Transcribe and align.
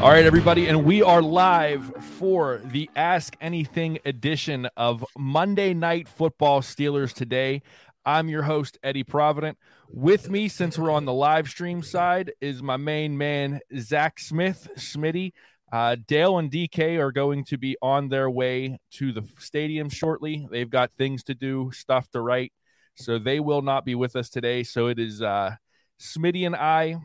All 0.00 0.10
right, 0.10 0.24
everybody, 0.24 0.68
and 0.68 0.84
we 0.84 1.02
are 1.02 1.20
live 1.20 1.92
for 2.18 2.60
the 2.66 2.88
Ask 2.94 3.36
Anything 3.40 3.98
edition 4.04 4.68
of 4.76 5.04
Monday 5.18 5.74
Night 5.74 6.08
Football 6.08 6.60
Steelers 6.60 7.12
today. 7.12 7.62
I'm 8.06 8.28
your 8.28 8.44
host, 8.44 8.78
Eddie 8.84 9.02
Provident. 9.02 9.58
With 9.88 10.30
me, 10.30 10.46
since 10.46 10.78
we're 10.78 10.92
on 10.92 11.04
the 11.04 11.12
live 11.12 11.48
stream 11.48 11.82
side, 11.82 12.30
is 12.40 12.62
my 12.62 12.76
main 12.76 13.18
man, 13.18 13.58
Zach 13.76 14.20
Smith, 14.20 14.68
Smitty. 14.76 15.32
Uh, 15.72 15.96
Dale 16.06 16.38
and 16.38 16.48
DK 16.48 17.00
are 17.00 17.10
going 17.10 17.42
to 17.46 17.58
be 17.58 17.76
on 17.82 18.08
their 18.08 18.30
way 18.30 18.78
to 18.92 19.10
the 19.10 19.24
stadium 19.40 19.90
shortly. 19.90 20.46
They've 20.48 20.70
got 20.70 20.92
things 20.96 21.24
to 21.24 21.34
do, 21.34 21.72
stuff 21.74 22.08
to 22.10 22.20
write, 22.20 22.52
so 22.94 23.18
they 23.18 23.40
will 23.40 23.62
not 23.62 23.84
be 23.84 23.96
with 23.96 24.14
us 24.14 24.30
today. 24.30 24.62
So 24.62 24.86
it 24.86 25.00
is 25.00 25.22
uh, 25.22 25.56
Smitty 26.00 26.46
and 26.46 26.54
I 26.54 26.98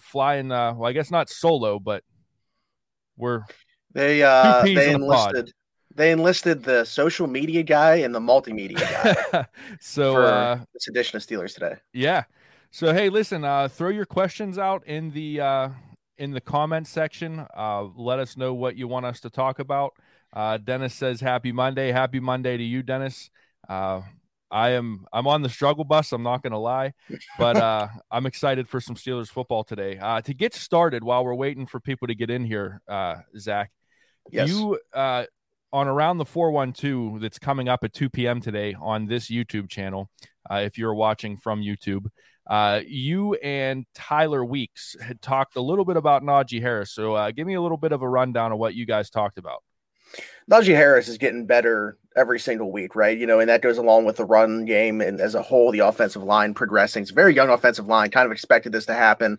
flying. 0.00 0.50
Uh, 0.50 0.74
well, 0.74 0.90
I 0.90 0.92
guess 0.92 1.12
not 1.12 1.30
solo, 1.30 1.78
but 1.78 2.02
we're 3.16 3.42
they 3.92 4.22
uh 4.22 4.62
they 4.62 4.92
enlisted 4.92 5.46
the 5.46 5.52
they 5.94 6.10
enlisted 6.10 6.62
the 6.62 6.84
social 6.84 7.26
media 7.26 7.62
guy 7.62 7.96
and 7.96 8.14
the 8.14 8.20
multimedia 8.20 8.80
guy. 8.80 9.44
so 9.80 10.22
uh 10.22 10.58
this 10.72 10.88
edition 10.88 11.16
of 11.16 11.22
Steelers 11.22 11.54
today. 11.54 11.76
Yeah. 11.92 12.24
So 12.70 12.94
hey, 12.94 13.08
listen, 13.10 13.44
uh 13.44 13.68
throw 13.68 13.90
your 13.90 14.06
questions 14.06 14.58
out 14.58 14.86
in 14.86 15.10
the 15.10 15.40
uh 15.40 15.68
in 16.18 16.30
the 16.30 16.40
comment 16.40 16.86
section. 16.86 17.46
Uh 17.54 17.84
let 17.96 18.18
us 18.18 18.36
know 18.36 18.54
what 18.54 18.76
you 18.76 18.88
want 18.88 19.06
us 19.06 19.20
to 19.20 19.30
talk 19.30 19.58
about. 19.58 19.92
Uh 20.32 20.56
Dennis 20.56 20.94
says 20.94 21.20
happy 21.20 21.52
Monday. 21.52 21.92
Happy 21.92 22.20
Monday 22.20 22.56
to 22.56 22.64
you, 22.64 22.82
Dennis. 22.82 23.30
Uh 23.68 24.02
I 24.52 24.70
am 24.70 25.06
I'm 25.12 25.26
on 25.26 25.40
the 25.40 25.48
struggle 25.48 25.84
bus. 25.84 26.12
I'm 26.12 26.22
not 26.22 26.42
going 26.42 26.52
to 26.52 26.58
lie, 26.58 26.92
but 27.38 27.56
uh, 27.56 27.88
I'm 28.10 28.26
excited 28.26 28.68
for 28.68 28.80
some 28.80 28.94
Steelers 28.94 29.28
football 29.28 29.64
today. 29.64 29.98
Uh, 29.98 30.20
to 30.20 30.34
get 30.34 30.54
started, 30.54 31.02
while 31.02 31.24
we're 31.24 31.34
waiting 31.34 31.66
for 31.66 31.80
people 31.80 32.06
to 32.08 32.14
get 32.14 32.30
in 32.30 32.44
here, 32.44 32.82
uh, 32.86 33.16
Zach, 33.38 33.72
yes. 34.30 34.50
you 34.50 34.78
uh, 34.92 35.24
on 35.72 35.88
around 35.88 36.18
the 36.18 36.26
412 36.26 37.20
that's 37.20 37.38
coming 37.38 37.68
up 37.68 37.82
at 37.82 37.94
2 37.94 38.10
p.m. 38.10 38.42
today 38.42 38.76
on 38.78 39.06
this 39.06 39.30
YouTube 39.30 39.70
channel. 39.70 40.10
Uh, 40.50 40.56
if 40.56 40.76
you're 40.76 40.94
watching 40.94 41.38
from 41.38 41.62
YouTube, 41.62 42.06
uh, 42.46 42.80
you 42.86 43.34
and 43.34 43.86
Tyler 43.94 44.44
Weeks 44.44 44.96
had 45.00 45.22
talked 45.22 45.56
a 45.56 45.62
little 45.62 45.86
bit 45.86 45.96
about 45.96 46.22
Najee 46.22 46.60
Harris. 46.60 46.92
So 46.92 47.14
uh, 47.14 47.30
give 47.30 47.46
me 47.46 47.54
a 47.54 47.62
little 47.62 47.78
bit 47.78 47.92
of 47.92 48.02
a 48.02 48.08
rundown 48.08 48.52
of 48.52 48.58
what 48.58 48.74
you 48.74 48.84
guys 48.84 49.08
talked 49.08 49.38
about. 49.38 49.62
Najee 50.50 50.74
Harris 50.74 51.08
is 51.08 51.18
getting 51.18 51.46
better 51.46 51.96
every 52.16 52.38
single 52.38 52.72
week, 52.72 52.94
right? 52.94 53.16
You 53.16 53.26
know, 53.26 53.40
and 53.40 53.48
that 53.48 53.62
goes 53.62 53.78
along 53.78 54.04
with 54.04 54.16
the 54.16 54.24
run 54.24 54.64
game 54.64 55.00
and 55.00 55.20
as 55.20 55.34
a 55.34 55.42
whole, 55.42 55.72
the 55.72 55.80
offensive 55.80 56.22
line 56.22 56.54
progressing. 56.54 57.02
It's 57.02 57.10
a 57.10 57.14
very 57.14 57.34
young 57.34 57.48
offensive 57.48 57.86
line, 57.86 58.10
kind 58.10 58.26
of 58.26 58.32
expected 58.32 58.72
this 58.72 58.86
to 58.86 58.94
happen. 58.94 59.38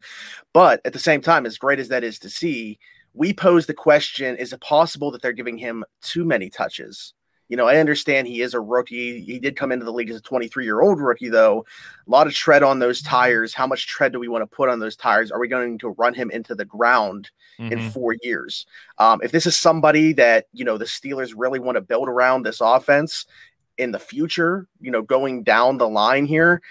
But 0.54 0.82
at 0.86 0.94
the 0.94 1.00
same 1.00 1.22
time, 1.22 1.46
as 1.46 1.58
great 1.58 1.80
as 1.80 1.90
that 1.90 2.04
is 2.04 2.20
to 2.20 2.30
see, 2.30 2.80
we 3.14 3.34
pose 3.34 3.68
the 3.68 3.74
question 3.74 4.36
is 4.38 4.54
it 4.54 4.62
possible 4.62 5.12
that 5.12 5.22
they're 5.22 5.34
giving 5.34 5.58
him 5.58 5.84
too 6.02 6.26
many 6.26 6.50
touches? 6.50 7.14
You 7.50 7.58
know, 7.58 7.68
I 7.68 7.78
understand 7.78 8.28
he 8.28 8.42
is 8.42 8.54
a 8.54 8.60
rookie. 8.60 9.22
He 9.22 9.40
did 9.40 9.56
come 9.56 9.72
into 9.72 9.86
the 9.86 9.92
league 9.92 10.10
as 10.10 10.18
a 10.18 10.22
23 10.22 10.64
year 10.64 10.82
old 10.82 11.00
rookie, 11.00 11.30
though. 11.30 11.66
A 12.08 12.10
lot 12.10 12.28
of 12.28 12.34
tread 12.34 12.64
on 12.64 12.80
those 12.80 13.02
tires. 13.02 13.54
How 13.54 13.68
much 13.68 13.88
tread 13.88 14.12
do 14.12 14.20
we 14.20 14.28
want 14.28 14.42
to 14.42 14.56
put 14.56 14.70
on 14.70 14.80
those 14.80 14.96
tires? 14.96 15.32
Are 15.32 15.40
we 15.40 15.48
going 15.48 15.78
to 15.80 15.90
run 15.90 16.14
him 16.14 16.32
into 16.32 16.56
the 16.56 16.66
ground 16.66 17.30
mm-hmm. 17.60 17.72
in 17.72 17.92
four 17.92 18.16
years? 18.22 18.66
Um, 18.98 19.20
if 19.24 19.32
this 19.32 19.46
is 19.46 19.58
somebody 19.58 20.14
that, 20.14 20.48
you 20.54 20.66
know, 20.66 20.78
the 20.78 20.86
Steelers 20.86 21.34
really 21.36 21.60
want 21.60 21.76
to 21.76 21.82
build 21.82 22.08
around 22.08 22.44
this 22.44 22.62
offense 22.62 23.26
in 23.78 23.92
the 23.92 24.00
future, 24.00 24.68
you 24.80 24.92
know, 24.92 25.02
going 25.02 25.44
down 25.44 25.78
the 25.78 25.90
line 25.90 26.26
here, 26.26 26.62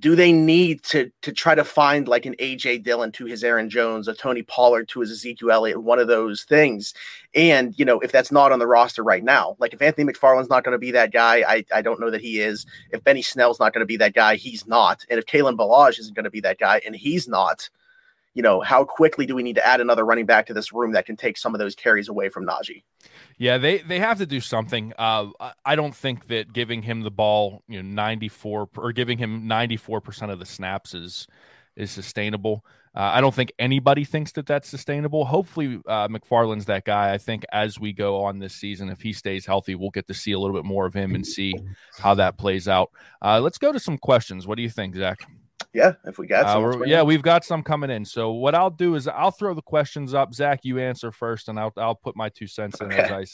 do 0.00 0.16
they 0.16 0.32
need 0.32 0.82
to 0.82 1.10
to 1.20 1.30
try 1.30 1.54
to 1.54 1.64
find 1.64 2.08
like 2.08 2.24
an 2.24 2.34
AJ 2.40 2.82
Dillon 2.84 3.12
to 3.12 3.26
his 3.26 3.44
Aaron 3.44 3.68
Jones, 3.68 4.08
a 4.08 4.14
Tony 4.14 4.42
Pollard 4.42 4.88
to 4.88 5.00
his 5.00 5.10
Ezekiel 5.10 5.50
Elliott, 5.50 5.82
one 5.82 5.98
of 5.98 6.08
those 6.08 6.44
things? 6.44 6.94
And 7.34 7.78
you 7.78 7.84
know, 7.84 8.00
if 8.00 8.10
that's 8.10 8.32
not 8.32 8.50
on 8.50 8.58
the 8.58 8.66
roster 8.66 9.02
right 9.02 9.22
now, 9.22 9.56
like 9.58 9.74
if 9.74 9.82
Anthony 9.82 10.10
McFarland's 10.10 10.48
not 10.48 10.64
going 10.64 10.72
to 10.72 10.78
be 10.78 10.90
that 10.92 11.12
guy, 11.12 11.44
I, 11.46 11.64
I 11.74 11.82
don't 11.82 12.00
know 12.00 12.10
that 12.10 12.22
he 12.22 12.40
is. 12.40 12.64
If 12.92 13.04
Benny 13.04 13.22
Snell's 13.22 13.60
not 13.60 13.74
going 13.74 13.80
to 13.80 13.86
be 13.86 13.98
that 13.98 14.14
guy, 14.14 14.36
he's 14.36 14.66
not. 14.66 15.04
And 15.10 15.18
if 15.18 15.26
Kalen 15.26 15.56
Ballage 15.56 15.98
isn't 15.98 16.14
going 16.14 16.24
to 16.24 16.30
be 16.30 16.40
that 16.40 16.58
guy, 16.58 16.80
and 16.86 16.96
he's 16.96 17.28
not, 17.28 17.68
you 18.34 18.42
know, 18.42 18.60
how 18.60 18.84
quickly 18.84 19.26
do 19.26 19.34
we 19.34 19.42
need 19.42 19.54
to 19.54 19.66
add 19.66 19.80
another 19.80 20.04
running 20.04 20.26
back 20.26 20.46
to 20.46 20.54
this 20.54 20.72
room 20.72 20.92
that 20.92 21.06
can 21.06 21.16
take 21.16 21.38
some 21.38 21.54
of 21.54 21.60
those 21.60 21.74
carries 21.74 22.08
away 22.08 22.28
from 22.28 22.44
Najee? 22.44 22.82
Yeah, 23.38 23.58
they 23.58 23.78
they 23.78 24.00
have 24.00 24.18
to 24.18 24.26
do 24.26 24.40
something. 24.40 24.92
Uh, 24.98 25.28
I 25.64 25.76
don't 25.76 25.94
think 25.94 26.26
that 26.26 26.52
giving 26.52 26.82
him 26.82 27.02
the 27.02 27.10
ball, 27.10 27.62
you 27.68 27.82
know, 27.82 27.88
ninety 27.88 28.28
four 28.28 28.68
or 28.76 28.92
giving 28.92 29.18
him 29.18 29.46
ninety 29.46 29.76
four 29.76 30.00
percent 30.00 30.32
of 30.32 30.38
the 30.38 30.46
snaps 30.46 30.94
is 30.94 31.26
is 31.76 31.90
sustainable. 31.90 32.64
Uh, 32.96 33.10
I 33.12 33.20
don't 33.20 33.34
think 33.34 33.52
anybody 33.58 34.04
thinks 34.04 34.30
that 34.32 34.46
that's 34.46 34.68
sustainable. 34.68 35.24
Hopefully, 35.24 35.80
uh, 35.86 36.06
McFarland's 36.06 36.66
that 36.66 36.84
guy. 36.84 37.12
I 37.12 37.18
think 37.18 37.44
as 37.52 37.80
we 37.80 37.92
go 37.92 38.22
on 38.22 38.38
this 38.38 38.54
season, 38.54 38.88
if 38.88 39.00
he 39.00 39.12
stays 39.12 39.44
healthy, 39.44 39.74
we'll 39.74 39.90
get 39.90 40.06
to 40.06 40.14
see 40.14 40.30
a 40.30 40.38
little 40.38 40.54
bit 40.54 40.64
more 40.64 40.86
of 40.86 40.94
him 40.94 41.16
and 41.16 41.26
see 41.26 41.54
how 41.98 42.14
that 42.14 42.38
plays 42.38 42.68
out. 42.68 42.92
Uh, 43.20 43.40
let's 43.40 43.58
go 43.58 43.72
to 43.72 43.80
some 43.80 43.98
questions. 43.98 44.46
What 44.46 44.56
do 44.56 44.62
you 44.62 44.70
think, 44.70 44.94
Zach? 44.94 45.18
Yeah, 45.74 45.94
if 46.04 46.18
we 46.18 46.28
got 46.28 46.46
uh, 46.46 46.72
some. 46.72 46.84
yeah, 46.86 47.02
we've 47.02 47.22
got 47.22 47.44
some 47.44 47.62
coming 47.62 47.90
in. 47.90 48.04
So 48.04 48.30
what 48.30 48.54
I'll 48.54 48.70
do 48.70 48.94
is 48.94 49.08
I'll 49.08 49.32
throw 49.32 49.54
the 49.54 49.62
questions 49.62 50.14
up. 50.14 50.32
Zach, 50.32 50.60
you 50.62 50.78
answer 50.78 51.10
first, 51.10 51.48
and 51.48 51.58
I'll 51.58 51.72
I'll 51.76 51.96
put 51.96 52.16
my 52.16 52.28
two 52.28 52.46
cents 52.46 52.80
in 52.80 52.86
okay. 52.92 53.02
as 53.02 53.10
I 53.10 53.24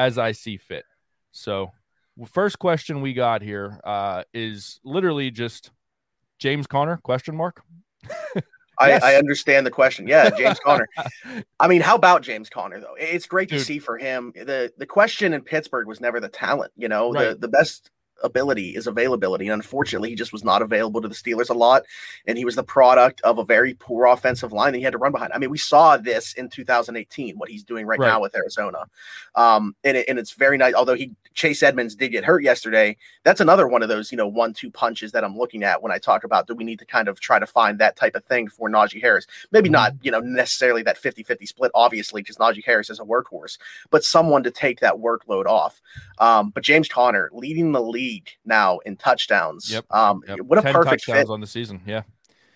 as 0.00 0.18
I 0.18 0.32
see 0.32 0.56
fit. 0.56 0.84
So 1.32 1.72
first 2.32 2.58
question 2.60 3.00
we 3.00 3.12
got 3.12 3.42
here 3.42 3.80
uh, 3.82 4.22
is 4.32 4.80
literally 4.84 5.32
just 5.32 5.72
James 6.38 6.68
Conner 6.68 6.98
question 6.98 7.36
mark. 7.36 7.62
yes. 8.34 8.44
I, 8.78 9.12
I, 9.12 9.14
understand 9.16 9.66
the 9.66 9.70
question. 9.70 10.06
Yeah, 10.06 10.30
James 10.30 10.58
Conner. 10.60 10.88
I 11.60 11.68
mean, 11.68 11.80
how 11.80 11.96
about 11.96 12.22
James 12.22 12.48
Conner 12.48 12.80
though? 12.80 12.94
It's 12.98 13.26
great 13.26 13.48
Dude. 13.48 13.58
to 13.58 13.64
see 13.64 13.78
for 13.78 13.98
him. 13.98 14.32
the 14.34 14.72
The 14.78 14.86
question 14.86 15.32
in 15.32 15.42
Pittsburgh 15.42 15.86
was 15.86 16.00
never 16.00 16.20
the 16.20 16.28
talent. 16.28 16.72
You 16.76 16.88
know, 16.88 17.12
right. 17.12 17.30
the 17.30 17.34
the 17.34 17.48
best 17.48 17.90
ability 18.22 18.70
is 18.70 18.86
availability. 18.86 19.46
And 19.46 19.54
unfortunately, 19.54 20.10
he 20.10 20.14
just 20.14 20.32
was 20.32 20.44
not 20.44 20.62
available 20.62 21.00
to 21.00 21.08
the 21.08 21.14
Steelers 21.14 21.50
a 21.50 21.54
lot. 21.54 21.84
And 22.26 22.36
he 22.36 22.44
was 22.44 22.56
the 22.56 22.62
product 22.62 23.20
of 23.22 23.38
a 23.38 23.44
very 23.44 23.74
poor 23.74 24.06
offensive 24.06 24.52
line 24.52 24.72
that 24.72 24.78
he 24.78 24.84
had 24.84 24.92
to 24.92 24.98
run 24.98 25.12
behind. 25.12 25.32
I 25.32 25.38
mean, 25.38 25.50
we 25.50 25.58
saw 25.58 25.96
this 25.96 26.34
in 26.34 26.48
2018, 26.48 27.36
what 27.36 27.48
he's 27.48 27.64
doing 27.64 27.86
right, 27.86 27.98
right. 27.98 28.08
now 28.08 28.20
with 28.20 28.34
Arizona. 28.34 28.86
Um, 29.34 29.74
and, 29.84 29.96
it, 29.96 30.08
and 30.08 30.18
it's 30.18 30.32
very 30.32 30.58
nice. 30.58 30.74
Although 30.74 30.94
he 30.94 31.12
Chase 31.34 31.62
Edmonds 31.62 31.94
did 31.94 32.10
get 32.10 32.24
hurt 32.24 32.42
yesterday, 32.42 32.96
that's 33.24 33.40
another 33.40 33.68
one 33.68 33.82
of 33.82 33.88
those, 33.88 34.10
you 34.10 34.18
know, 34.18 34.26
one 34.26 34.52
two 34.52 34.70
punches 34.70 35.12
that 35.12 35.24
I'm 35.24 35.36
looking 35.36 35.62
at 35.62 35.80
when 35.80 35.92
I 35.92 35.98
talk 35.98 36.24
about 36.24 36.46
do 36.46 36.54
we 36.54 36.64
need 36.64 36.80
to 36.80 36.84
kind 36.84 37.08
of 37.08 37.20
try 37.20 37.38
to 37.38 37.46
find 37.46 37.78
that 37.78 37.96
type 37.96 38.16
of 38.16 38.24
thing 38.24 38.48
for 38.48 38.68
Najee 38.68 39.00
Harris? 39.00 39.26
Maybe 39.52 39.68
mm-hmm. 39.68 39.74
not, 39.74 39.92
you 40.02 40.10
know, 40.10 40.20
necessarily 40.20 40.82
that 40.82 40.98
50 40.98 41.22
50 41.22 41.46
split, 41.46 41.70
obviously, 41.74 42.22
because 42.22 42.36
Najee 42.36 42.64
Harris 42.64 42.90
is 42.90 43.00
a 43.00 43.04
workhorse, 43.04 43.58
but 43.90 44.04
someone 44.04 44.42
to 44.42 44.50
take 44.50 44.80
that 44.80 44.96
workload 44.96 45.46
off. 45.46 45.80
Um, 46.18 46.50
but 46.50 46.64
James 46.64 46.88
Conner 46.88 47.30
leading 47.32 47.72
the 47.72 47.82
league 47.82 48.09
league 48.10 48.30
now 48.44 48.78
in 48.78 48.96
touchdowns. 48.96 49.70
Yep. 49.70 49.84
Um, 49.90 50.22
yep. 50.26 50.40
What 50.40 50.58
a 50.58 50.72
perfect 50.72 51.04
fit 51.04 51.28
on 51.28 51.40
the 51.40 51.46
season. 51.46 51.82
Yeah. 51.86 52.02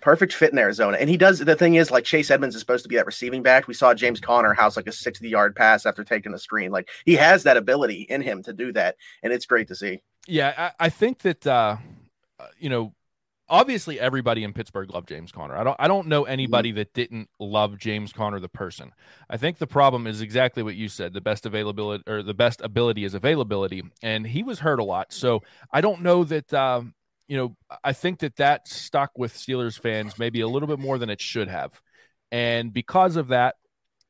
Perfect 0.00 0.34
fit 0.34 0.52
in 0.52 0.58
Arizona. 0.58 0.98
And 1.00 1.08
he 1.08 1.16
does 1.16 1.38
the 1.38 1.56
thing 1.56 1.76
is 1.76 1.90
like 1.90 2.04
Chase 2.04 2.30
Edmonds 2.30 2.54
is 2.54 2.60
supposed 2.60 2.82
to 2.82 2.88
be 2.88 2.96
that 2.96 3.06
receiving 3.06 3.42
back. 3.42 3.66
We 3.66 3.74
saw 3.74 3.94
James 3.94 4.20
Conner 4.20 4.52
house 4.52 4.76
like 4.76 4.86
a 4.86 4.92
60 4.92 5.28
yard 5.28 5.56
pass 5.56 5.86
after 5.86 6.04
taking 6.04 6.34
a 6.34 6.38
screen. 6.38 6.70
Like 6.70 6.90
he 7.06 7.14
has 7.14 7.44
that 7.44 7.56
ability 7.56 8.06
in 8.08 8.20
him 8.20 8.42
to 8.42 8.52
do 8.52 8.72
that. 8.72 8.96
And 9.22 9.32
it's 9.32 9.46
great 9.46 9.68
to 9.68 9.74
see. 9.74 10.02
Yeah. 10.26 10.72
I, 10.78 10.86
I 10.86 10.88
think 10.90 11.20
that, 11.20 11.46
uh, 11.46 11.78
you 12.58 12.68
know, 12.68 12.92
obviously 13.54 14.00
everybody 14.00 14.42
in 14.42 14.52
Pittsburgh 14.52 14.92
loved 14.92 15.08
James 15.08 15.30
Conner. 15.30 15.56
I 15.56 15.62
don't 15.62 15.76
I 15.78 15.86
don't 15.86 16.08
know 16.08 16.24
mm-hmm. 16.24 16.32
anybody 16.32 16.72
that 16.72 16.92
didn't 16.92 17.28
love 17.38 17.78
James 17.78 18.12
Conner 18.12 18.40
the 18.40 18.48
person. 18.48 18.90
I 19.30 19.36
think 19.36 19.58
the 19.58 19.66
problem 19.66 20.08
is 20.08 20.20
exactly 20.20 20.62
what 20.62 20.74
you 20.74 20.88
said. 20.88 21.12
The 21.12 21.20
best 21.20 21.46
availability 21.46 22.02
or 22.08 22.22
the 22.22 22.34
best 22.34 22.60
ability 22.60 23.04
is 23.04 23.14
availability 23.14 23.84
and 24.02 24.26
he 24.26 24.42
was 24.42 24.58
hurt 24.58 24.80
a 24.80 24.84
lot. 24.84 25.12
So 25.12 25.42
I 25.72 25.80
don't 25.80 26.02
know 26.02 26.24
that 26.24 26.52
um, 26.52 26.94
you 27.28 27.36
know, 27.36 27.56
I 27.82 27.92
think 27.92 28.18
that 28.18 28.36
that 28.36 28.66
stuck 28.66 29.12
with 29.16 29.32
Steelers 29.34 29.78
fans 29.78 30.18
maybe 30.18 30.40
a 30.40 30.48
little 30.48 30.68
bit 30.68 30.80
more 30.80 30.98
than 30.98 31.08
it 31.08 31.20
should 31.20 31.48
have. 31.48 31.80
And 32.32 32.72
because 32.72 33.16
of 33.16 33.28
that, 33.28 33.54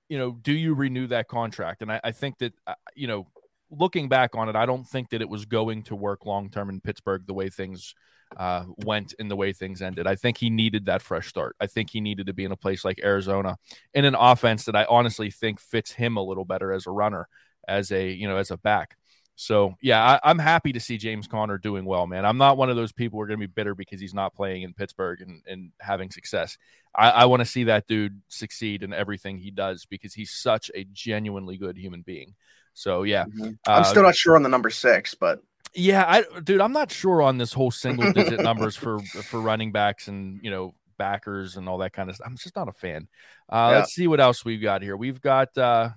you 0.09 0.19
know, 0.19 0.33
do 0.33 0.53
you 0.53 0.75
renew 0.75 1.07
that 1.09 1.29
contract? 1.29 1.83
And 1.83 1.93
I, 1.93 2.01
I 2.03 2.13
think 2.13 2.39
that, 2.39 2.55
uh, 2.67 2.75
you 2.95 3.07
know, 3.07 3.27
looking 3.71 4.09
back 4.09 4.35
on 4.35 4.49
it, 4.49 4.57
I 4.57 4.67
don't 4.67 4.87
think 4.87 5.11
that 5.11 5.21
it 5.21 5.29
was 5.29 5.45
going 5.45 5.83
to 5.85 5.95
work 5.95 6.25
long 6.25 6.51
term 6.51 6.71
in 6.71 6.81
Pittsburgh 6.81 7.27
the 7.27 7.35
way 7.35 7.51
things 7.51 7.95
uh, 8.37 8.65
went 8.85 9.15
in 9.19 9.29
the 9.29 9.37
way 9.37 9.53
things 9.53 9.83
ended. 9.83 10.07
I 10.07 10.15
think 10.15 10.39
he 10.39 10.51
needed 10.51 10.87
that 10.87 11.03
fresh 11.03 11.29
start. 11.29 11.57
I 11.61 11.67
think 11.67 11.91
he 11.91 12.01
needed 12.01 12.27
to 12.27 12.33
be 12.33 12.45
in 12.45 12.53
a 12.53 12.57
place 12.57 12.85
like 12.85 13.01
Arizona 13.03 13.57
in 13.93 14.05
an 14.05 14.15
offense 14.15 14.65
that 14.65 14.77
I 14.77 14.85
honestly 14.89 15.31
think 15.31 15.61
fits 15.61 15.93
him 15.93 16.17
a 16.17 16.23
little 16.23 16.45
better 16.45 16.73
as 16.73 16.87
a 16.87 16.91
runner, 16.91 17.29
as 17.67 17.91
a 17.93 18.11
you 18.11 18.29
know 18.29 18.37
as 18.37 18.51
a 18.51 18.57
back. 18.57 18.97
So 19.37 19.75
yeah, 19.83 20.19
I, 20.23 20.31
am 20.31 20.39
happy 20.39 20.73
to 20.73 20.81
see 20.81 20.97
James 20.97 21.27
Conner 21.27 21.59
doing 21.59 21.85
well, 21.85 22.07
man. 22.07 22.25
I'm 22.25 22.39
not 22.39 22.57
one 22.57 22.71
of 22.71 22.77
those 22.77 22.93
people 22.93 23.19
who 23.19 23.23
are 23.23 23.27
going 23.27 23.41
to 23.41 23.49
be 23.49 23.53
bitter 23.53 23.75
because 23.75 24.01
he's 24.01 24.15
not 24.15 24.35
playing 24.35 24.63
in 24.63 24.75
Pittsburgh 24.75 25.21
and, 25.21 25.43
and 25.47 25.73
having 25.81 26.11
success. 26.11 26.57
I, 26.95 27.11
I 27.11 27.25
want 27.25 27.41
to 27.41 27.47
see 27.47 27.65
that 27.65 27.89
dude 27.89 28.21
succeed 28.29 28.85
in 28.85 28.93
everything 28.93 29.39
he 29.39 29.51
does 29.51 29.87
because 29.87 30.15
he's 30.15 30.31
such 30.31 30.71
a 30.75 30.85
genuinely 30.93 31.57
good 31.57 31.77
human 31.77 32.03
being. 32.03 32.35
So 32.75 33.03
yeah, 33.03 33.25
mm-hmm. 33.25 33.53
I'm 33.67 33.83
uh, 33.83 33.85
still 33.85 34.03
not 34.05 34.15
sure 34.15 34.37
on 34.37 34.45
the 34.45 34.49
number 34.49 34.71
six, 34.71 35.15
but 35.15 35.43
yeah, 35.75 36.05
I 36.07 36.41
dude, 36.41 36.61
I'm 36.61 36.73
not 36.73 36.91
sure 36.91 37.23
on 37.23 37.39
this 37.39 37.53
whole 37.53 37.71
single 37.71 38.13
digit 38.13 38.41
numbers 38.41 38.77
for 38.77 39.01
for 39.01 39.41
running 39.41 39.73
backs 39.73 40.09
and 40.09 40.41
you 40.43 40.51
know 40.51 40.75
backers 40.99 41.57
and 41.57 41.69
all 41.69 41.79
that 41.79 41.93
kind 41.93 42.09
of 42.09 42.17
stuff. 42.17 42.27
I'm 42.27 42.37
just 42.37 42.57
not 42.57 42.69
a 42.69 42.73
fan. 42.73 43.09
Uh, 43.49 43.69
yeah. 43.71 43.79
Let's 43.79 43.93
see 43.93 44.07
what 44.07 44.21
else 44.21 44.45
we've 44.45 44.63
got 44.63 44.83
here. 44.83 44.97
We've 44.97 45.21
got 45.21 45.57
uh, 45.59 45.91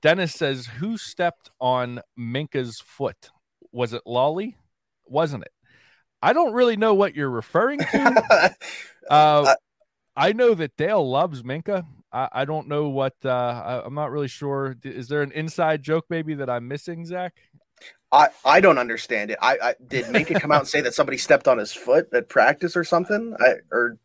Dennis 0.00 0.34
says, 0.34 0.66
"Who 0.66 0.96
stepped 0.96 1.50
on 1.60 2.00
Minkah's 2.18 2.80
foot? 2.80 3.30
Was 3.72 3.92
it 3.92 4.02
Lolly? 4.06 4.56
Wasn't 5.06 5.44
it?" 5.44 5.52
I 6.22 6.32
don't 6.32 6.54
really 6.54 6.76
know 6.76 6.94
what 6.94 7.14
you're 7.14 7.30
referring 7.30 7.80
to. 7.80 8.54
uh, 9.10 9.54
I 10.16 10.32
know 10.32 10.54
that 10.54 10.76
Dale 10.76 11.06
loves 11.08 11.42
Minkah. 11.42 11.84
I, 12.12 12.28
I 12.32 12.44
don't 12.44 12.68
know 12.68 12.88
what. 12.88 13.14
Uh, 13.24 13.82
I, 13.82 13.86
am 13.86 13.94
not 13.94 14.10
really 14.10 14.28
sure. 14.28 14.76
Is 14.84 15.08
there 15.08 15.22
an 15.22 15.32
inside 15.32 15.82
joke 15.82 16.06
maybe 16.08 16.34
that 16.34 16.48
I'm 16.48 16.66
missing, 16.66 17.04
Zach? 17.04 17.34
I, 18.14 18.28
I 18.44 18.60
don't 18.60 18.78
understand 18.78 19.32
it. 19.32 19.38
I, 19.42 19.58
I 19.60 19.74
did 19.88 20.04
Minkah 20.06 20.40
come 20.40 20.52
out 20.52 20.60
and 20.60 20.68
say 20.68 20.80
that 20.80 20.94
somebody 20.94 21.18
stepped 21.18 21.48
on 21.48 21.58
his 21.58 21.72
foot 21.72 22.08
at 22.14 22.28
practice 22.28 22.76
or 22.76 22.84
something. 22.84 23.34
I 23.40 23.54
or 23.72 23.98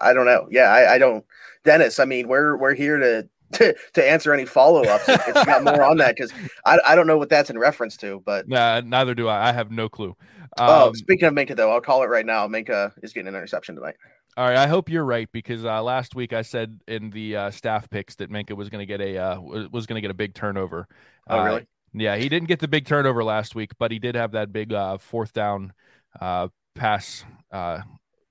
I 0.00 0.12
don't 0.12 0.26
know. 0.26 0.46
Yeah, 0.50 0.70
I, 0.70 0.94
I 0.94 0.98
don't. 0.98 1.24
Dennis, 1.64 1.98
I 1.98 2.04
mean, 2.04 2.28
we're 2.28 2.56
we're 2.56 2.74
here 2.74 2.98
to 2.98 3.28
to, 3.52 3.74
to 3.94 4.10
answer 4.10 4.34
any 4.34 4.44
follow 4.44 4.84
ups. 4.84 5.08
You 5.08 5.32
got 5.46 5.64
more 5.64 5.82
on 5.82 5.96
that, 5.98 6.14
because 6.16 6.32
I, 6.66 6.78
I 6.86 6.94
don't 6.94 7.06
know 7.06 7.16
what 7.16 7.30
that's 7.30 7.48
in 7.50 7.58
reference 7.58 7.96
to. 7.98 8.22
But 8.26 8.48
nah, 8.48 8.80
neither 8.80 9.14
do 9.14 9.28
I. 9.28 9.48
I 9.48 9.52
have 9.52 9.70
no 9.70 9.88
clue. 9.88 10.14
Oh, 10.58 10.64
um, 10.64 10.88
oh, 10.88 10.92
speaking 10.92 11.26
of 11.26 11.34
Minkah, 11.34 11.56
though, 11.56 11.72
I'll 11.72 11.80
call 11.80 12.02
it 12.02 12.06
right 12.06 12.26
now. 12.26 12.46
Minkah 12.46 12.92
is 13.02 13.12
getting 13.12 13.28
an 13.28 13.34
interception 13.34 13.76
tonight. 13.76 13.96
All 14.36 14.46
right, 14.46 14.56
I 14.56 14.66
hope 14.66 14.90
you're 14.90 15.04
right 15.04 15.28
because 15.30 15.64
uh, 15.64 15.82
last 15.82 16.14
week 16.16 16.32
I 16.32 16.42
said 16.42 16.80
in 16.88 17.10
the 17.10 17.36
uh, 17.36 17.50
staff 17.50 17.88
picks 17.88 18.16
that 18.16 18.30
Minkah 18.30 18.56
was 18.56 18.68
going 18.68 18.80
to 18.80 18.86
get 18.86 19.00
a 19.00 19.16
uh, 19.16 19.40
was 19.40 19.86
going 19.86 19.96
to 19.96 20.00
get 20.00 20.10
a 20.10 20.14
big 20.14 20.34
turnover. 20.34 20.88
Oh, 21.28 21.42
really? 21.42 21.66
Uh, 21.94 21.98
yeah, 21.98 22.16
he 22.16 22.28
didn't 22.28 22.48
get 22.48 22.60
the 22.60 22.68
big 22.68 22.86
turnover 22.86 23.24
last 23.24 23.54
week, 23.54 23.72
but 23.78 23.90
he 23.90 23.98
did 23.98 24.14
have 24.14 24.32
that 24.32 24.52
big 24.52 24.72
uh, 24.72 24.98
fourth 24.98 25.32
down 25.32 25.72
uh, 26.20 26.48
pass 26.74 27.24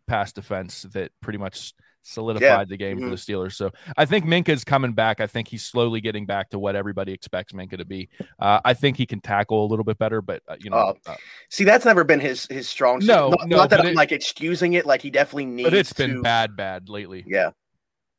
pass 0.08 0.34
defense 0.34 0.84
that 0.94 1.12
pretty 1.22 1.40
much 1.40 1.74
solidified 2.04 2.44
yeah. 2.44 2.66
the 2.66 2.78
game 2.78 2.98
mm-hmm. 2.98 3.06
for 3.06 3.12
the 3.12 3.16
Steelers. 3.16 3.54
So 3.54 3.72
I 3.98 4.06
think 4.06 4.26
Minkah's 4.26 4.64
coming 4.64 4.94
back. 4.94 5.20
I 5.20 5.28
think 5.28 5.48
he's 5.48 5.64
slowly 5.64 6.02
getting 6.02 6.26
back 6.26 6.50
to 6.50 6.60
what 6.60 6.76
everybody 6.76 7.14
expects 7.14 7.54
Minkah 7.54 7.78
to 7.78 7.86
be. 7.86 8.10
Uh, 8.40 8.60
I 8.64 8.74
think 8.74 8.98
he 8.98 9.06
can 9.06 9.22
tackle 9.22 9.66
a 9.66 9.68
little 9.68 9.86
bit 9.86 9.98
better, 9.98 10.22
but 10.22 10.44
uh, 10.48 10.58
you 10.60 10.70
know, 10.70 10.78
uh, 10.78 10.94
uh 11.06 11.16
see, 11.50 11.64
that's 11.64 11.86
never 11.86 12.04
been 12.04 12.20
his 12.20 12.46
his 12.50 12.70
strong. 12.70 13.00
No, 13.00 13.30
not, 13.30 13.48
no, 13.48 13.58
not 13.58 13.70
that 13.72 13.80
I'm 13.80 13.88
it, 13.88 13.96
like 13.96 14.12
excusing 14.12 14.74
it. 14.74 14.86
Like 14.86 15.02
he 15.02 15.10
definitely 15.10 15.46
needs. 15.46 15.70
But 15.70 15.74
it's 15.74 15.94
to... 15.94 16.08
been 16.08 16.22
bad, 16.22 16.56
bad 16.56 16.90
lately. 16.90 17.24
Yeah. 17.26 17.52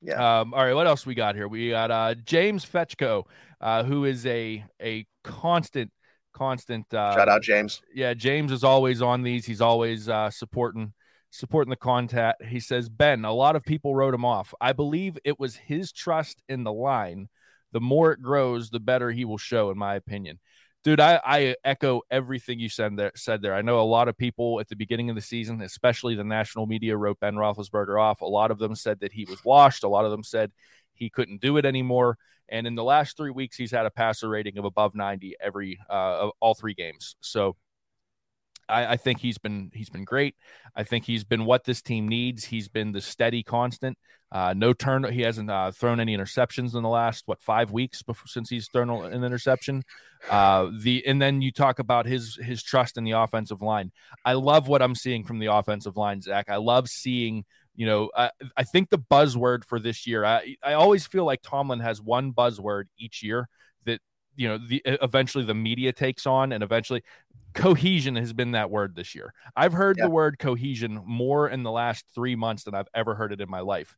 Yeah. 0.04 0.40
Um, 0.40 0.52
all 0.52 0.64
right, 0.64 0.74
what 0.74 0.86
else 0.86 1.06
we 1.06 1.14
got 1.14 1.34
here? 1.34 1.48
We 1.48 1.70
got 1.70 1.90
uh, 1.90 2.14
James 2.14 2.64
Fetchko, 2.64 3.24
uh, 3.60 3.84
who 3.84 4.04
is 4.04 4.26
a 4.26 4.64
a 4.80 5.06
constant, 5.22 5.90
constant. 6.34 6.92
Uh, 6.92 7.14
Shout 7.14 7.28
out 7.28 7.42
James. 7.42 7.80
Yeah, 7.94 8.12
James 8.12 8.52
is 8.52 8.64
always 8.64 9.00
on 9.00 9.22
these. 9.22 9.46
He's 9.46 9.62
always 9.62 10.08
uh, 10.08 10.30
supporting 10.30 10.92
supporting 11.30 11.70
the 11.70 11.76
contact. 11.76 12.44
He 12.44 12.60
says, 12.60 12.88
Ben, 12.88 13.24
a 13.24 13.32
lot 13.32 13.56
of 13.56 13.64
people 13.64 13.96
wrote 13.96 14.14
him 14.14 14.24
off. 14.24 14.54
I 14.60 14.72
believe 14.72 15.18
it 15.24 15.40
was 15.40 15.56
his 15.56 15.90
trust 15.90 16.40
in 16.48 16.62
the 16.62 16.72
line. 16.72 17.28
The 17.72 17.80
more 17.80 18.12
it 18.12 18.22
grows, 18.22 18.70
the 18.70 18.78
better 18.78 19.10
he 19.10 19.24
will 19.24 19.38
show, 19.38 19.70
in 19.72 19.78
my 19.78 19.96
opinion. 19.96 20.38
Dude, 20.84 21.00
I, 21.00 21.18
I 21.24 21.56
echo 21.64 22.02
everything 22.10 22.58
you 22.58 22.68
said 22.68 22.94
there, 22.98 23.12
said 23.16 23.40
there. 23.40 23.54
I 23.54 23.62
know 23.62 23.80
a 23.80 23.82
lot 23.82 24.06
of 24.06 24.18
people 24.18 24.60
at 24.60 24.68
the 24.68 24.76
beginning 24.76 25.08
of 25.08 25.16
the 25.16 25.22
season, 25.22 25.62
especially 25.62 26.14
the 26.14 26.24
national 26.24 26.66
media, 26.66 26.94
wrote 26.94 27.18
Ben 27.20 27.36
Roethlisberger 27.36 27.98
off. 27.98 28.20
A 28.20 28.26
lot 28.26 28.50
of 28.50 28.58
them 28.58 28.74
said 28.74 29.00
that 29.00 29.12
he 29.12 29.24
was 29.24 29.42
washed. 29.46 29.82
A 29.82 29.88
lot 29.88 30.04
of 30.04 30.10
them 30.10 30.22
said 30.22 30.52
he 30.92 31.08
couldn't 31.08 31.40
do 31.40 31.56
it 31.56 31.64
anymore. 31.64 32.18
And 32.50 32.66
in 32.66 32.74
the 32.74 32.84
last 32.84 33.16
three 33.16 33.30
weeks, 33.30 33.56
he's 33.56 33.70
had 33.70 33.86
a 33.86 33.90
passer 33.90 34.28
rating 34.28 34.58
of 34.58 34.66
above 34.66 34.94
90 34.94 35.36
every 35.40 35.78
uh, 35.88 36.28
all 36.38 36.54
three 36.54 36.74
games. 36.74 37.16
So 37.20 37.56
I, 38.68 38.86
I, 38.86 38.96
think 38.96 39.20
he's 39.20 39.38
been 39.38 39.70
he's 39.74 39.90
been 39.90 40.04
great. 40.04 40.34
I 40.74 40.84
think 40.84 41.04
he's 41.04 41.24
been 41.24 41.44
what 41.44 41.64
this 41.64 41.82
team 41.82 42.08
needs. 42.08 42.44
He's 42.44 42.68
been 42.68 42.92
the 42.92 43.00
steady 43.00 43.42
constant. 43.42 43.98
Uh, 44.34 44.52
no 44.52 44.72
turn. 44.72 45.04
He 45.12 45.22
hasn't 45.22 45.48
uh, 45.48 45.70
thrown 45.70 46.00
any 46.00 46.16
interceptions 46.16 46.74
in 46.74 46.82
the 46.82 46.88
last 46.88 47.22
what 47.26 47.40
five 47.40 47.70
weeks 47.70 48.02
before, 48.02 48.26
since 48.26 48.50
he's 48.50 48.68
thrown 48.68 48.90
an 48.90 49.22
interception. 49.22 49.84
Uh, 50.28 50.70
the 50.80 51.06
and 51.06 51.22
then 51.22 51.40
you 51.40 51.52
talk 51.52 51.78
about 51.78 52.06
his 52.06 52.36
his 52.42 52.60
trust 52.60 52.98
in 52.98 53.04
the 53.04 53.12
offensive 53.12 53.62
line. 53.62 53.92
I 54.24 54.32
love 54.32 54.66
what 54.66 54.82
I'm 54.82 54.96
seeing 54.96 55.24
from 55.24 55.38
the 55.38 55.46
offensive 55.46 55.96
line, 55.96 56.20
Zach. 56.20 56.50
I 56.50 56.56
love 56.56 56.88
seeing. 56.88 57.44
You 57.76 57.86
know, 57.86 58.10
I, 58.16 58.30
I 58.56 58.62
think 58.62 58.90
the 58.90 58.98
buzzword 58.98 59.64
for 59.64 59.78
this 59.78 60.06
year. 60.06 60.24
I 60.24 60.56
I 60.64 60.74
always 60.74 61.06
feel 61.06 61.24
like 61.24 61.42
Tomlin 61.42 61.80
has 61.80 62.02
one 62.02 62.32
buzzword 62.32 62.84
each 62.98 63.22
year 63.22 63.48
that 63.84 64.00
you 64.36 64.48
know 64.48 64.58
the 64.58 64.82
eventually 64.84 65.44
the 65.44 65.54
media 65.54 65.92
takes 65.92 66.26
on 66.26 66.52
and 66.52 66.62
eventually 66.62 67.02
cohesion 67.54 68.16
has 68.16 68.32
been 68.32 68.52
that 68.52 68.70
word 68.70 68.94
this 68.94 69.14
year. 69.14 69.32
I've 69.56 69.72
heard 69.72 69.96
the 69.96 70.10
word 70.10 70.38
cohesion 70.38 71.00
more 71.06 71.48
in 71.48 71.62
the 71.62 71.70
last 71.70 72.04
three 72.14 72.36
months 72.36 72.64
than 72.64 72.74
I've 72.74 72.88
ever 72.94 73.14
heard 73.14 73.32
it 73.32 73.40
in 73.40 73.48
my 73.48 73.60
life. 73.60 73.96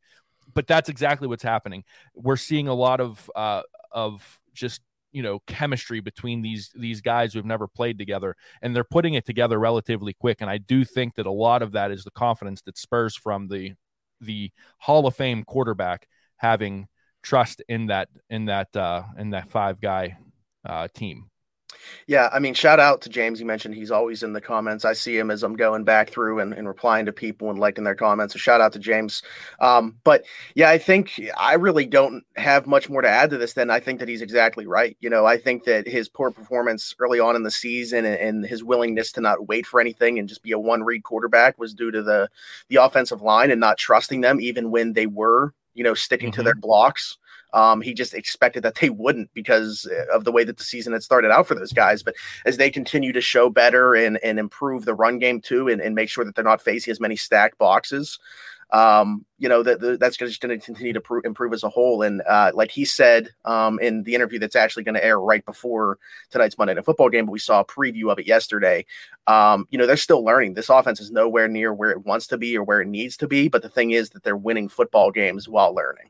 But 0.53 0.67
that's 0.67 0.89
exactly 0.89 1.27
what's 1.27 1.43
happening. 1.43 1.83
We're 2.15 2.37
seeing 2.37 2.67
a 2.67 2.73
lot 2.73 3.01
of 3.01 3.29
uh, 3.35 3.63
of 3.91 4.39
just 4.53 4.81
you 5.11 5.23
know 5.23 5.39
chemistry 5.47 5.99
between 5.99 6.41
these 6.41 6.69
these 6.75 7.01
guys 7.01 7.33
who've 7.33 7.45
never 7.45 7.67
played 7.67 7.97
together, 7.97 8.35
and 8.61 8.75
they're 8.75 8.83
putting 8.83 9.15
it 9.15 9.25
together 9.25 9.59
relatively 9.59 10.13
quick. 10.13 10.37
And 10.41 10.49
I 10.49 10.57
do 10.57 10.85
think 10.85 11.15
that 11.15 11.25
a 11.25 11.31
lot 11.31 11.61
of 11.61 11.73
that 11.73 11.91
is 11.91 12.03
the 12.03 12.11
confidence 12.11 12.61
that 12.61 12.77
spurs 12.77 13.15
from 13.15 13.47
the 13.47 13.73
the 14.21 14.51
Hall 14.79 15.05
of 15.07 15.15
Fame 15.15 15.43
quarterback 15.43 16.07
having 16.37 16.87
trust 17.23 17.61
in 17.67 17.87
that 17.87 18.09
in 18.29 18.45
that 18.45 18.75
uh, 18.75 19.03
in 19.17 19.31
that 19.31 19.49
five 19.49 19.81
guy 19.81 20.17
uh, 20.65 20.87
team. 20.93 21.29
Yeah, 22.07 22.29
I 22.31 22.39
mean, 22.39 22.53
shout 22.53 22.79
out 22.79 23.01
to 23.01 23.09
James. 23.09 23.39
You 23.39 23.45
mentioned 23.45 23.75
he's 23.75 23.91
always 23.91 24.23
in 24.23 24.33
the 24.33 24.41
comments. 24.41 24.85
I 24.85 24.93
see 24.93 25.17
him 25.17 25.29
as 25.29 25.43
I'm 25.43 25.55
going 25.55 25.83
back 25.83 26.09
through 26.09 26.39
and, 26.39 26.53
and 26.53 26.67
replying 26.67 27.05
to 27.05 27.13
people 27.13 27.49
and 27.49 27.59
liking 27.59 27.83
their 27.83 27.95
comments. 27.95 28.33
So 28.33 28.39
shout 28.39 28.61
out 28.61 28.73
to 28.73 28.79
James. 28.79 29.23
Um, 29.59 29.97
but 30.03 30.23
yeah, 30.55 30.69
I 30.69 30.77
think 30.77 31.19
I 31.37 31.55
really 31.55 31.85
don't 31.85 32.23
have 32.35 32.67
much 32.67 32.89
more 32.89 33.01
to 33.01 33.09
add 33.09 33.29
to 33.31 33.37
this 33.37 33.53
than 33.53 33.69
I 33.69 33.79
think 33.79 33.99
that 33.99 34.07
he's 34.07 34.21
exactly 34.21 34.67
right. 34.67 34.95
You 34.99 35.09
know, 35.09 35.25
I 35.25 35.37
think 35.37 35.65
that 35.65 35.87
his 35.87 36.09
poor 36.09 36.31
performance 36.31 36.95
early 36.99 37.19
on 37.19 37.35
in 37.35 37.43
the 37.43 37.51
season 37.51 38.05
and, 38.05 38.15
and 38.15 38.45
his 38.45 38.63
willingness 38.63 39.11
to 39.13 39.21
not 39.21 39.47
wait 39.47 39.65
for 39.65 39.79
anything 39.79 40.19
and 40.19 40.29
just 40.29 40.43
be 40.43 40.51
a 40.51 40.59
one 40.59 40.83
read 40.83 41.03
quarterback 41.03 41.57
was 41.57 41.73
due 41.73 41.91
to 41.91 42.01
the 42.01 42.29
the 42.69 42.77
offensive 42.77 43.21
line 43.21 43.51
and 43.51 43.59
not 43.59 43.77
trusting 43.77 44.21
them 44.21 44.39
even 44.39 44.71
when 44.71 44.93
they 44.93 45.07
were, 45.07 45.53
you 45.73 45.83
know, 45.83 45.93
sticking 45.93 46.29
mm-hmm. 46.29 46.41
to 46.41 46.43
their 46.43 46.55
blocks. 46.55 47.17
Um, 47.53 47.81
he 47.81 47.93
just 47.93 48.13
expected 48.13 48.63
that 48.63 48.75
they 48.75 48.89
wouldn't 48.89 49.33
because 49.33 49.89
of 50.13 50.23
the 50.23 50.31
way 50.31 50.43
that 50.43 50.57
the 50.57 50.63
season 50.63 50.93
had 50.93 51.03
started 51.03 51.31
out 51.31 51.47
for 51.47 51.55
those 51.55 51.73
guys. 51.73 52.03
But 52.03 52.15
as 52.45 52.57
they 52.57 52.69
continue 52.69 53.13
to 53.13 53.21
show 53.21 53.49
better 53.49 53.95
and, 53.95 54.19
and 54.23 54.39
improve 54.39 54.85
the 54.85 54.95
run 54.95 55.19
game 55.19 55.41
too, 55.41 55.67
and, 55.67 55.81
and 55.81 55.95
make 55.95 56.09
sure 56.09 56.25
that 56.25 56.35
they're 56.35 56.43
not 56.43 56.61
facing 56.61 56.91
as 56.91 56.99
many 56.99 57.15
stacked 57.15 57.57
boxes, 57.57 58.19
um, 58.71 59.25
you 59.37 59.47
know, 59.47 59.63
that 59.63 59.97
that's 59.99 60.17
just 60.17 60.41
going 60.41 60.57
to 60.57 60.63
continue 60.63 60.91
to 60.91 60.99
pro- 60.99 61.21
improve 61.21 61.53
as 61.53 61.63
a 61.63 61.69
whole. 61.69 62.01
And 62.01 62.21
uh, 62.27 62.51
like 62.53 62.71
he 62.71 62.83
said 62.83 63.29
um, 63.45 63.79
in 63.79 64.03
the 64.03 64.13
interview 64.13 64.39
that's 64.39 64.55
actually 64.55 64.83
going 64.83 64.95
to 64.95 65.03
air 65.03 65.19
right 65.19 65.45
before 65.45 65.99
tonight's 66.31 66.57
Monday 66.57 66.73
Night 66.73 66.83
Football 66.83 67.09
game, 67.09 67.25
but 67.25 67.31
we 67.31 67.39
saw 67.39 67.61
a 67.61 67.65
preview 67.65 68.11
of 68.11 68.19
it 68.19 68.27
yesterday. 68.27 68.85
Um, 69.25 69.67
you 69.69 69.77
know, 69.77 69.85
they're 69.85 69.95
still 69.95 70.23
learning. 70.23 70.53
This 70.53 70.69
offense 70.69 70.99
is 70.99 71.11
nowhere 71.11 71.47
near 71.47 71.73
where 71.73 71.91
it 71.91 72.05
wants 72.05 72.27
to 72.27 72.37
be 72.37 72.57
or 72.57 72.63
where 72.63 72.81
it 72.81 72.87
needs 72.87 73.15
to 73.17 73.27
be. 73.27 73.47
But 73.47 73.61
the 73.61 73.69
thing 73.69 73.91
is 73.91 74.09
that 74.11 74.23
they're 74.23 74.35
winning 74.35 74.67
football 74.67 75.11
games 75.11 75.47
while 75.47 75.73
learning. 75.73 76.09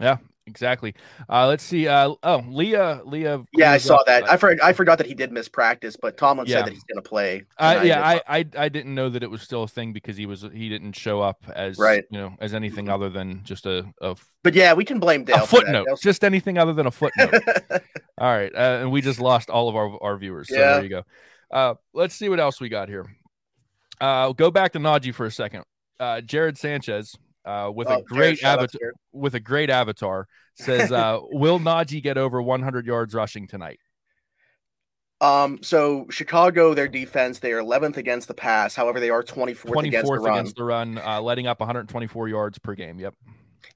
Yeah, 0.00 0.18
exactly. 0.46 0.94
Uh, 1.28 1.46
let's 1.46 1.64
see. 1.64 1.88
Uh, 1.88 2.14
oh, 2.22 2.44
Leah, 2.48 3.02
Leah. 3.04 3.44
Yeah, 3.52 3.72
I 3.72 3.78
saw 3.78 4.02
that. 4.06 4.28
I 4.28 4.36
forgot. 4.36 4.64
I 4.64 4.72
forgot 4.72 4.98
that 4.98 5.06
he 5.06 5.14
did 5.14 5.32
miss 5.32 5.48
practice, 5.48 5.96
but 6.00 6.16
Tomlin 6.16 6.46
yeah. 6.46 6.56
said 6.56 6.66
that 6.66 6.72
he's 6.72 6.84
going 6.84 7.02
to 7.02 7.08
play. 7.08 7.44
Uh, 7.58 7.82
yeah, 7.84 8.06
I, 8.06 8.20
I, 8.26 8.46
I 8.56 8.68
didn't 8.68 8.94
know 8.94 9.08
that 9.08 9.22
it 9.22 9.30
was 9.30 9.42
still 9.42 9.64
a 9.64 9.68
thing 9.68 9.92
because 9.92 10.16
he 10.16 10.26
was 10.26 10.42
he 10.52 10.68
didn't 10.68 10.92
show 10.92 11.20
up 11.20 11.42
as 11.54 11.78
right. 11.78 12.04
You 12.10 12.18
know, 12.18 12.36
as 12.40 12.54
anything 12.54 12.88
other 12.88 13.08
than 13.08 13.42
just 13.44 13.66
a. 13.66 13.86
a 14.00 14.16
but 14.42 14.54
yeah, 14.54 14.74
we 14.74 14.84
can 14.84 15.00
blame 15.00 15.24
Dale. 15.24 15.44
A 15.44 15.46
footnote, 15.46 15.86
just 16.02 16.24
anything 16.24 16.58
other 16.58 16.72
than 16.72 16.86
a 16.86 16.90
footnote. 16.90 17.34
all 18.18 18.36
right, 18.36 18.54
uh, 18.54 18.78
and 18.80 18.92
we 18.92 19.00
just 19.00 19.20
lost 19.20 19.50
all 19.50 19.68
of 19.68 19.76
our 19.76 19.98
our 20.02 20.16
viewers. 20.16 20.48
So 20.48 20.56
yeah. 20.56 20.74
there 20.74 20.82
you 20.82 20.90
go. 20.90 21.02
Uh, 21.50 21.74
let's 21.92 22.14
see 22.14 22.28
what 22.28 22.40
else 22.40 22.60
we 22.60 22.68
got 22.68 22.88
here. 22.88 23.06
Uh, 24.00 24.32
go 24.32 24.50
back 24.50 24.72
to 24.72 24.78
Najee 24.78 25.14
for 25.14 25.26
a 25.26 25.30
second. 25.30 25.64
Uh, 26.00 26.20
Jared 26.20 26.58
Sanchez 26.58 27.16
uh, 27.44 27.70
with 27.74 27.88
oh, 27.88 27.98
a 27.98 28.02
great 28.02 28.42
avatar 28.42 28.92
with 29.12 29.34
a 29.34 29.40
great 29.40 29.70
avatar 29.70 30.26
says 30.54 30.90
uh, 30.90 31.18
will 31.30 31.58
Najee 31.58 32.02
get 32.02 32.18
over 32.18 32.40
100 32.40 32.86
yards 32.86 33.14
rushing 33.14 33.46
tonight? 33.46 33.80
Um, 35.20 35.62
so 35.62 36.06
Chicago, 36.10 36.74
their 36.74 36.88
defense, 36.88 37.38
they 37.38 37.52
are 37.52 37.62
11th 37.62 37.96
against 37.96 38.28
the 38.28 38.34
pass. 38.34 38.74
However, 38.74 39.00
they 39.00 39.10
are 39.10 39.22
24th, 39.22 39.56
24th 39.56 39.86
against 39.86 40.12
the 40.12 40.18
run. 40.18 40.32
Against 40.32 40.56
the 40.56 40.64
run, 40.64 40.98
uh, 40.98 41.20
letting 41.22 41.46
up 41.46 41.60
124 41.60 42.28
yards 42.28 42.58
per 42.58 42.74
game. 42.74 42.98
Yep. 42.98 43.14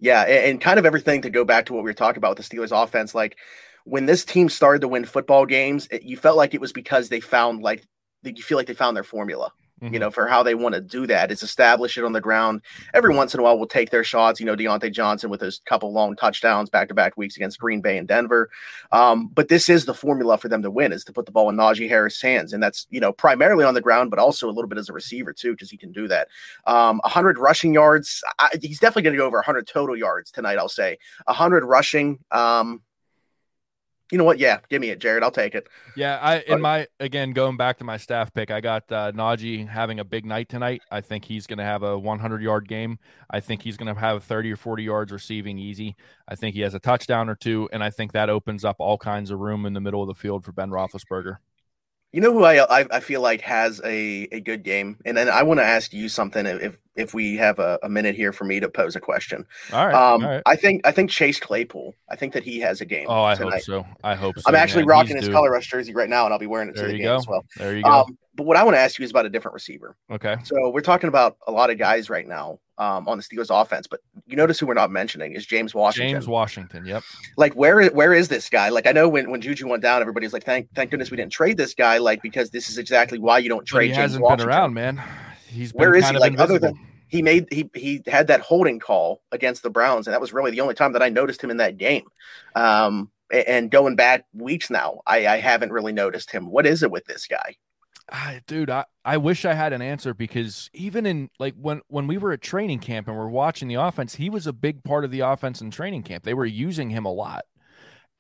Yeah, 0.01 0.23
and, 0.23 0.45
and 0.45 0.61
kind 0.61 0.79
of 0.79 0.85
everything 0.85 1.23
to 1.23 1.31
go 1.31 1.45
back 1.45 1.67
to 1.67 1.73
what 1.73 1.85
we 1.85 1.91
were 1.91 1.95
talking 1.95 2.19
about 2.19 2.37
with 2.37 2.47
the 2.47 2.57
Steelers 2.57 2.71
offense. 2.71 3.15
Like 3.15 3.39
when 3.85 4.07
this 4.07 4.25
team 4.25 4.49
started 4.49 4.81
to 4.83 4.89
win 4.89 5.05
football 5.05 5.47
games, 5.47 5.89
it, 5.91 6.03
you 6.03 6.17
felt 6.17 6.37
like 6.37 6.55
it 6.55 6.61
was 6.61 6.73
because 6.73 7.09
they 7.09 7.21
found 7.21 7.63
like 7.63 7.87
you 8.23 8.43
feel 8.43 8.59
like 8.59 8.67
they 8.67 8.75
found 8.75 8.97
their 8.97 9.05
formula 9.05 9.53
mm-hmm. 9.81 9.93
you 9.93 10.01
know, 10.01 10.11
for 10.11 10.27
how 10.27 10.43
they 10.43 10.55
want 10.55 10.75
to 10.75 10.81
do 10.81 11.07
that 11.07 11.31
is 11.31 11.43
establish 11.43 11.97
it 11.97 12.05
on 12.05 12.13
the 12.13 12.21
ground. 12.21 12.63
Every 12.95 13.15
once 13.15 13.35
in 13.35 13.41
a 13.41 13.43
while, 13.43 13.59
we'll 13.59 13.67
take 13.67 13.91
their 13.91 14.05
shots. 14.05 14.41
You 14.41 14.47
know, 14.47 14.57
Diontae 14.57 14.93
Johnson 14.93 15.31
with 15.31 15.41
his 15.41 15.61
couple 15.67 15.93
long 15.93 16.17
touchdowns 16.17 16.71
back 16.71 16.89
to 16.89 16.95
back 16.95 17.17
weeks 17.17 17.37
against 17.37 17.59
Green 17.59 17.81
Bay 17.81 17.99
and 17.99 18.09
Denver. 18.09 18.51
Um, 18.93 19.29
but 19.29 19.49
this 19.49 19.69
is 19.69 19.85
the 19.85 19.95
formula 19.95 20.39
for 20.39 20.49
them 20.49 20.63
to 20.63 20.71
win: 20.71 20.93
is 20.93 21.05
to 21.05 21.13
put 21.13 21.27
the 21.27 21.33
ball 21.33 21.51
in 21.51 21.57
Najee 21.57 21.89
Harris' 21.89 22.21
hands, 22.21 22.53
and 22.53 22.63
that's 22.63 22.87
you 22.91 23.01
know 23.01 23.13
primarily 23.13 23.65
on 23.65 23.75
the 23.75 23.81
ground, 23.81 24.11
but 24.11 24.19
also 24.19 24.49
a 24.49 24.53
little 24.53 24.69
bit 24.69 24.79
as 24.79 24.89
a 24.89 24.93
receiver 24.93 25.33
too, 25.33 25.53
because 25.53 25.71
he 25.71 25.77
can 25.77 25.93
do 25.93 26.09
that. 26.09 26.29
Um, 26.67 26.99
100 27.05 27.39
rushing 27.39 27.75
yards. 27.75 28.23
I, 28.39 28.51
he's 28.61 28.79
definitely 28.79 29.03
going 29.03 29.15
to 29.15 29.19
go 29.19 29.27
over 29.27 29.39
100 29.39 29.67
total 29.67 29.97
yards 29.97 30.31
tonight. 30.31 30.59
I'll 30.59 30.69
say 30.69 30.99
100 31.27 31.65
rushing. 31.65 32.19
Um, 32.31 32.83
you 34.11 34.17
know 34.19 34.25
what? 34.25 34.39
Yeah, 34.39 34.61
give 34.69 34.81
me 34.81 34.89
it, 34.89 34.99
Jared. 35.01 35.23
I'll 35.23 35.31
take 35.31 35.55
it. 35.55 35.69
Yeah, 35.95 36.19
I 36.21 36.39
in 36.41 36.61
my 36.61 36.87
again 36.99 37.33
going 37.33 37.57
back 37.57 37.79
to 37.79 37.85
my 37.85 37.99
staff 37.99 38.33
pick, 38.33 38.51
I 38.51 38.61
got 38.61 38.91
uh, 38.91 39.13
Najee 39.13 39.69
having 39.69 40.01
a 40.01 40.05
big 40.05 40.25
night 40.25 40.49
tonight. 40.49 40.83
I 40.91 41.01
think 41.01 41.25
he's 41.25 41.47
going 41.47 41.59
to 41.59 41.65
have 41.65 41.83
a 41.83 41.99
100 41.99 42.43
yard 42.43 42.69
game. 42.69 42.99
I 43.31 43.41
think 43.41 43.63
he's 43.63 43.77
going 43.77 43.93
to 43.95 44.01
have 44.01 44.25
30 44.25 44.53
or 44.53 44.57
40 44.57 44.83
yards 44.83 45.13
receiving 45.13 45.59
easy. 45.59 45.97
I 46.27 46.37
think 46.37 46.55
he 46.55 46.63
has 46.63 46.75
a 46.75 46.79
touchdown 46.79 47.29
or 47.29 47.35
two, 47.35 47.69
and 47.73 47.85
I 47.85 47.91
think 47.91 48.13
that 48.13 48.31
opens 48.31 48.65
up 48.65 48.77
all 48.79 48.97
kinds 48.97 49.31
of 49.31 49.41
room 49.41 49.67
in 49.67 49.75
the 49.75 49.81
middle 49.81 50.03
of 50.03 50.09
the 50.09 50.15
field 50.15 50.45
for 50.45 50.53
Ben 50.53 50.71
Roethlisberger. 50.71 51.37
You 52.13 52.23
know 52.23 52.33
who 52.33 52.45
I, 52.45 52.81
I, 52.81 52.87
I 52.91 53.01
feel 53.01 53.21
like 53.21 53.43
has 53.43 53.83
a, 53.85 54.27
a 54.33 54.41
good 54.41 54.63
game, 54.63 54.99
and 55.05 55.15
then 55.15 55.29
I 55.29 55.43
want 55.43 55.61
to 55.61 55.65
ask 55.65 55.93
you 55.93 56.09
something 56.09 56.47
if 56.47 56.79
if 56.99 57.15
we 57.15 57.37
have 57.37 57.59
a, 57.59 57.79
a, 57.83 57.89
minute 57.89 58.17
here 58.17 58.33
for 58.33 58.45
me 58.45 58.61
to 58.61 58.69
pose 58.69 58.97
a 58.97 59.01
question. 59.01 59.47
All 59.73 59.87
right, 59.87 59.95
um, 59.95 60.25
all 60.25 60.31
right. 60.31 60.43
I 60.45 60.57
think 60.57 60.87
I 60.87 60.91
think 60.91 61.11
Chase 61.11 61.39
Claypool. 61.39 61.95
I 62.11 62.17
think 62.17 62.33
that 62.35 62.43
he 62.43 62.59
has 62.61 62.81
a 62.81 62.85
game. 62.85 63.07
Oh, 63.09 63.25
I 63.25 63.35
tonight. 63.35 63.55
hope 63.55 63.63
so. 63.63 63.87
I 64.03 64.15
hope 64.15 64.39
so. 64.39 64.43
I'm 64.47 64.55
actually 64.55 64.83
man. 64.83 64.89
rocking 64.89 65.17
He's 65.17 65.25
his 65.25 65.29
due. 65.29 65.33
color 65.33 65.51
rush 65.53 65.69
jersey 65.69 65.95
right 65.95 66.11
now, 66.11 66.25
and 66.25 66.33
I'll 66.33 66.41
be 66.41 66.47
wearing 66.47 66.69
it 66.69 66.75
there 66.75 66.87
to 66.87 66.93
the 66.93 66.99
game 66.99 67.07
go. 67.07 67.17
as 67.17 67.27
well. 67.27 67.45
There 67.57 67.77
you 67.77 67.83
go. 67.83 67.91
Um, 67.91 68.19
but 68.35 68.47
what 68.47 68.57
I 68.57 68.63
want 68.63 68.77
to 68.77 68.79
ask 68.79 68.99
you 68.99 69.05
is 69.05 69.11
about 69.11 69.27
a 69.27 69.29
different 69.29 69.55
receiver. 69.55 69.97
Okay. 70.11 70.37
So 70.45 70.71
we're 70.71 70.81
talking 70.81 71.09
about 71.09 71.37
a 71.47 71.53
lot 71.53 71.71
of 71.71 71.79
guys 71.79 72.09
right 72.09 72.27
now 72.27 72.61
um, 72.79 73.09
on 73.09 73.19
the 73.19 73.25
Steelers 73.25 73.51
offense, 73.51 73.89
but 73.89 74.01
you 74.27 74.37
notice 74.37 74.61
who 74.61 74.67
we're 74.67 74.75
not 74.75 74.93
mentioning 74.93 75.33
is 75.33 75.45
James 75.45 75.75
Washington. 75.75 76.15
James 76.15 76.29
Washington. 76.29 76.87
Yep. 76.87 77.03
Like 77.37 77.55
where 77.55 77.81
is 77.81 77.91
where 77.93 78.15
is 78.15 78.29
this 78.29 78.49
guy? 78.49 78.69
Like 78.69 78.87
I 78.87 78.93
know 78.93 79.09
when 79.09 79.31
when 79.31 79.41
Juju 79.41 79.67
went 79.67 79.83
down, 79.83 80.01
everybody's 80.01 80.33
like, 80.33 80.45
thank 80.45 80.69
thank 80.75 80.91
goodness 80.91 81.11
we 81.11 81.17
didn't 81.17 81.33
trade 81.33 81.57
this 81.57 81.75
guy. 81.75 81.99
Like 81.99 82.23
because 82.23 82.51
this 82.51 82.71
is 82.71 82.79
exactly 82.79 83.19
why 83.19 83.39
you 83.39 83.49
don't 83.49 83.67
trade. 83.67 83.79
But 83.79 83.83
he 83.83 83.89
James 83.89 83.99
hasn't 83.99 84.23
Washington. 84.23 84.47
been 84.47 84.57
around, 84.57 84.75
man. 84.75 85.03
He's 85.49 85.73
where 85.73 85.95
is 85.95 86.09
he? 86.09 86.17
Like 86.17 86.33
invisible. 86.33 86.57
other 86.57 86.59
than 86.59 86.79
he 87.09 87.23
made 87.23 87.47
he 87.51 87.69
he 87.75 88.03
had 88.07 88.27
that 88.29 88.41
holding 88.41 88.79
call 88.79 89.23
against 89.33 89.63
the 89.63 89.71
Browns, 89.71 90.07
and 90.07 90.15
that 90.15 90.21
was 90.21 90.33
really 90.33 90.51
the 90.51 90.61
only 90.61 90.75
time 90.75 90.93
that 90.93 91.03
I 91.03 91.09
noticed 91.09 91.43
him 91.43 91.51
in 91.51 91.57
that 91.57 91.79
game. 91.79 92.07
Um, 92.55 93.11
and 93.31 93.71
going 93.71 93.97
back 93.97 94.27
weeks 94.33 94.71
now, 94.71 95.01
I, 95.07 95.27
I 95.27 95.37
haven't 95.39 95.73
really 95.73 95.93
noticed 95.93 96.31
him. 96.31 96.51
What 96.51 96.67
is 96.67 96.83
it 96.83 96.91
with 96.91 97.05
this 97.07 97.27
guy? 97.27 97.57
I, 98.11 98.41
dude, 98.47 98.71
I, 98.71 98.87
I 99.05 99.19
wish 99.19 99.45
I 99.45 99.53
had 99.53 99.75
an 99.75 99.83
answer 99.83 100.15
because 100.15 100.71
even 100.73 101.05
in 101.05 101.29
like 101.39 101.55
when 101.61 101.83
when 101.89 102.07
we 102.07 102.17
were 102.17 102.33
at 102.33 102.41
training 102.41 102.79
camp 102.79 103.09
and 103.09 103.17
we're 103.17 103.29
watching 103.29 103.69
the 103.69 103.75
offense, 103.75 104.15
he 104.15 104.31
was 104.31 104.47
a 104.47 104.53
big 104.53 104.83
part 104.83 105.05
of 105.05 105.11
the 105.11 105.21
offense 105.21 105.61
in 105.61 105.71
training 105.71 106.05
camp. 106.05 106.25
They 106.25 106.35
were 106.35 106.47
using 106.47 106.91
him 106.91 107.05
a 107.05 107.13
lot. 107.13 107.45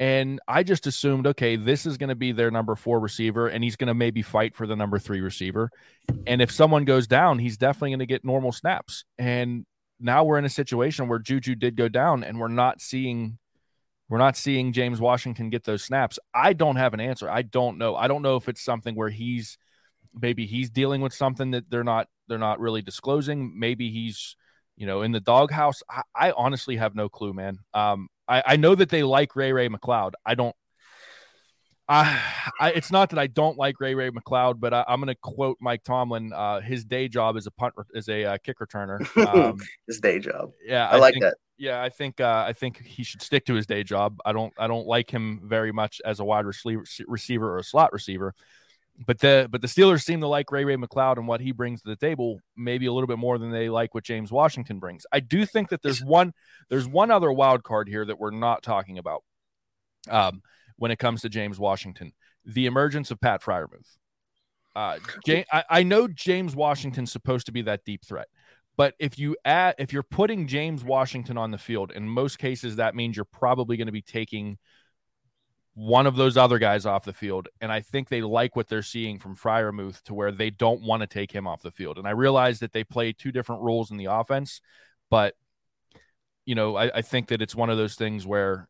And 0.00 0.40
I 0.46 0.62
just 0.62 0.86
assumed, 0.86 1.26
okay, 1.26 1.56
this 1.56 1.84
is 1.84 1.96
going 1.96 2.10
to 2.10 2.14
be 2.14 2.30
their 2.30 2.50
number 2.50 2.76
four 2.76 3.00
receiver, 3.00 3.48
and 3.48 3.64
he's 3.64 3.76
going 3.76 3.88
to 3.88 3.94
maybe 3.94 4.22
fight 4.22 4.54
for 4.54 4.66
the 4.66 4.76
number 4.76 4.98
three 4.98 5.20
receiver. 5.20 5.70
And 6.26 6.40
if 6.40 6.52
someone 6.52 6.84
goes 6.84 7.06
down, 7.08 7.40
he's 7.40 7.56
definitely 7.56 7.90
going 7.90 7.98
to 8.00 8.06
get 8.06 8.24
normal 8.24 8.52
snaps. 8.52 9.04
And 9.18 9.66
now 9.98 10.22
we're 10.22 10.38
in 10.38 10.44
a 10.44 10.50
situation 10.50 11.08
where 11.08 11.18
Juju 11.18 11.56
did 11.56 11.74
go 11.74 11.88
down, 11.88 12.22
and 12.22 12.38
we're 12.38 12.48
not 12.48 12.80
seeing 12.80 13.38
we're 14.08 14.18
not 14.18 14.36
seeing 14.36 14.72
James 14.72 15.00
Washington 15.00 15.50
get 15.50 15.64
those 15.64 15.84
snaps. 15.84 16.18
I 16.32 16.54
don't 16.54 16.76
have 16.76 16.94
an 16.94 17.00
answer. 17.00 17.28
I 17.28 17.42
don't 17.42 17.76
know. 17.76 17.94
I 17.94 18.08
don't 18.08 18.22
know 18.22 18.36
if 18.36 18.48
it's 18.48 18.62
something 18.62 18.94
where 18.94 19.10
he's 19.10 19.58
maybe 20.14 20.46
he's 20.46 20.70
dealing 20.70 21.00
with 21.00 21.12
something 21.12 21.50
that 21.50 21.68
they're 21.68 21.84
not 21.84 22.08
they're 22.28 22.38
not 22.38 22.60
really 22.60 22.82
disclosing. 22.82 23.58
Maybe 23.58 23.90
he's 23.90 24.36
you 24.78 24.86
know 24.86 25.02
in 25.02 25.12
the 25.12 25.20
doghouse. 25.20 25.82
I, 25.90 26.02
I 26.14 26.32
honestly 26.32 26.76
have 26.76 26.94
no 26.94 27.08
clue, 27.08 27.34
man. 27.34 27.58
Um, 27.74 28.08
I, 28.26 28.42
I 28.46 28.56
know 28.56 28.74
that 28.74 28.88
they 28.88 29.02
like 29.02 29.36
Ray 29.36 29.52
Ray 29.52 29.68
McCloud. 29.68 30.12
I 30.24 30.34
don't. 30.34 30.54
I, 31.90 32.20
I, 32.60 32.70
it's 32.72 32.92
not 32.92 33.10
that 33.10 33.18
I 33.18 33.28
don't 33.28 33.56
like 33.56 33.80
Ray 33.80 33.94
Ray 33.94 34.10
McCloud, 34.10 34.60
but 34.60 34.74
I, 34.74 34.84
am 34.88 35.00
going 35.00 35.08
to 35.08 35.14
quote 35.22 35.56
Mike 35.58 35.84
Tomlin. 35.84 36.34
Uh, 36.34 36.60
his 36.60 36.84
day 36.84 37.08
job 37.08 37.38
is 37.38 37.46
a 37.46 37.50
punt, 37.50 37.72
is 37.94 38.10
a 38.10 38.24
uh, 38.24 38.38
kick 38.44 38.58
returner. 38.58 38.98
Um, 39.28 39.58
his 39.86 39.98
day 39.98 40.18
job. 40.18 40.52
Yeah, 40.64 40.86
I, 40.86 40.96
I 40.96 40.98
like 40.98 41.14
think, 41.14 41.24
that. 41.24 41.36
Yeah, 41.56 41.82
I 41.82 41.88
think 41.88 42.20
uh, 42.20 42.44
I 42.46 42.52
think 42.52 42.84
he 42.84 43.02
should 43.02 43.22
stick 43.22 43.46
to 43.46 43.54
his 43.54 43.66
day 43.66 43.82
job. 43.82 44.18
I 44.24 44.32
don't 44.32 44.52
I 44.58 44.68
don't 44.68 44.86
like 44.86 45.10
him 45.10 45.40
very 45.44 45.72
much 45.72 46.00
as 46.04 46.20
a 46.20 46.24
wide 46.24 46.44
receiver 46.44 46.84
receiver 47.06 47.50
or 47.50 47.58
a 47.58 47.64
slot 47.64 47.92
receiver 47.92 48.34
but 49.06 49.20
the 49.20 49.48
but 49.50 49.60
the 49.60 49.68
Steelers 49.68 50.02
seem 50.02 50.20
to 50.20 50.26
like 50.26 50.50
Ray 50.50 50.64
Ray 50.64 50.76
McCloud 50.76 51.18
and 51.18 51.28
what 51.28 51.40
he 51.40 51.52
brings 51.52 51.82
to 51.82 51.88
the 51.88 51.96
table 51.96 52.40
maybe 52.56 52.86
a 52.86 52.92
little 52.92 53.06
bit 53.06 53.18
more 53.18 53.38
than 53.38 53.50
they 53.50 53.68
like 53.68 53.94
what 53.94 54.04
James 54.04 54.32
Washington 54.32 54.80
brings. 54.80 55.06
I 55.12 55.20
do 55.20 55.46
think 55.46 55.68
that 55.68 55.82
there's 55.82 56.02
one 56.02 56.32
there's 56.68 56.88
one 56.88 57.10
other 57.10 57.30
wild 57.30 57.62
card 57.62 57.88
here 57.88 58.04
that 58.04 58.18
we're 58.18 58.30
not 58.30 58.62
talking 58.62 58.98
about 58.98 59.22
um, 60.10 60.42
when 60.76 60.90
it 60.90 60.98
comes 60.98 61.22
to 61.22 61.28
James 61.28 61.58
Washington, 61.58 62.12
the 62.44 62.66
emergence 62.66 63.10
of 63.10 63.20
Pat 63.20 63.42
Freiermuth. 63.42 63.96
Uh, 64.74 64.98
Jay, 65.24 65.44
I, 65.52 65.64
I 65.70 65.82
know 65.82 66.08
James 66.08 66.54
Washington's 66.54 67.12
supposed 67.12 67.46
to 67.46 67.52
be 67.52 67.62
that 67.62 67.84
deep 67.84 68.04
threat, 68.04 68.28
but 68.76 68.94
if 68.98 69.18
you 69.18 69.36
add 69.44 69.76
if 69.78 69.92
you're 69.92 70.02
putting 70.02 70.48
James 70.48 70.82
Washington 70.82 71.38
on 71.38 71.52
the 71.52 71.58
field, 71.58 71.92
in 71.92 72.08
most 72.08 72.38
cases 72.38 72.76
that 72.76 72.96
means 72.96 73.16
you're 73.16 73.24
probably 73.24 73.76
going 73.76 73.86
to 73.86 73.92
be 73.92 74.02
taking 74.02 74.58
one 75.78 76.08
of 76.08 76.16
those 76.16 76.36
other 76.36 76.58
guys 76.58 76.84
off 76.86 77.04
the 77.04 77.12
field. 77.12 77.46
And 77.60 77.70
I 77.70 77.82
think 77.82 78.08
they 78.08 78.20
like 78.20 78.56
what 78.56 78.66
they're 78.66 78.82
seeing 78.82 79.20
from 79.20 79.36
Freiermuth 79.36 80.02
to 80.02 80.14
where 80.14 80.32
they 80.32 80.50
don't 80.50 80.82
want 80.82 81.02
to 81.02 81.06
take 81.06 81.30
him 81.30 81.46
off 81.46 81.62
the 81.62 81.70
field. 81.70 81.98
And 81.98 82.08
I 82.08 82.10
realize 82.10 82.58
that 82.58 82.72
they 82.72 82.82
play 82.82 83.12
two 83.12 83.30
different 83.30 83.62
roles 83.62 83.92
in 83.92 83.96
the 83.96 84.06
offense, 84.06 84.60
but 85.08 85.36
you 86.44 86.56
know, 86.56 86.74
I, 86.74 86.90
I 86.96 87.02
think 87.02 87.28
that 87.28 87.40
it's 87.40 87.54
one 87.54 87.70
of 87.70 87.76
those 87.76 87.94
things 87.94 88.26
where 88.26 88.68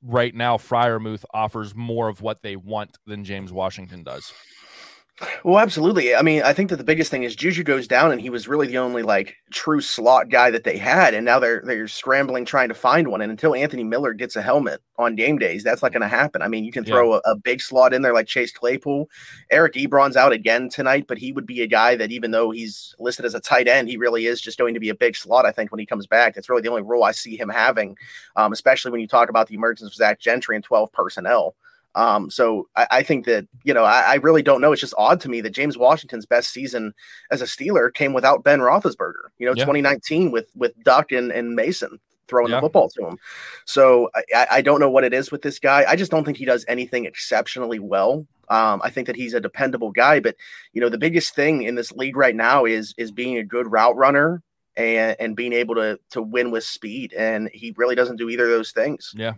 right 0.00 0.32
now 0.32 0.56
Freiermuth 0.56 1.24
offers 1.34 1.74
more 1.74 2.06
of 2.06 2.22
what 2.22 2.42
they 2.42 2.54
want 2.54 2.96
than 3.04 3.24
James 3.24 3.52
Washington 3.52 4.04
does. 4.04 4.32
Well, 5.42 5.58
absolutely. 5.58 6.14
I 6.14 6.22
mean, 6.22 6.42
I 6.42 6.52
think 6.52 6.70
that 6.70 6.76
the 6.76 6.84
biggest 6.84 7.10
thing 7.10 7.24
is 7.24 7.34
Juju 7.34 7.64
goes 7.64 7.88
down, 7.88 8.12
and 8.12 8.20
he 8.20 8.30
was 8.30 8.46
really 8.46 8.68
the 8.68 8.78
only 8.78 9.02
like 9.02 9.36
true 9.50 9.80
slot 9.80 10.28
guy 10.28 10.50
that 10.50 10.62
they 10.62 10.76
had, 10.76 11.12
and 11.12 11.24
now 11.24 11.40
they're 11.40 11.60
they're 11.64 11.88
scrambling 11.88 12.44
trying 12.44 12.68
to 12.68 12.74
find 12.74 13.08
one. 13.08 13.20
And 13.20 13.30
until 13.30 13.54
Anthony 13.54 13.82
Miller 13.82 14.12
gets 14.12 14.36
a 14.36 14.42
helmet 14.42 14.80
on 14.96 15.16
game 15.16 15.36
days, 15.36 15.64
that's 15.64 15.82
not 15.82 15.92
going 15.92 16.02
to 16.02 16.08
happen. 16.08 16.40
I 16.40 16.46
mean, 16.46 16.64
you 16.64 16.70
can 16.70 16.84
throw 16.84 17.14
yeah. 17.14 17.20
a, 17.24 17.32
a, 17.32 17.36
big 17.36 17.60
slot 17.60 17.92
in 17.92 18.02
there 18.02 18.14
like 18.14 18.28
Chase 18.28 18.52
Claypool. 18.52 19.08
Eric 19.50 19.74
Ebron's 19.74 20.16
out 20.16 20.32
again 20.32 20.68
tonight, 20.68 21.06
but 21.08 21.18
he 21.18 21.32
would 21.32 21.46
be 21.46 21.62
a 21.62 21.66
guy 21.66 21.96
that 21.96 22.12
even 22.12 22.30
though 22.30 22.50
he's 22.50 22.94
listed 23.00 23.24
as 23.24 23.34
a 23.34 23.40
tight 23.40 23.66
end, 23.66 23.88
he 23.88 23.96
really 23.96 24.26
is 24.26 24.40
just 24.40 24.58
going 24.58 24.74
to 24.74 24.80
be 24.80 24.88
a 24.88 24.94
big 24.94 25.16
slot. 25.16 25.46
I 25.46 25.52
think 25.52 25.72
when 25.72 25.80
he 25.80 25.86
comes 25.86 26.06
back, 26.06 26.34
that's 26.34 26.48
really 26.48 26.62
the 26.62 26.70
only 26.70 26.82
role 26.82 27.02
I 27.02 27.12
see 27.12 27.36
him 27.36 27.48
having, 27.48 27.96
um, 28.36 28.52
especially 28.52 28.92
when 28.92 29.00
you 29.00 29.08
talk 29.08 29.28
about 29.28 29.48
the 29.48 29.54
emergence 29.56 29.88
of 29.88 29.94
Zach 29.94 30.20
Gentry 30.20 30.54
and 30.54 30.64
twelve 30.64 30.92
personnel. 30.92 31.56
Um, 31.94 32.30
so 32.30 32.68
I, 32.76 32.86
I, 32.90 33.02
think 33.02 33.24
that 33.26 33.46
you 33.64 33.74
know 33.74 33.84
I, 33.84 34.00
I, 34.00 34.14
really 34.16 34.42
don't 34.42 34.60
know. 34.60 34.72
It's 34.72 34.80
just 34.80 34.94
odd 34.98 35.20
to 35.22 35.28
me 35.28 35.40
that 35.40 35.50
James 35.50 35.76
Washington's 35.76 36.26
best 36.26 36.50
season 36.50 36.92
as 37.30 37.42
a 37.42 37.46
Steeler 37.46 37.92
came 37.92 38.12
without 38.12 38.44
Ben 38.44 38.60
Roethlisberger. 38.60 39.30
You 39.38 39.46
know, 39.46 39.54
yeah. 39.56 39.64
2019 39.64 40.30
with 40.30 40.48
with 40.54 40.72
Duck 40.84 41.12
and, 41.12 41.32
and 41.32 41.56
Mason 41.56 41.98
throwing 42.28 42.50
yeah. 42.50 42.56
the 42.56 42.60
football 42.60 42.88
to 42.90 43.06
him. 43.08 43.18
So 43.64 44.10
I, 44.34 44.46
I 44.50 44.62
don't 44.62 44.80
know 44.80 44.90
what 44.90 45.04
it 45.04 45.14
is 45.14 45.32
with 45.32 45.42
this 45.42 45.58
guy. 45.58 45.84
I 45.88 45.96
just 45.96 46.10
don't 46.10 46.24
think 46.24 46.36
he 46.36 46.44
does 46.44 46.64
anything 46.68 47.06
exceptionally 47.06 47.78
well. 47.78 48.26
Um, 48.50 48.80
I 48.84 48.90
think 48.90 49.06
that 49.06 49.16
he's 49.16 49.34
a 49.34 49.40
dependable 49.40 49.90
guy, 49.90 50.20
but 50.20 50.36
you 50.72 50.80
know 50.80 50.88
the 50.88 50.98
biggest 50.98 51.34
thing 51.34 51.62
in 51.62 51.74
this 51.74 51.92
league 51.92 52.16
right 52.16 52.36
now 52.36 52.64
is 52.64 52.94
is 52.96 53.10
being 53.10 53.38
a 53.38 53.44
good 53.44 53.70
route 53.70 53.96
runner 53.96 54.42
and 54.78 55.16
and 55.18 55.36
being 55.36 55.52
able 55.52 55.74
to 55.74 55.98
to 56.10 56.22
win 56.22 56.50
with 56.50 56.64
speed. 56.64 57.12
And 57.12 57.50
he 57.52 57.74
really 57.76 57.94
doesn't 57.94 58.16
do 58.16 58.28
either 58.30 58.44
of 58.44 58.50
those 58.50 58.72
things. 58.72 59.12
Yeah. 59.14 59.34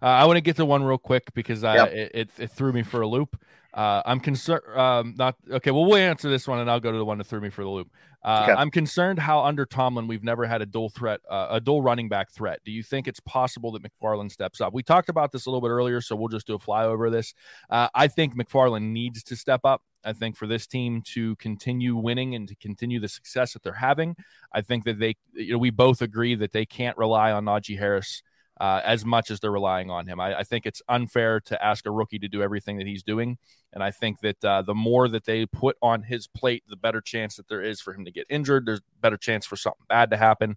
Uh, 0.00 0.06
I 0.06 0.24
want 0.24 0.36
to 0.36 0.40
get 0.40 0.56
to 0.56 0.64
one 0.64 0.82
real 0.82 0.98
quick 0.98 1.32
because 1.34 1.64
I, 1.64 1.74
yep. 1.76 1.92
it, 1.92 2.10
it, 2.14 2.30
it, 2.38 2.50
threw 2.52 2.72
me 2.72 2.82
for 2.82 3.00
a 3.00 3.06
loop. 3.06 3.36
Uh, 3.78 4.02
I'm 4.04 4.18
concerned. 4.18 4.64
Um, 4.76 5.14
not 5.16 5.36
okay. 5.48 5.70
Well, 5.70 5.84
we'll 5.84 5.94
answer 5.94 6.28
this 6.28 6.48
one, 6.48 6.58
and 6.58 6.68
I'll 6.68 6.80
go 6.80 6.90
to 6.90 6.98
the 6.98 7.04
one 7.04 7.18
that 7.18 7.28
threw 7.28 7.40
me 7.40 7.48
for 7.48 7.62
the 7.62 7.70
loop. 7.70 7.88
Uh, 8.24 8.40
okay. 8.42 8.52
I'm 8.52 8.72
concerned 8.72 9.20
how 9.20 9.44
under 9.44 9.64
Tomlin 9.64 10.08
we've 10.08 10.24
never 10.24 10.46
had 10.46 10.60
a 10.62 10.66
dual 10.66 10.88
threat, 10.88 11.20
uh, 11.30 11.46
a 11.50 11.60
dual 11.60 11.80
running 11.80 12.08
back 12.08 12.32
threat. 12.32 12.58
Do 12.64 12.72
you 12.72 12.82
think 12.82 13.06
it's 13.06 13.20
possible 13.20 13.70
that 13.70 13.82
McFarland 13.84 14.32
steps 14.32 14.60
up? 14.60 14.74
We 14.74 14.82
talked 14.82 15.08
about 15.08 15.30
this 15.30 15.46
a 15.46 15.50
little 15.50 15.60
bit 15.60 15.70
earlier, 15.70 16.00
so 16.00 16.16
we'll 16.16 16.26
just 16.26 16.48
do 16.48 16.56
a 16.56 16.58
flyover 16.58 17.06
of 17.06 17.12
this. 17.12 17.34
Uh, 17.70 17.86
I 17.94 18.08
think 18.08 18.34
McFarland 18.34 18.90
needs 18.90 19.22
to 19.22 19.36
step 19.36 19.60
up. 19.62 19.82
I 20.04 20.12
think 20.12 20.36
for 20.36 20.48
this 20.48 20.66
team 20.66 21.00
to 21.12 21.36
continue 21.36 21.94
winning 21.94 22.34
and 22.34 22.48
to 22.48 22.56
continue 22.56 22.98
the 22.98 23.08
success 23.08 23.52
that 23.52 23.62
they're 23.62 23.74
having, 23.74 24.16
I 24.52 24.60
think 24.60 24.86
that 24.86 24.98
they, 24.98 25.14
you 25.34 25.52
know, 25.52 25.58
we 25.58 25.70
both 25.70 26.02
agree 26.02 26.34
that 26.34 26.50
they 26.50 26.66
can't 26.66 26.98
rely 26.98 27.30
on 27.30 27.44
Najee 27.44 27.78
Harris 27.78 28.24
uh, 28.60 28.80
as 28.84 29.04
much 29.04 29.30
as 29.30 29.40
they're 29.40 29.50
relying 29.50 29.90
on 29.90 30.06
him. 30.06 30.18
I, 30.18 30.40
I, 30.40 30.44
think 30.44 30.66
it's 30.66 30.82
unfair 30.88 31.40
to 31.42 31.64
ask 31.64 31.86
a 31.86 31.90
rookie 31.90 32.18
to 32.18 32.28
do 32.28 32.42
everything 32.42 32.78
that 32.78 32.86
he's 32.86 33.02
doing. 33.02 33.38
And 33.72 33.82
I 33.82 33.90
think 33.90 34.20
that 34.20 34.44
uh, 34.44 34.62
the 34.62 34.74
more 34.74 35.08
that 35.08 35.24
they 35.24 35.46
put 35.46 35.76
on 35.80 36.02
his 36.02 36.26
plate, 36.26 36.64
the 36.68 36.76
better 36.76 37.00
chance 37.00 37.36
that 37.36 37.48
there 37.48 37.62
is 37.62 37.80
for 37.80 37.94
him 37.94 38.04
to 38.04 38.10
get 38.10 38.26
injured. 38.28 38.66
There's 38.66 38.80
better 39.00 39.16
chance 39.16 39.46
for 39.46 39.56
something 39.56 39.84
bad 39.88 40.10
to 40.10 40.16
happen, 40.16 40.56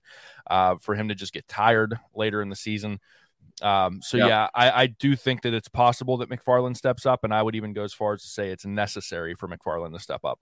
uh, 0.50 0.76
for 0.78 0.96
him 0.96 1.10
to 1.10 1.16
just 1.16 1.34
get 1.34 1.48
tired 1.48 2.00
later 2.16 2.42
in 2.42 2.50
the 2.50 2.56
season. 2.56 3.00
Um, 3.62 4.02
so, 4.02 4.18
yep. 4.18 4.30
yeah, 4.30 4.48
I, 4.56 4.72
I, 4.84 4.88
do 4.88 5.16
think 5.16 5.44
that 5.44 5.54
it's 5.54 5.68
possible 5.68 6.18
that 6.18 6.30
McFarland 6.30 6.78
steps 6.78 7.06
up. 7.06 7.24
And 7.24 7.34
I 7.34 7.44
would 7.44 7.56
even 7.56 7.74
go 7.74 7.84
as 7.84 7.94
far 7.94 8.14
as 8.14 8.24
to 8.24 8.28
say 8.28 8.50
it's 8.50 8.66
necessary 8.66 9.36
for 9.36 9.48
McFarland 9.48 9.94
to 9.94 10.00
step 10.00 10.24
up. 10.24 10.40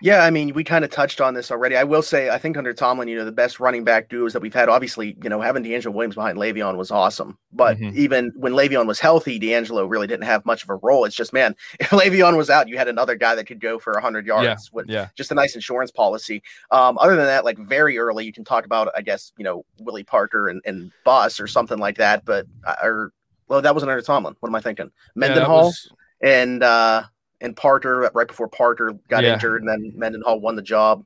Yeah, 0.00 0.22
I 0.22 0.30
mean, 0.30 0.54
we 0.54 0.62
kind 0.62 0.84
of 0.84 0.90
touched 0.90 1.20
on 1.20 1.34
this 1.34 1.50
already. 1.50 1.76
I 1.76 1.84
will 1.84 2.02
say, 2.02 2.30
I 2.30 2.38
think 2.38 2.56
under 2.56 2.72
Tomlin, 2.72 3.08
you 3.08 3.16
know, 3.16 3.24
the 3.24 3.32
best 3.32 3.58
running 3.58 3.82
back 3.82 4.08
duos 4.08 4.32
that 4.32 4.40
we've 4.40 4.54
had, 4.54 4.68
obviously, 4.68 5.16
you 5.22 5.28
know, 5.28 5.40
having 5.40 5.64
DeAngelo 5.64 5.92
Williams 5.92 6.14
behind 6.14 6.38
Le'Veon 6.38 6.76
was 6.76 6.90
awesome. 6.90 7.36
But 7.52 7.78
mm-hmm. 7.78 7.98
even 7.98 8.32
when 8.36 8.52
Le'Veon 8.52 8.86
was 8.86 9.00
healthy, 9.00 9.40
DeAngelo 9.40 9.90
really 9.90 10.06
didn't 10.06 10.26
have 10.26 10.46
much 10.46 10.62
of 10.62 10.70
a 10.70 10.76
role. 10.76 11.04
It's 11.04 11.16
just, 11.16 11.32
man, 11.32 11.56
if 11.80 11.90
Le'Veon 11.90 12.36
was 12.36 12.48
out, 12.48 12.68
you 12.68 12.78
had 12.78 12.88
another 12.88 13.16
guy 13.16 13.34
that 13.34 13.46
could 13.46 13.60
go 13.60 13.78
for 13.78 13.92
100 13.94 14.26
yards 14.26 14.44
yeah, 14.46 14.56
with 14.72 14.88
yeah. 14.88 15.08
just 15.16 15.32
a 15.32 15.34
nice 15.34 15.54
insurance 15.56 15.90
policy. 15.90 16.42
Um, 16.70 16.96
other 16.98 17.16
than 17.16 17.26
that, 17.26 17.44
like 17.44 17.58
very 17.58 17.98
early, 17.98 18.24
you 18.24 18.32
can 18.32 18.44
talk 18.44 18.64
about, 18.64 18.90
I 18.96 19.02
guess, 19.02 19.32
you 19.36 19.44
know, 19.44 19.64
Willie 19.80 20.04
Parker 20.04 20.48
and, 20.48 20.62
and 20.64 20.92
Bus 21.04 21.40
or 21.40 21.48
something 21.48 21.78
like 21.78 21.96
that. 21.96 22.24
But, 22.24 22.46
uh, 22.64 22.76
or, 22.82 23.12
well, 23.48 23.62
that 23.62 23.74
wasn't 23.74 23.90
under 23.90 24.02
Tomlin. 24.02 24.36
What 24.40 24.48
am 24.48 24.54
I 24.54 24.60
thinking? 24.60 24.92
Mendenhall 25.16 25.56
yeah, 25.56 25.62
was... 25.64 25.92
and, 26.20 26.62
uh, 26.62 27.02
and 27.40 27.56
Parker 27.56 28.10
right 28.14 28.28
before 28.28 28.48
Parker 28.48 28.92
got 29.08 29.24
yeah. 29.24 29.34
injured, 29.34 29.62
and 29.62 29.68
then 29.68 29.92
Mendenhall 29.96 30.40
won 30.40 30.56
the 30.56 30.62
job. 30.62 31.04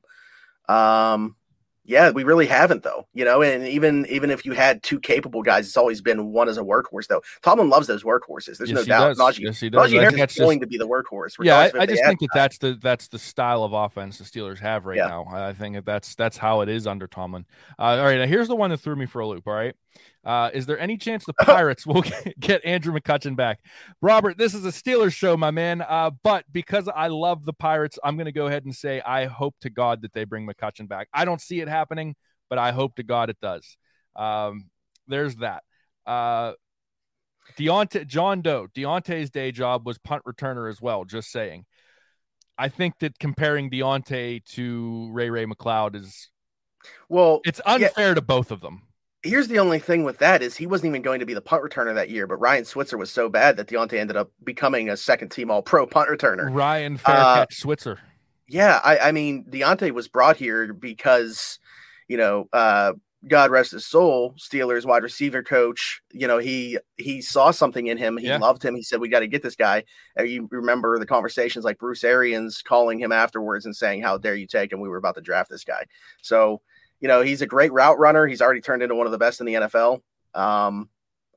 Um, 0.67 1.35
yeah, 1.85 2.11
we 2.11 2.23
really 2.23 2.47
haven't 2.47 2.83
though, 2.83 3.07
you 3.13 3.25
know. 3.25 3.41
And 3.41 3.67
even 3.67 4.05
even 4.05 4.31
if 4.31 4.45
you 4.45 4.53
had 4.53 4.81
two 4.83 5.01
capable 5.01 5.43
guys, 5.43 5.67
it's 5.67 5.75
always 5.75 6.01
been 6.01 6.31
one 6.31 6.47
as 6.47 6.57
a 6.57 6.61
workhorse 6.61 7.07
though. 7.07 7.21
Tomlin 7.41 7.69
loves 7.69 7.87
those 7.87 8.03
workhorses. 8.03 8.57
There's 8.57 8.69
yes, 8.71 8.79
no 8.79 8.83
doubt. 8.85 9.17
Does. 9.17 9.17
Najee, 9.17 9.39
yes, 9.39 9.59
he 9.59 9.69
does. 9.69 9.91
Najee 9.91 9.99
Harris 9.99 10.31
is 10.31 10.39
going 10.39 10.61
to 10.61 10.67
be 10.67 10.77
the 10.77 10.87
workhorse. 10.87 11.35
Yeah, 11.41 11.57
I, 11.57 11.81
I 11.81 11.85
just 11.85 12.03
think 12.05 12.21
that 12.21 12.29
that's 12.33 12.57
the 12.57 12.79
that's 12.81 13.09
the 13.09 13.19
style 13.19 13.65
of 13.65 13.73
offense 13.73 14.17
the 14.17 14.23
Steelers 14.23 14.59
have 14.59 14.85
right 14.85 14.97
yeah. 14.97 15.07
now. 15.07 15.25
I 15.29 15.51
think 15.51 15.75
that 15.75 15.85
that's 15.85 16.15
that's 16.15 16.37
how 16.37 16.61
it 16.61 16.69
is 16.69 16.87
under 16.87 17.05
Tomlin. 17.05 17.45
Uh, 17.77 17.81
all 17.81 18.05
right, 18.05 18.17
now 18.17 18.27
here's 18.27 18.47
the 18.47 18.55
one 18.55 18.69
that 18.69 18.77
threw 18.77 18.95
me 18.95 19.05
for 19.05 19.19
a 19.19 19.27
loop. 19.27 19.45
All 19.45 19.53
right, 19.53 19.75
uh, 20.25 20.49
is 20.53 20.65
there 20.65 20.79
any 20.79 20.97
chance 20.97 21.25
the 21.25 21.33
Pirates 21.41 21.85
will 21.85 22.03
get 22.39 22.63
Andrew 22.65 22.93
McCutchen 22.93 23.35
back? 23.35 23.59
Robert, 24.01 24.37
this 24.37 24.53
is 24.53 24.65
a 24.65 24.69
Steelers 24.69 25.13
show, 25.13 25.35
my 25.35 25.51
man. 25.51 25.81
Uh, 25.81 26.11
but 26.23 26.45
because 26.51 26.87
I 26.87 27.07
love 27.07 27.45
the 27.45 27.53
Pirates, 27.53 27.99
I'm 28.03 28.15
going 28.15 28.25
to 28.25 28.31
go 28.31 28.47
ahead 28.47 28.65
and 28.65 28.75
say 28.75 29.01
I 29.01 29.25
hope 29.25 29.55
to 29.61 29.69
God 29.69 30.01
that 30.03 30.13
they 30.13 30.23
bring 30.23 30.47
McCutchen 30.47 30.87
back. 30.87 31.09
I 31.13 31.25
don't 31.25 31.41
see 31.41 31.59
it 31.59 31.67
happening, 31.67 32.15
but 32.49 32.57
I 32.57 32.71
hope 32.71 32.95
to 32.95 33.03
God 33.03 33.29
it 33.29 33.37
does. 33.41 33.77
Um, 34.15 34.69
there's 35.07 35.35
that. 35.37 35.63
Uh, 36.05 36.53
Diontae, 37.57 38.07
John 38.07 38.41
Doe, 38.41 38.67
Diontae's 38.73 39.29
day 39.29 39.51
job 39.51 39.85
was 39.85 39.97
punt 39.97 40.23
returner 40.25 40.69
as 40.69 40.81
well. 40.81 41.03
Just 41.03 41.31
saying. 41.31 41.65
I 42.57 42.69
think 42.69 42.99
that 42.99 43.17
comparing 43.19 43.71
Diontae 43.71 44.45
to 44.53 45.09
Ray 45.11 45.29
Ray 45.29 45.45
McCloud 45.45 45.95
is 45.95 46.29
well, 47.09 47.41
it's 47.45 47.59
unfair 47.65 48.09
yeah. 48.09 48.13
to 48.13 48.21
both 48.21 48.51
of 48.51 48.61
them 48.61 48.83
here's 49.23 49.47
the 49.47 49.59
only 49.59 49.79
thing 49.79 50.03
with 50.03 50.17
that 50.19 50.41
is 50.41 50.57
he 50.57 50.67
wasn't 50.67 50.89
even 50.89 51.01
going 51.01 51.19
to 51.19 51.25
be 51.25 51.33
the 51.33 51.41
punt 51.41 51.63
returner 51.63 51.95
that 51.95 52.09
year, 52.09 52.27
but 52.27 52.35
Ryan 52.37 52.65
Switzer 52.65 52.97
was 52.97 53.09
so 53.09 53.29
bad 53.29 53.57
that 53.57 53.67
Diontae 53.67 53.97
ended 53.97 54.17
up 54.17 54.31
becoming 54.43 54.89
a 54.89 54.97
second 54.97 55.29
team 55.29 55.49
all 55.49 55.61
pro 55.61 55.87
punt 55.87 56.09
returner. 56.09 56.53
Ryan 56.53 56.99
uh, 57.05 57.45
Switzer. 57.49 57.99
Yeah, 58.47 58.79
I, 58.83 58.97
I, 58.99 59.11
mean 59.11 59.45
Diontae 59.49 59.91
was 59.91 60.09
brought 60.09 60.35
here 60.37 60.73
because, 60.73 61.59
you 62.07 62.17
know, 62.17 62.49
uh, 62.51 62.93
God 63.27 63.51
rest 63.51 63.71
his 63.71 63.85
soul, 63.85 64.35
Steelers 64.37 64.85
wide 64.85 65.01
receiver 65.01 65.41
coach. 65.41 66.01
You 66.11 66.27
know, 66.27 66.39
he 66.39 66.77
he 66.97 67.21
saw 67.21 67.51
something 67.51 67.87
in 67.87 67.97
him. 67.97 68.17
He 68.17 68.27
yeah. 68.27 68.37
loved 68.37 68.63
him. 68.63 68.75
He 68.75 68.83
said, 68.83 68.99
"We 68.99 69.07
got 69.07 69.21
to 69.21 69.27
get 69.27 69.41
this 69.41 69.55
guy." 69.55 69.85
And 70.17 70.27
you 70.27 70.49
remember 70.51 70.99
the 70.99 71.05
conversations 71.05 71.63
like 71.63 71.79
Bruce 71.79 72.03
Arians 72.03 72.61
calling 72.61 72.99
him 72.99 73.13
afterwards 73.13 73.65
and 73.65 73.73
saying, 73.73 74.01
"How 74.01 74.17
dare 74.17 74.35
you 74.35 74.45
take 74.45 74.73
him? 74.73 74.81
We 74.81 74.89
were 74.89 74.97
about 74.97 75.15
to 75.15 75.21
draft 75.21 75.49
this 75.49 75.63
guy." 75.63 75.85
So 76.21 76.61
you 77.03 77.09
know, 77.09 77.21
he's 77.21 77.41
a 77.41 77.45
great 77.45 77.73
route 77.73 77.99
runner. 77.99 78.25
He's 78.25 78.41
already 78.41 78.61
turned 78.61 78.81
into 78.81 78.95
one 78.95 79.05
of 79.05 79.11
the 79.11 79.17
best 79.17 79.41
in 79.41 79.45
the 79.45 79.55
NFL. 79.55 79.99
Um, 80.33 80.89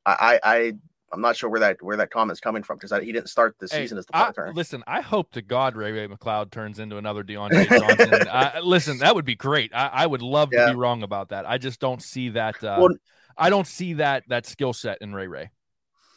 I, 0.06 0.38
I, 0.40 0.72
I'm 1.12 1.20
not 1.20 1.36
sure 1.36 1.50
where 1.50 1.58
that 1.58 1.82
where 1.82 1.96
that 1.96 2.12
comment's 2.12 2.40
coming 2.40 2.62
from 2.62 2.78
because 2.78 2.92
he 3.04 3.10
didn't 3.10 3.28
start 3.28 3.56
the 3.58 3.66
hey, 3.68 3.82
season 3.82 3.98
as 3.98 4.06
the 4.06 4.12
returner. 4.12 4.54
Listen, 4.54 4.84
I 4.86 5.00
hope 5.00 5.32
to 5.32 5.42
God 5.42 5.74
Ray 5.74 5.90
Ray 5.90 6.06
McCloud 6.06 6.52
turns 6.52 6.78
into 6.78 6.98
another 6.98 7.24
Diontae 7.24 7.68
Johnson. 7.68 8.28
I, 8.32 8.60
listen, 8.60 8.98
that 8.98 9.16
would 9.16 9.24
be 9.24 9.34
great. 9.34 9.72
I, 9.74 9.88
I 9.92 10.06
would 10.06 10.22
love 10.22 10.50
yeah. 10.52 10.66
to 10.66 10.72
be 10.72 10.76
wrong 10.76 11.02
about 11.02 11.30
that. 11.30 11.46
I 11.46 11.58
just 11.58 11.80
don't 11.80 12.00
see 12.00 12.28
that. 12.30 12.62
Uh, 12.62 12.76
well, 12.78 12.94
I 13.36 13.50
don't 13.50 13.66
see 13.66 13.94
that 13.94 14.22
that 14.28 14.46
skill 14.46 14.72
set 14.72 14.98
in 15.00 15.14
Ray 15.14 15.26
Ray. 15.26 15.50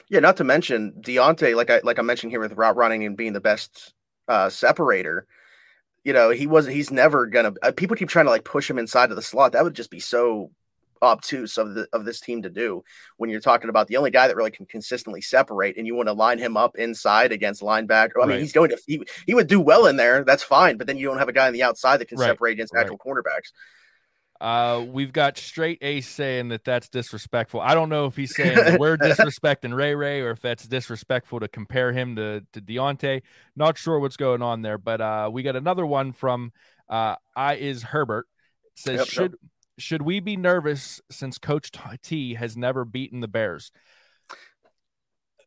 Yeah, 0.10 0.20
not 0.20 0.38
to 0.38 0.44
mention 0.44 0.94
Diontae, 1.02 1.56
like 1.56 1.72
I 1.72 1.82
like 1.84 1.98
I 1.98 2.04
mentioned 2.04 2.32
here 2.32 2.40
with 2.40 2.54
route 2.54 2.76
running 2.76 3.04
and 3.04 3.18
being 3.18 3.34
the 3.34 3.42
best 3.42 3.96
uh, 4.28 4.50
separator 4.50 5.26
you 6.04 6.14
know, 6.14 6.30
he 6.30 6.48
wasn't. 6.48 6.76
He's 6.76 6.92
never 6.92 7.26
gonna. 7.26 7.54
Uh, 7.62 7.72
people 7.72 7.96
keep 7.96 8.10
trying 8.10 8.26
to 8.26 8.32
like 8.32 8.44
push 8.44 8.70
him 8.70 8.80
inside 8.80 9.10
of 9.10 9.16
the 9.16 9.22
slot. 9.22 9.52
That 9.52 9.64
would 9.64 9.76
just 9.76 9.92
be 9.92 10.00
so 10.00 10.52
obtuse 11.02 11.58
of 11.58 11.76
the 11.76 11.88
of 11.94 12.06
this 12.06 12.20
team 12.20 12.42
to 12.42 12.50
do 12.50 12.84
when 13.18 13.30
you're 13.30 13.40
talking 13.40 13.70
about 13.70 13.88
the 13.88 13.98
only 13.98 14.12
guy 14.12 14.28
that 14.28 14.36
really 14.36 14.52
can 14.52 14.66
consistently 14.66 15.22
separate 15.22 15.78
and 15.78 15.88
you 15.88 15.96
want 15.96 16.08
to 16.08 16.14
line 16.14 16.38
him 16.38 16.58
up 16.58 16.76
inside 16.78 17.32
against 17.32 17.62
linebacker. 17.62 18.12
I 18.18 18.22
mean, 18.22 18.30
right. 18.32 18.42
he's 18.42 18.54
going 18.54 18.70
to 18.70 18.78
he, 18.86 19.02
he 19.26 19.34
would 19.34 19.48
do 19.48 19.62
well 19.62 19.86
in 19.88 19.96
there. 19.96 20.24
That's 20.24 20.44
fine, 20.44 20.78
but 20.78 20.88
then 20.88 20.98
you 20.98 21.08
don't 21.08 21.20
have 21.20 21.30
a 21.30 21.34
guy 21.34 21.48
on 21.48 21.54
the 21.54 21.64
outside 21.64 21.98
that 21.98 22.08
can 22.08 22.18
right. 22.18 22.28
separate 22.28 22.52
against 22.52 22.74
right. 22.74 22.82
actual 22.82 22.98
cornerbacks. 22.98 23.52
Uh, 24.42 24.86
we've 24.88 25.12
got 25.12 25.38
straight 25.38 25.80
Ace 25.82 26.08
saying 26.08 26.50
that 26.50 26.64
that's 26.64 26.88
disrespectful. 26.88 27.60
I 27.60 27.74
don't 27.74 27.90
know 27.90 28.06
if 28.06 28.16
he's 28.16 28.34
saying 28.34 28.78
we're 28.80 28.98
disrespecting 29.02 29.76
Ray 29.76 29.96
Ray 29.96 30.22
or 30.22 30.32
if 30.32 30.42
that's 30.42 30.66
disrespectful 30.66 31.42
to 31.42 31.48
compare 31.48 31.92
him 31.92 32.16
to 32.16 32.46
to 32.54 32.62
Diontae. 32.62 33.22
Not 33.56 33.78
sure 33.78 34.00
what's 34.00 34.18
going 34.18 34.42
on 34.42 34.62
there, 34.62 34.78
but 34.78 35.02
uh, 35.02 35.30
we 35.32 35.44
got 35.44 35.58
another 35.58 35.86
one 35.86 36.14
from 36.14 36.54
uh, 36.88 37.16
I 37.36 37.56
is 37.56 37.84
Herbert. 37.84 38.28
It 38.64 38.80
says 38.80 39.00
yep, 39.00 39.08
should 39.08 39.32
yep. 39.32 39.52
should 39.78 40.02
we 40.04 40.22
be 40.22 40.38
nervous 40.38 41.02
since 41.12 41.38
Coach 41.38 41.72
T 42.02 42.36
has 42.36 42.56
never 42.56 42.86
beaten 42.86 43.20
the 43.20 43.28
Bears? 43.28 43.72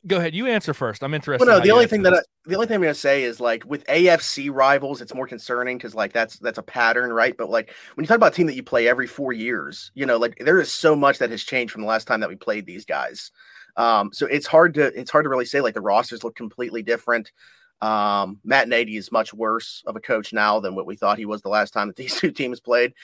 Go 0.06 0.16
ahead. 0.16 0.34
You 0.34 0.46
answer 0.46 0.74
first. 0.74 1.02
I'm 1.02 1.14
interested. 1.14 1.46
Well, 1.46 1.58
no, 1.58 1.62
the 1.62 1.70
only 1.70 1.86
thing 1.86 2.02
that 2.02 2.14
I, 2.14 2.20
the 2.46 2.54
only 2.54 2.66
thing 2.66 2.76
I'm 2.76 2.82
going 2.82 2.94
to 2.94 2.98
say 2.98 3.22
is 3.22 3.40
like 3.40 3.64
with 3.64 3.86
AFC 3.86 4.52
rivals, 4.52 5.00
it's 5.00 5.14
more 5.14 5.26
concerning 5.26 5.78
because 5.78 5.94
like 5.94 6.12
that's 6.12 6.38
that's 6.38 6.58
a 6.58 6.62
pattern, 6.62 7.12
right? 7.12 7.36
But 7.36 7.50
like 7.50 7.72
when 7.94 8.04
you 8.04 8.08
talk 8.08 8.16
about 8.16 8.32
a 8.32 8.36
team 8.36 8.46
that 8.46 8.54
you 8.54 8.62
play 8.62 8.88
every 8.88 9.06
four 9.06 9.32
years, 9.32 9.90
you 9.94 10.06
know, 10.06 10.16
like 10.16 10.36
there 10.38 10.60
is 10.60 10.72
so 10.72 10.96
much 10.96 11.18
that 11.18 11.30
has 11.30 11.42
changed 11.42 11.72
from 11.72 11.82
the 11.82 11.88
last 11.88 12.06
time 12.06 12.20
that 12.20 12.28
we 12.28 12.36
played 12.36 12.66
these 12.66 12.84
guys. 12.84 13.30
Um, 13.76 14.12
so 14.12 14.26
it's 14.26 14.46
hard 14.46 14.74
to 14.74 14.86
it's 14.98 15.10
hard 15.10 15.24
to 15.24 15.30
really 15.30 15.46
say 15.46 15.60
like 15.60 15.74
the 15.74 15.80
rosters 15.80 16.24
look 16.24 16.36
completely 16.36 16.82
different. 16.82 17.32
Um, 17.80 18.38
Matt 18.44 18.68
Nagy 18.68 18.96
is 18.96 19.10
much 19.10 19.34
worse 19.34 19.82
of 19.86 19.96
a 19.96 20.00
coach 20.00 20.32
now 20.32 20.60
than 20.60 20.76
what 20.76 20.86
we 20.86 20.94
thought 20.94 21.18
he 21.18 21.26
was 21.26 21.42
the 21.42 21.48
last 21.48 21.72
time 21.72 21.88
that 21.88 21.96
these 21.96 22.14
two 22.20 22.30
teams 22.30 22.60
played 22.60 22.94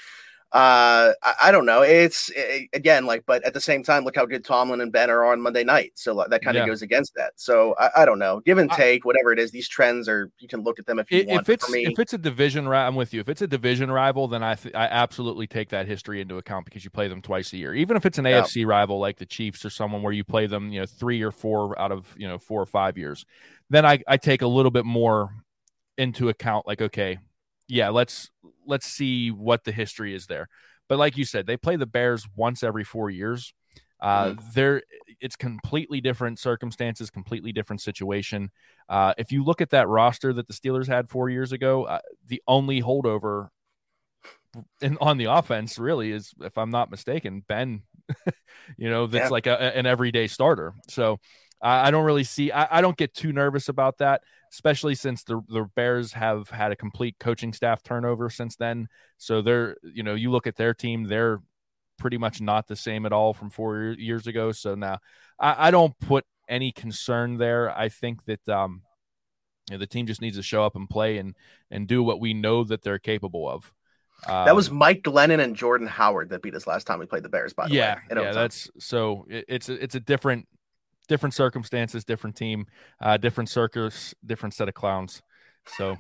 uh 0.53 1.13
I, 1.23 1.35
I, 1.45 1.51
don't 1.51 1.67
know. 1.67 1.83
It's 1.83 2.31
it, 2.35 2.71
again 2.73 3.05
like 3.05 3.25
but 3.27 3.45
at 3.45 3.53
the 3.53 3.61
same 3.61 3.83
time 3.83 4.05
look 4.05 4.17
how 4.17 4.25
good 4.25 4.47
tomlin 4.47 4.81
and 4.81 4.91
ben 4.91 5.11
are 5.11 5.27
on 5.27 5.43
monday 5.43 5.63
night. 5.63 5.93
So 5.95 6.25
that 6.27 6.43
kind 6.43 6.57
of 6.57 6.63
yeah. 6.63 6.67
goes 6.67 6.81
against 6.81 7.15
that. 7.17 7.33
So 7.37 7.75
I, 7.79 7.91
I, 7.99 8.05
don't 8.07 8.19
know. 8.19 8.41
Give 8.41 8.57
and 8.57 8.71
take 8.71 9.05
whatever 9.05 9.31
it 9.31 9.39
is 9.39 9.51
these 9.51 9.69
trends 9.69 10.09
are 10.09 10.31
you 10.39 10.49
can 10.49 10.63
look 10.63 10.79
at 10.79 10.87
them 10.87 10.99
if 10.99 11.11
you 11.11 11.21
if 11.21 11.27
want 11.27 11.49
it's 11.51 11.71
if 11.71 11.99
it's 11.99 12.13
a 12.15 12.19
division 12.19 12.67
i'm 12.67 12.95
with 12.95 13.13
you. 13.13 13.21
If 13.21 13.29
it's 13.29 13.43
a 13.43 13.47
division 13.47 13.91
rival 13.91 14.27
then 14.27 14.43
i 14.43 14.55
th- 14.55 14.75
i 14.75 14.85
absolutely 14.85 15.47
take 15.47 15.69
that 15.69 15.87
history 15.87 16.23
into 16.23 16.39
account 16.39 16.65
because 16.65 16.83
you 16.83 16.91
play 16.91 17.09
them 17.09 17.21
twice 17.21 17.53
a 17.53 17.59
year. 17.59 17.75
Even 17.75 17.99
if 17.99 18.07
it's 18.07 18.17
an 18.17 18.25
yeah. 18.25 18.41
afc 18.41 18.67
rival 18.67 18.99
like 18.99 19.19
the 19.19 19.27
chiefs 19.27 19.67
or 19.67 19.71
someone 19.71 20.03
where 20.03 20.15
you 20.15 20.25
play 20.25 20.47
them 20.47 20.73
you 20.73 20.81
know 20.81 20.87
three 20.87 21.21
or 21.21 21.31
four 21.31 21.79
out 21.79 21.93
of 21.93 22.15
you 22.17 22.27
know 22.27 22.39
four 22.39 22.63
or 22.63 22.67
five 22.67 22.97
years 22.97 23.27
then 23.71 23.85
i 23.85 23.99
i 24.09 24.17
take 24.17 24.43
a 24.43 24.47
little 24.47 24.71
bit 24.71 24.85
more 24.85 25.31
into 25.99 26.29
account 26.29 26.67
like 26.67 26.81
okay 26.81 27.19
yeah, 27.69 27.91
let's 27.91 28.31
let's 28.67 28.87
see 28.87 29.31
what 29.31 29.65
the 29.65 29.73
history 29.73 30.15
is 30.15 30.27
there. 30.27 30.49
But 30.89 30.99
like 30.99 31.17
you 31.17 31.25
said, 31.25 31.47
they 31.47 31.57
play 31.57 31.77
the 31.77 31.87
Bears 31.87 32.27
once 32.35 32.63
every 32.63 32.85
four 32.85 33.11
years. 33.11 33.53
Uh, 34.01 34.27
mm-hmm. 34.27 34.49
There, 34.55 34.83
it's 35.21 35.37
completely 35.37 36.01
different 36.01 36.39
circumstances, 36.39 37.11
completely 37.11 37.53
different 37.53 37.83
situation. 37.83 38.51
Uh, 38.89 39.13
if 39.19 39.33
you 39.33 39.45
look 39.45 39.61
at 39.61 39.71
that 39.71 39.89
roster 39.89 40.33
that 40.33 40.47
the 40.47 40.55
Steelers 40.55 40.87
had 40.87 41.11
four 41.11 41.29
years 41.29 41.53
ago, 41.53 41.85
uh, 41.85 41.99
the 42.27 42.43
only 42.47 42.81
holdover 42.81 43.49
in, 44.81 44.97
on 45.01 45.19
the 45.19 45.27
offense 45.27 45.79
really 45.79 46.13
is, 46.13 46.33
if 46.41 46.57
I'm 46.57 46.71
not 46.71 46.91
mistaken, 46.91 47.45
Ben. 47.47 47.83
you 48.79 48.89
know, 48.89 49.07
that's 49.07 49.25
yeah. 49.25 49.29
like 49.29 49.47
a, 49.47 49.77
an 49.77 49.85
everyday 49.85 50.27
starter. 50.27 50.75
So 50.89 51.19
I 51.61 51.91
don't 51.91 52.05
really 52.05 52.25
see. 52.25 52.53
I, 52.53 52.79
I 52.79 52.81
don't 52.81 52.97
get 52.97 53.15
too 53.15 53.33
nervous 53.33 53.69
about 53.69 53.99
that 53.99 54.23
especially 54.53 54.95
since 54.95 55.25
the 55.25 55.41
the 55.49 55.69
Bears 55.75 56.13
have 56.13 56.51
had 56.51 56.73
a 56.73 56.77
complete 56.77 57.17
coaching 57.19 57.53
staff 57.53 57.83
turnover 57.83 58.31
since 58.31 58.57
then. 58.57 58.89
So 59.17 59.43
they're, 59.43 59.77
you 59.83 60.03
know, 60.03 60.15
you 60.15 60.31
look 60.31 60.47
at 60.47 60.57
their 60.57 60.75
team, 60.75 61.05
they're 61.05 61.41
pretty 61.99 62.19
much 62.19 62.41
not 62.41 62.67
the 62.67 62.77
same 62.77 63.07
at 63.07 63.13
all 63.13 63.33
from 63.33 63.51
four 63.51 63.95
years 63.99 64.27
ago. 64.27 64.53
So 64.53 64.75
now 64.75 64.99
I, 65.39 65.69
I 65.69 65.71
don't 65.71 65.99
put 65.99 66.25
any 66.49 66.73
concern 66.73 67.37
there. 67.37 67.71
I 67.71 67.89
think 67.89 68.25
that 68.25 68.49
um, 68.49 68.83
you 69.69 69.75
know, 69.75 69.79
the 69.79 69.87
team 69.87 70.07
just 70.07 70.21
needs 70.21 70.37
to 70.37 70.43
show 70.43 70.65
up 70.65 70.77
and 70.77 70.89
play 70.89 71.19
and 71.19 71.35
and 71.71 71.87
do 71.87 72.03
what 72.03 72.21
we 72.21 72.35
know 72.35 72.65
that 72.65 72.83
they're 72.83 72.99
capable 72.99 73.49
of. 73.49 73.73
Um, 74.27 74.47
that 74.47 74.57
was 74.57 74.69
um, 74.69 74.77
Mike 74.77 75.03
Glennon 75.03 75.41
and 75.41 75.55
Jordan 75.55 75.87
Howard 75.87 76.31
that 76.31 76.43
beat 76.43 76.55
us 76.55 76.67
last 76.67 76.87
time 76.87 76.99
we 76.99 77.07
played 77.07 77.23
the 77.23 77.29
Bears. 77.29 77.53
By 77.53 77.69
the 77.69 77.75
yeah, 77.75 77.97
way, 78.11 78.23
yeah, 78.23 78.33
that's 78.33 78.69
so 78.79 79.27
it, 79.29 79.45
it's 79.49 79.69
a, 79.69 79.83
it's 79.83 79.95
a 79.95 80.01
different 80.01 80.49
different 81.09 81.35
circumstances, 81.35 82.05
different 82.05 82.37
team, 82.37 82.67
uh, 83.01 83.17
different 83.17 83.49
circus, 83.49 84.15
different 84.25 84.55
set 84.55 84.69
of 84.69 84.75
clowns. 84.75 85.23
So, 85.77 85.97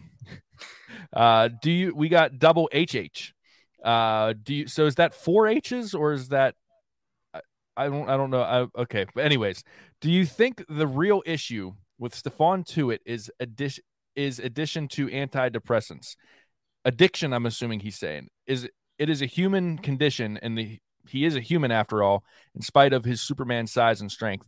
uh, 1.12 1.48
do 1.60 1.70
you? 1.70 1.94
We 1.94 2.08
got 2.08 2.38
double 2.38 2.68
HH. 2.74 3.32
Uh, 3.82 4.34
do 4.42 4.54
you? 4.54 4.66
So 4.68 4.86
is 4.86 4.96
that 4.96 5.14
four 5.14 5.46
H's 5.46 5.94
or 5.94 6.12
is 6.12 6.28
that? 6.28 6.54
I, 7.34 7.40
I 7.76 7.88
don't. 7.88 8.08
I 8.08 8.16
don't 8.16 8.30
know. 8.30 8.42
I, 8.42 8.80
okay, 8.82 9.06
but 9.14 9.24
anyways, 9.24 9.62
do 10.00 10.10
you 10.10 10.24
think 10.24 10.64
the 10.68 10.86
real 10.86 11.22
issue 11.26 11.72
with 11.98 12.14
Stephon 12.14 12.64
Tuitt 12.64 13.00
is 13.04 13.30
addition 13.40 13.84
is 14.14 14.38
addition 14.38 14.88
to 14.88 15.06
antidepressants? 15.08 16.16
addiction. 16.84 17.32
I'm 17.32 17.46
assuming 17.46 17.80
he's 17.80 17.98
saying 17.98 18.28
is 18.46 18.68
it 18.98 19.08
is 19.08 19.22
a 19.22 19.26
human 19.26 19.78
condition, 19.78 20.38
and 20.42 20.58
the 20.58 20.78
he 21.08 21.24
is 21.24 21.36
a 21.36 21.40
human 21.40 21.70
after 21.70 22.02
all, 22.02 22.24
in 22.54 22.62
spite 22.62 22.92
of 22.92 23.04
his 23.04 23.20
Superman 23.20 23.66
size 23.66 24.00
and 24.00 24.10
strength. 24.10 24.46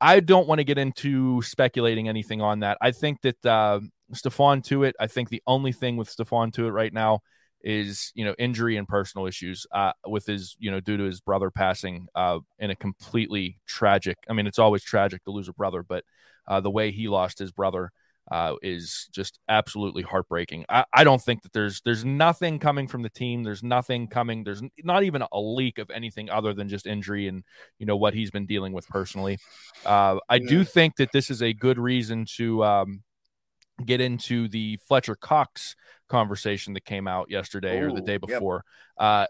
I 0.00 0.20
don't 0.20 0.46
want 0.46 0.58
to 0.58 0.64
get 0.64 0.78
into 0.78 1.42
speculating 1.42 2.08
anything 2.08 2.40
on 2.40 2.60
that. 2.60 2.78
I 2.80 2.90
think 2.92 3.20
that 3.22 3.46
uh, 3.46 3.80
Stephon 4.14 4.62
Tuitt. 4.62 4.92
I 5.00 5.06
think 5.06 5.28
the 5.28 5.42
only 5.46 5.72
thing 5.72 5.96
with 5.96 6.14
Stephon 6.14 6.52
Tuitt 6.52 6.72
right 6.72 6.92
now 6.92 7.20
is 7.64 8.10
you 8.14 8.24
know 8.24 8.34
injury 8.38 8.76
and 8.76 8.88
personal 8.88 9.26
issues 9.26 9.66
uh, 9.72 9.92
with 10.06 10.26
his 10.26 10.56
you 10.58 10.70
know 10.70 10.80
due 10.80 10.96
to 10.96 11.04
his 11.04 11.20
brother 11.20 11.50
passing 11.50 12.08
uh, 12.14 12.38
in 12.58 12.70
a 12.70 12.76
completely 12.76 13.58
tragic. 13.66 14.18
I 14.28 14.32
mean, 14.32 14.46
it's 14.46 14.58
always 14.58 14.82
tragic 14.82 15.24
to 15.24 15.30
lose 15.30 15.48
a 15.48 15.52
brother, 15.52 15.82
but 15.82 16.04
uh, 16.46 16.60
the 16.60 16.70
way 16.70 16.90
he 16.90 17.08
lost 17.08 17.38
his 17.38 17.52
brother 17.52 17.92
uh, 18.30 18.54
is 18.62 19.08
just 19.12 19.38
absolutely 19.48 20.02
heartbreaking. 20.02 20.64
I, 20.68 20.84
I 20.92 21.04
don't 21.04 21.20
think 21.20 21.42
that 21.42 21.52
there's 21.52 21.80
there's 21.82 22.04
nothing 22.04 22.58
coming 22.58 22.86
from 22.86 23.02
the 23.02 23.10
team. 23.10 23.42
There's 23.42 23.62
nothing 23.62 24.06
coming. 24.06 24.44
There's 24.44 24.62
not 24.84 25.02
even 25.02 25.22
a 25.32 25.40
leak 25.40 25.78
of 25.78 25.90
anything 25.90 26.30
other 26.30 26.54
than 26.54 26.68
just 26.68 26.86
injury 26.86 27.28
and 27.28 27.42
you 27.78 27.86
know 27.86 27.96
what 27.96 28.14
he's 28.14 28.30
been 28.30 28.46
dealing 28.46 28.72
with 28.72 28.86
personally. 28.88 29.38
Uh, 29.84 30.18
I 30.28 30.36
yeah. 30.36 30.48
do 30.48 30.64
think 30.64 30.96
that 30.96 31.12
this 31.12 31.30
is 31.30 31.42
a 31.42 31.52
good 31.52 31.78
reason 31.78 32.26
to 32.36 32.64
um, 32.64 33.02
get 33.84 34.00
into 34.00 34.48
the 34.48 34.78
Fletcher 34.86 35.16
Cox 35.16 35.74
conversation 36.08 36.74
that 36.74 36.84
came 36.84 37.08
out 37.08 37.30
yesterday 37.30 37.80
Ooh, 37.80 37.88
or 37.88 37.92
the 37.92 38.02
day 38.02 38.18
before. 38.18 38.64
Yep. 38.98 39.06
Uh, 39.06 39.26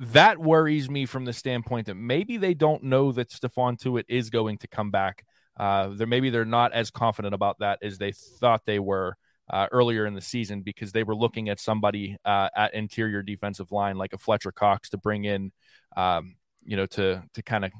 that 0.00 0.38
worries 0.38 0.88
me 0.88 1.04
from 1.04 1.26
the 1.26 1.32
standpoint 1.32 1.86
that 1.86 1.94
maybe 1.94 2.38
they 2.38 2.54
don't 2.54 2.82
know 2.82 3.12
that 3.12 3.30
Stephon 3.30 3.78
Tuitt 3.78 4.04
is 4.08 4.30
going 4.30 4.56
to 4.58 4.68
come 4.68 4.90
back. 4.90 5.24
Uh, 5.60 5.94
maybe 6.06 6.30
they're 6.30 6.46
not 6.46 6.72
as 6.72 6.90
confident 6.90 7.34
about 7.34 7.58
that 7.58 7.78
as 7.82 7.98
they 7.98 8.12
thought 8.12 8.62
they 8.64 8.78
were 8.78 9.14
uh, 9.50 9.66
earlier 9.72 10.06
in 10.06 10.14
the 10.14 10.20
season 10.22 10.62
because 10.62 10.90
they 10.92 11.02
were 11.02 11.14
looking 11.14 11.50
at 11.50 11.60
somebody 11.60 12.16
uh, 12.24 12.48
at 12.56 12.72
interior 12.72 13.22
defensive 13.22 13.70
line 13.70 13.98
like 13.98 14.14
a 14.14 14.18
Fletcher 14.18 14.52
Cox 14.52 14.88
to 14.88 14.96
bring 14.96 15.24
in, 15.26 15.52
um, 15.98 16.36
you 16.64 16.78
know, 16.78 16.86
to 16.86 17.22
to 17.34 17.42
kind 17.42 17.66
of 17.66 17.72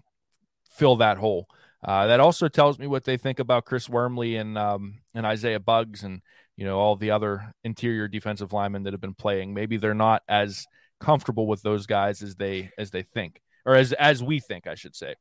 fill 0.73 0.97
that 0.97 1.17
hole. 1.17 1.47
Uh, 1.83 2.07
that 2.09 2.21
also 2.21 2.49
tells 2.49 2.79
me 2.79 2.87
what 2.87 3.05
they 3.05 3.17
think 3.17 3.39
about 3.39 3.65
Chris 3.65 3.89
Wormley 3.89 4.37
and 4.37 4.59
um, 4.59 5.01
and 5.15 5.25
Isaiah 5.25 5.61
Bugs 5.61 6.03
and 6.03 6.21
you 6.59 6.67
know 6.67 6.79
all 6.79 6.97
the 6.97 7.13
other 7.13 7.55
interior 7.65 8.09
defensive 8.09 8.53
linemen 8.53 8.83
that 8.83 8.93
have 8.93 9.01
been 9.01 9.15
playing. 9.15 9.55
Maybe 9.55 9.79
they're 9.79 9.95
not 9.95 10.23
as 10.29 10.67
comfortable 11.01 11.47
with 11.47 11.63
those 11.63 11.87
guys 11.87 12.23
as 12.23 12.35
they 12.35 12.73
as 12.77 12.91
they 12.91 13.05
think, 13.05 13.41
or 13.65 13.75
as 13.75 13.95
as 13.95 14.23
we 14.23 14.39
think, 14.39 14.67
I 14.67 14.75
should 14.75 14.95
say. 14.95 15.15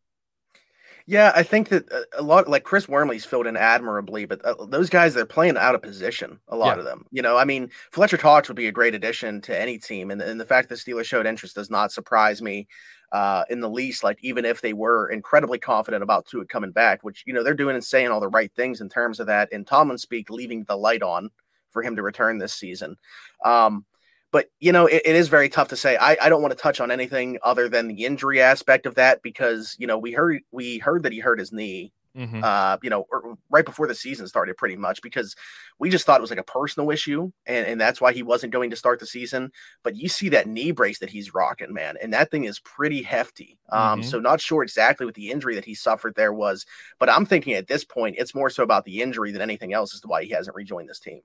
Yeah, 1.05 1.31
I 1.35 1.43
think 1.43 1.69
that 1.69 1.91
uh, 1.91 2.01
a 2.17 2.21
lot 2.21 2.47
like 2.47 2.63
Chris 2.63 2.87
Wormley's 2.87 3.25
filled 3.25 3.47
in 3.47 3.57
admirably, 3.57 4.25
but 4.25 4.43
uh, 4.45 4.65
those 4.65 4.89
guys 4.89 5.13
they're 5.13 5.25
playing 5.25 5.57
out 5.57 5.75
of 5.75 5.81
position. 5.81 6.39
A 6.49 6.55
lot 6.55 6.75
yeah. 6.75 6.79
of 6.79 6.85
them, 6.85 7.05
you 7.11 7.21
know. 7.21 7.37
I 7.37 7.45
mean, 7.45 7.69
Fletcher 7.91 8.17
Cox 8.17 8.47
would 8.47 8.57
be 8.57 8.67
a 8.67 8.71
great 8.71 8.95
addition 8.95 9.41
to 9.41 9.59
any 9.59 9.77
team, 9.77 10.11
and, 10.11 10.21
and 10.21 10.39
the 10.39 10.45
fact 10.45 10.69
that 10.69 10.79
Steelers 10.79 11.05
showed 11.05 11.25
interest 11.25 11.55
does 11.55 11.69
not 11.69 11.91
surprise 11.91 12.41
me 12.41 12.67
uh, 13.11 13.43
in 13.49 13.59
the 13.59 13.69
least. 13.69 14.03
Like 14.03 14.19
even 14.21 14.45
if 14.45 14.61
they 14.61 14.73
were 14.73 15.09
incredibly 15.09 15.57
confident 15.57 16.03
about 16.03 16.27
Tuitt 16.27 16.49
coming 16.49 16.71
back, 16.71 17.03
which 17.03 17.23
you 17.25 17.33
know 17.33 17.43
they're 17.43 17.53
doing 17.53 17.75
and 17.75 17.83
saying 17.83 18.09
all 18.09 18.19
the 18.19 18.27
right 18.27 18.51
things 18.55 18.81
in 18.81 18.89
terms 18.89 19.19
of 19.19 19.27
that, 19.27 19.51
in 19.51 19.65
Tomlin 19.65 19.97
speak, 19.97 20.29
leaving 20.29 20.63
the 20.65 20.77
light 20.77 21.01
on 21.01 21.29
for 21.71 21.83
him 21.83 21.95
to 21.95 22.03
return 22.03 22.37
this 22.37 22.53
season. 22.53 22.97
Um, 23.45 23.85
but 24.31 24.47
you 24.59 24.71
know, 24.71 24.85
it, 24.85 25.01
it 25.05 25.15
is 25.15 25.27
very 25.27 25.49
tough 25.49 25.69
to 25.69 25.75
say. 25.75 25.97
I, 25.97 26.17
I 26.21 26.29
don't 26.29 26.41
want 26.41 26.51
to 26.51 26.61
touch 26.61 26.79
on 26.79 26.91
anything 26.91 27.37
other 27.43 27.69
than 27.69 27.87
the 27.87 28.05
injury 28.05 28.41
aspect 28.41 28.85
of 28.85 28.95
that 28.95 29.21
because 29.21 29.75
you 29.79 29.87
know 29.87 29.97
we 29.97 30.11
heard 30.11 30.41
we 30.51 30.79
heard 30.79 31.03
that 31.03 31.11
he 31.11 31.19
hurt 31.19 31.39
his 31.39 31.51
knee 31.51 31.91
Mm-hmm. 32.17 32.41
Uh, 32.43 32.77
you 32.81 32.89
know, 32.89 33.05
right 33.49 33.65
before 33.65 33.87
the 33.87 33.95
season 33.95 34.27
started, 34.27 34.57
pretty 34.57 34.75
much 34.75 35.01
because 35.01 35.35
we 35.77 35.89
just 35.89 36.05
thought 36.05 36.19
it 36.19 36.21
was 36.21 36.31
like 36.31 36.39
a 36.39 36.43
personal 36.43 36.89
issue, 36.89 37.31
and, 37.45 37.67
and 37.67 37.79
that's 37.79 38.01
why 38.01 38.11
he 38.11 38.23
wasn't 38.23 38.51
going 38.51 38.71
to 38.71 38.75
start 38.75 38.99
the 38.99 39.05
season. 39.05 39.51
But 39.83 39.95
you 39.95 40.09
see 40.09 40.29
that 40.29 40.47
knee 40.47 40.71
brace 40.71 40.99
that 40.99 41.09
he's 41.09 41.33
rocking, 41.33 41.73
man, 41.73 41.97
and 42.01 42.11
that 42.13 42.31
thing 42.31 42.45
is 42.45 42.59
pretty 42.59 43.03
hefty. 43.03 43.57
Um, 43.71 44.01
mm-hmm. 44.01 44.09
so 44.09 44.19
not 44.19 44.41
sure 44.41 44.63
exactly 44.63 45.05
what 45.05 45.15
the 45.15 45.29
injury 45.29 45.55
that 45.55 45.65
he 45.65 45.75
suffered 45.75 46.15
there 46.15 46.33
was, 46.33 46.65
but 46.99 47.09
I'm 47.09 47.25
thinking 47.25 47.53
at 47.53 47.67
this 47.67 47.85
point 47.85 48.15
it's 48.17 48.35
more 48.35 48.49
so 48.49 48.63
about 48.63 48.85
the 48.85 49.01
injury 49.01 49.31
than 49.31 49.41
anything 49.41 49.73
else 49.73 49.93
as 49.93 50.01
to 50.01 50.07
why 50.07 50.23
he 50.23 50.31
hasn't 50.31 50.55
rejoined 50.55 50.89
this 50.89 50.99
team. 50.99 51.21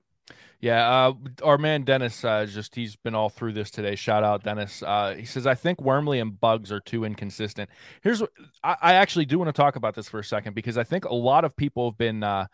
Yeah, 0.59 0.89
uh, 0.89 1.13
our 1.43 1.57
man 1.57 1.83
Dennis, 1.83 2.23
uh, 2.23 2.45
just 2.45 2.75
he's 2.75 2.95
been 2.95 3.13
all 3.13 3.29
through 3.29 3.53
this 3.53 3.69
today. 3.69 3.95
Shout 3.95 4.23
out 4.23 4.43
Dennis. 4.43 4.81
Uh, 4.81 5.15
he 5.15 5.25
says 5.25 5.45
I 5.45 5.53
think 5.53 5.81
Wormley 5.81 6.19
and 6.19 6.39
Bugs 6.39 6.71
are 6.71 6.79
too 6.79 7.03
inconsistent. 7.03 7.69
Here's 8.01 8.21
what 8.21 8.31
I, 8.63 8.75
I, 8.81 8.93
actually 8.93 9.25
do 9.25 9.37
want 9.37 9.49
to 9.49 9.53
talk 9.53 9.75
about 9.75 9.95
this 9.95 10.09
for 10.09 10.19
a 10.19 10.23
second 10.23 10.55
because 10.55 10.77
I 10.77 10.83
think 10.83 11.05
a 11.05 11.13
lot 11.13 11.45
of 11.45 11.55
people 11.55 11.91
have 11.91 11.97
been 11.97 12.23
uh, 12.23 12.47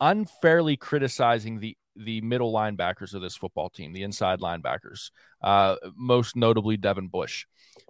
unfairly 0.00 0.76
criticizing 0.76 1.60
the 1.60 1.76
the 1.96 2.20
middle 2.20 2.52
linebackers 2.52 3.14
of 3.14 3.22
this 3.22 3.36
football 3.36 3.70
team, 3.70 3.92
the 3.92 4.02
inside 4.02 4.40
linebackers, 4.40 5.10
uh, 5.42 5.76
most 5.96 6.36
notably 6.36 6.76
Devin 6.76 7.08
Bush. 7.08 7.46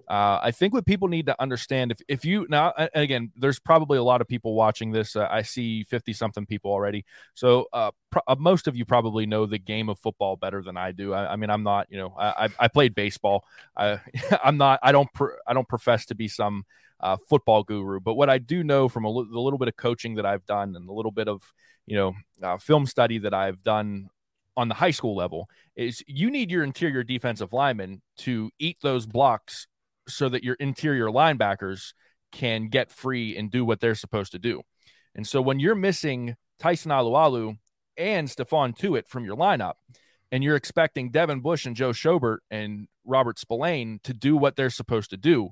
Uh, 0.09 0.40
I 0.42 0.50
think 0.50 0.74
what 0.74 0.87
people 0.87 1.09
need 1.09 1.26
to 1.26 1.40
understand 1.40 1.92
if, 1.92 1.98
if 2.09 2.24
you 2.24 2.46
now 2.48 2.72
again, 2.94 3.31
there's 3.37 3.61
probably 3.61 3.98
a 3.98 4.03
lot 4.03 4.20
of 4.20 4.26
people 4.26 4.55
watching 4.55 4.90
this. 4.90 5.14
Uh, 5.14 5.29
I 5.31 5.42
see 5.42 5.85
50 5.85 6.12
something 6.12 6.46
people 6.46 6.70
already. 6.70 7.05
So 7.35 7.66
uh, 7.72 7.92
pro- 8.11 8.22
uh, 8.26 8.37
most 8.38 8.66
of 8.66 8.76
you 8.76 8.85
probably 8.85 9.26
know 9.26 9.46
the 9.46 9.59
game 9.59 9.88
of 9.88 9.98
football 9.98 10.37
better 10.37 10.62
than 10.62 10.76
I 10.76 10.92
do. 10.92 11.12
I, 11.12 11.33
I 11.33 11.37
mean, 11.37 11.50
I'm 11.50 11.62
not, 11.62 11.87
you 11.90 11.98
know, 11.98 12.14
I, 12.18 12.48
I 12.59 12.68
played 12.68 12.94
baseball. 12.94 13.44
I, 13.76 14.00
I'm 14.44 14.57
not, 14.57 14.81
I 14.83 14.92
don't, 14.92 15.12
pr- 15.12 15.38
I 15.46 15.53
don't 15.53 15.68
profess 15.68 16.07
to 16.07 16.14
be 16.14 16.29
some 16.29 16.64
uh, 17.00 17.16
football 17.29 17.62
guru, 17.62 18.00
but 18.00 18.14
what 18.14 18.29
I 18.29 18.38
do 18.38 18.64
know 18.64 18.88
from 18.88 19.05
a 19.05 19.09
l- 19.09 19.29
the 19.31 19.40
little 19.40 19.59
bit 19.59 19.68
of 19.68 19.76
coaching 19.76 20.16
that 20.16 20.26
I've 20.26 20.44
done 20.44 20.74
and 20.76 20.88
a 20.88 20.92
little 20.92 21.12
bit 21.12 21.29
of, 21.29 21.42
you 21.87 21.96
know, 21.96 22.14
uh, 22.42 22.59
film 22.59 22.87
study 22.87 23.18
that 23.18 23.35
I've 23.35 23.62
done 23.62 24.11
on 24.57 24.68
the 24.68 24.74
high 24.74 24.90
school 24.90 25.16
level 25.16 25.48
is 25.76 26.03
you 26.07 26.31
need 26.31 26.50
your 26.50 26.62
interior 26.62 27.03
defensive 27.03 27.53
lineman 27.53 28.03
to 28.18 28.50
eat 28.59 28.76
those 28.83 29.07
blocks 29.07 29.66
so 30.09 30.29
that 30.29 30.45
your 30.45 30.57
interior 30.57 31.07
linebackers 31.07 31.93
can 32.33 32.69
get 32.69 32.91
free 32.91 33.37
and 33.37 33.51
do 33.51 33.65
what 33.65 33.81
they're 33.81 33.95
supposed 33.95 34.33
to 34.33 34.39
do. 34.39 34.63
And 35.15 35.27
so 35.27 35.41
when 35.43 35.61
you're 35.61 35.75
missing 35.75 36.37
Tyson 36.59 36.91
Alualu 36.91 37.59
and 37.97 38.29
Stephon 38.29 38.77
Tuitt 38.77 39.09
from 39.09 39.25
your 39.25 39.37
lineup, 39.37 39.75
and 40.33 40.45
you're 40.45 40.57
expecting 40.57 41.11
Devin 41.11 41.41
Bush 41.41 41.67
and 41.67 41.75
Joe 41.75 41.91
Schobert 41.91 42.39
and 42.51 42.87
Robert 43.05 43.39
Spillane 43.39 43.99
to 44.05 44.15
do 44.15 44.37
what 44.37 44.55
they're 44.55 44.71
supposed 44.71 45.11
to 45.11 45.17
do, 45.17 45.51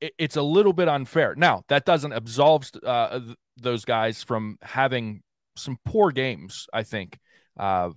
it, 0.00 0.12
it's 0.18 0.36
a 0.36 0.42
little 0.42 0.72
bit 0.72 0.88
unfair. 0.88 1.34
Now, 1.36 1.62
that 1.68 1.84
doesn't 1.84 2.12
absolve 2.12 2.68
uh, 2.84 3.20
those 3.56 3.84
guys 3.84 4.22
from 4.22 4.58
having 4.62 5.22
some 5.56 5.78
poor 5.84 6.10
games, 6.10 6.66
I 6.72 6.82
think. 6.82 7.18
Uh, 7.56 7.90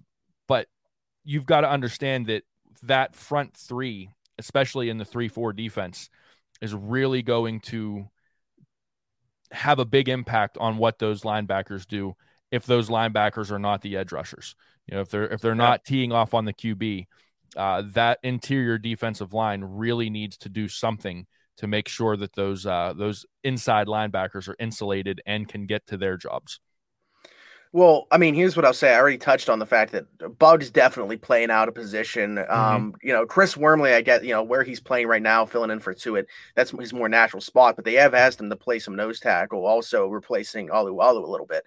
but 0.47 0.67
you've 1.23 1.45
got 1.45 1.61
to 1.61 1.69
understand 1.69 2.27
that 2.27 2.43
that 2.83 3.15
front 3.15 3.57
three 3.57 4.09
especially 4.39 4.89
in 4.89 4.97
the 4.97 5.05
3 5.05 5.27
4 5.27 5.53
defense, 5.53 6.09
is 6.61 6.73
really 6.73 7.21
going 7.21 7.59
to 7.61 8.09
have 9.51 9.79
a 9.79 9.85
big 9.85 10.09
impact 10.09 10.57
on 10.57 10.77
what 10.77 10.99
those 10.99 11.21
linebackers 11.21 11.85
do 11.85 12.15
if 12.51 12.65
those 12.65 12.89
linebackers 12.89 13.51
are 13.51 13.59
not 13.59 13.81
the 13.81 13.97
edge 13.97 14.11
rushers. 14.11 14.55
You 14.87 14.95
know, 14.95 15.01
if 15.01 15.09
they're 15.09 15.27
if 15.27 15.41
they're 15.41 15.55
not 15.55 15.85
teeing 15.85 16.11
off 16.11 16.33
on 16.33 16.45
the 16.45 16.53
QB, 16.53 17.05
uh, 17.55 17.83
that 17.93 18.19
interior 18.23 18.77
defensive 18.77 19.33
line 19.33 19.63
really 19.63 20.09
needs 20.09 20.37
to 20.37 20.49
do 20.49 20.67
something 20.67 21.27
to 21.57 21.67
make 21.67 21.87
sure 21.87 22.15
that 22.17 22.33
those 22.33 22.65
uh, 22.65 22.93
those 22.95 23.25
inside 23.43 23.87
linebackers 23.87 24.47
are 24.47 24.55
insulated 24.59 25.21
and 25.25 25.47
can 25.47 25.65
get 25.65 25.85
to 25.87 25.97
their 25.97 26.17
jobs. 26.17 26.59
Well, 27.71 28.07
I 28.09 28.17
mean, 28.17 28.33
here's 28.33 28.55
what 28.55 28.65
I'll 28.65 28.73
say. 28.73 28.93
I 28.93 28.99
already 28.99 29.19
touched 29.19 29.47
on 29.47 29.59
the 29.59 29.65
fact 29.65 29.91
that 29.91 30.39
Bug's 30.39 30.71
definitely 30.71 31.17
playing 31.17 31.51
out 31.51 31.67
of 31.67 31.75
position. 31.75 32.35
Mm-hmm. 32.37 32.51
Um, 32.51 32.95
you 33.03 33.13
know, 33.13 33.27
Chris 33.27 33.55
Wormley, 33.55 33.93
I 33.93 34.01
get, 34.01 34.23
you 34.23 34.31
know, 34.31 34.41
where 34.41 34.63
he's 34.63 34.79
playing 34.79 35.05
right 35.05 35.21
now, 35.21 35.45
filling 35.45 35.69
in 35.69 35.79
for 35.79 35.93
Tuitt. 35.93 36.25
That's 36.55 36.71
his 36.71 36.93
more 36.93 37.07
natural 37.07 37.41
spot, 37.41 37.75
but 37.75 37.85
they 37.85 37.93
have 37.93 38.15
asked 38.15 38.39
him 38.39 38.49
to 38.49 38.55
play 38.55 38.79
some 38.79 38.95
nose 38.95 39.19
tackle, 39.19 39.67
also 39.67 40.07
replacing 40.07 40.69
Alualu 40.69 41.23
a 41.23 41.29
little 41.29 41.45
bit. 41.45 41.63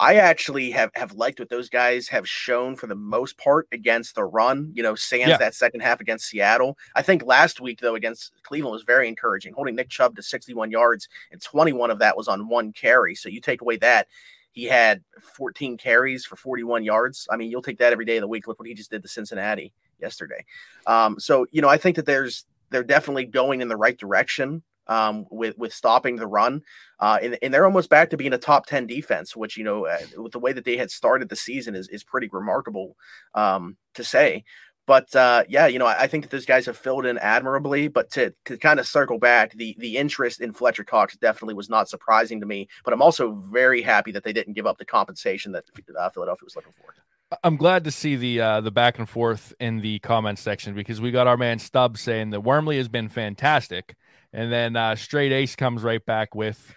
I 0.00 0.14
actually 0.14 0.70
have 0.72 0.90
have 0.94 1.12
liked 1.12 1.40
what 1.40 1.48
those 1.48 1.68
guys 1.68 2.06
have 2.08 2.28
shown 2.28 2.76
for 2.76 2.86
the 2.86 2.94
most 2.94 3.36
part 3.36 3.66
against 3.72 4.14
the 4.14 4.24
run. 4.24 4.70
You 4.72 4.82
know, 4.84 4.94
Sands 4.94 5.30
yeah. 5.30 5.36
that 5.38 5.54
second 5.54 5.80
half 5.80 6.00
against 6.00 6.26
Seattle. 6.26 6.78
I 6.94 7.02
think 7.02 7.24
last 7.24 7.60
week 7.60 7.80
though 7.80 7.96
against 7.96 8.32
Cleveland 8.44 8.72
was 8.72 8.84
very 8.84 9.08
encouraging, 9.08 9.54
holding 9.54 9.74
Nick 9.74 9.88
Chubb 9.88 10.14
to 10.14 10.22
61 10.22 10.70
yards 10.70 11.08
and 11.32 11.42
21 11.42 11.90
of 11.90 11.98
that 11.98 12.16
was 12.16 12.28
on 12.28 12.48
one 12.48 12.72
carry. 12.72 13.16
So 13.16 13.28
you 13.28 13.40
take 13.40 13.60
away 13.60 13.76
that, 13.78 14.06
he 14.52 14.64
had 14.64 15.02
14 15.36 15.76
carries 15.76 16.24
for 16.24 16.36
41 16.36 16.84
yards. 16.84 17.28
I 17.30 17.36
mean, 17.36 17.50
you'll 17.50 17.62
take 17.62 17.78
that 17.78 17.92
every 17.92 18.04
day 18.04 18.16
of 18.16 18.22
the 18.22 18.28
week. 18.28 18.46
Look 18.46 18.58
what 18.58 18.68
he 18.68 18.74
just 18.74 18.90
did 18.90 19.02
to 19.02 19.08
Cincinnati 19.08 19.72
yesterday. 20.00 20.44
Um, 20.86 21.18
so 21.18 21.46
you 21.50 21.62
know, 21.62 21.68
I 21.68 21.76
think 21.76 21.96
that 21.96 22.06
there's 22.06 22.44
they're 22.70 22.84
definitely 22.84 23.24
going 23.24 23.60
in 23.60 23.68
the 23.68 23.76
right 23.76 23.96
direction 23.96 24.62
um, 24.88 25.26
with 25.30 25.56
with 25.58 25.72
stopping 25.72 26.16
the 26.16 26.26
run, 26.26 26.62
uh, 26.98 27.18
and, 27.22 27.38
and, 27.42 27.52
they're 27.52 27.66
almost 27.66 27.90
back 27.90 28.08
to 28.10 28.16
being 28.16 28.32
a 28.32 28.38
top 28.38 28.66
ten 28.66 28.86
defense, 28.86 29.36
which 29.36 29.56
you 29.56 29.64
know, 29.64 29.86
uh, 29.86 29.98
with 30.16 30.32
the 30.32 30.38
way 30.38 30.52
that 30.52 30.64
they 30.64 30.76
had 30.76 30.90
started 30.90 31.28
the 31.28 31.36
season 31.36 31.74
is 31.74 31.88
is 31.88 32.02
pretty 32.02 32.28
remarkable 32.32 32.96
um, 33.34 33.76
to 33.94 34.02
say. 34.02 34.44
But 34.88 35.14
uh, 35.14 35.44
yeah, 35.50 35.66
you 35.66 35.78
know, 35.78 35.84
I, 35.84 36.04
I, 36.04 36.06
think 36.06 36.24
that 36.24 36.30
those 36.30 36.46
guys 36.46 36.64
have 36.64 36.76
filled 36.78 37.04
in 37.04 37.18
admirably. 37.18 37.88
But 37.88 38.10
to, 38.12 38.32
to 38.46 38.56
kind 38.56 38.80
of 38.80 38.86
circle 38.86 39.18
back, 39.18 39.52
the 39.52 39.76
the 39.78 39.98
interest 39.98 40.40
in 40.40 40.54
Fletcher 40.54 40.82
Cox 40.82 41.14
definitely 41.18 41.52
was 41.52 41.68
not 41.68 41.90
surprising 41.90 42.40
to 42.40 42.46
me. 42.46 42.68
But 42.86 42.94
I'm 42.94 43.02
also 43.02 43.34
very 43.34 43.82
happy 43.82 44.12
that 44.12 44.24
they 44.24 44.32
didn't 44.32 44.54
give 44.54 44.66
up 44.66 44.78
the 44.78 44.86
compensation 44.86 45.52
that 45.52 45.64
uh, 46.00 46.08
Philadelphia 46.08 46.42
was 46.42 46.56
looking 46.56 46.72
for. 46.72 46.94
I'm 47.42 47.58
glad 47.58 47.84
to 47.84 47.90
see 47.90 48.16
the 48.16 48.40
uh, 48.40 48.60
the 48.62 48.70
back 48.70 48.98
and 48.98 49.06
forth 49.06 49.52
in 49.60 49.82
the 49.82 49.98
comment 49.98 50.38
section 50.38 50.74
because 50.74 51.02
we 51.02 51.10
got 51.10 51.26
our 51.26 51.36
man 51.36 51.58
Stubbs 51.58 52.00
saying 52.00 52.30
that 52.30 52.40
Wormley 52.40 52.78
has 52.78 52.88
been 52.88 53.10
fantastic, 53.10 53.94
and 54.32 54.50
then 54.50 54.74
uh, 54.74 54.96
Straight 54.96 55.32
Ace 55.32 55.54
comes 55.54 55.82
right 55.82 56.04
back 56.06 56.34
with 56.34 56.74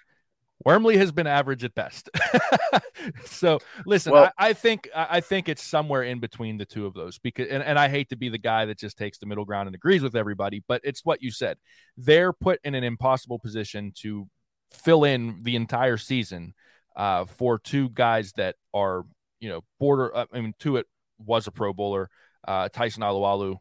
Wormley 0.65 0.97
has 0.97 1.11
been 1.11 1.27
average 1.27 1.63
at 1.63 1.73
best. 1.73 2.09
so 3.25 3.59
listen, 3.85 4.13
well, 4.13 4.31
I, 4.37 4.49
I, 4.49 4.53
think 4.53 4.89
I 4.95 5.21
think 5.21 5.49
it's 5.49 5.63
somewhere 5.63 6.03
in 6.03 6.19
between 6.19 6.57
the 6.57 6.65
two 6.65 6.85
of 6.85 6.93
those 6.93 7.19
because 7.19 7.47
and, 7.49 7.63
and 7.63 7.79
I 7.79 7.89
hate 7.89 8.09
to 8.09 8.15
be 8.15 8.29
the 8.29 8.37
guy 8.37 8.65
that 8.65 8.77
just 8.77 8.97
takes 8.97 9.17
the 9.17 9.25
middle 9.25 9.45
ground 9.45 9.67
and 9.67 9.75
agrees 9.75 10.03
with 10.03 10.15
everybody, 10.15 10.63
but 10.67 10.81
it's 10.83 11.03
what 11.03 11.21
you 11.21 11.31
said. 11.31 11.57
They're 11.97 12.33
put 12.33 12.59
in 12.63 12.75
an 12.75 12.83
impossible 12.83 13.39
position 13.39 13.91
to 13.97 14.27
fill 14.71 15.03
in 15.03 15.39
the 15.43 15.55
entire 15.55 15.97
season 15.97 16.53
uh, 16.95 17.25
for 17.25 17.59
two 17.59 17.89
guys 17.89 18.33
that 18.33 18.55
are 18.73 19.05
you 19.41 19.49
know, 19.49 19.63
border. 19.79 20.15
Uh, 20.15 20.25
I 20.31 20.39
mean, 20.39 20.53
Tuitt 20.59 20.85
was 21.19 21.47
a 21.47 21.51
Pro 21.51 21.73
Bowler. 21.73 22.09
Uh, 22.47 22.69
Tyson 22.69 23.03
Alualu, 23.03 23.57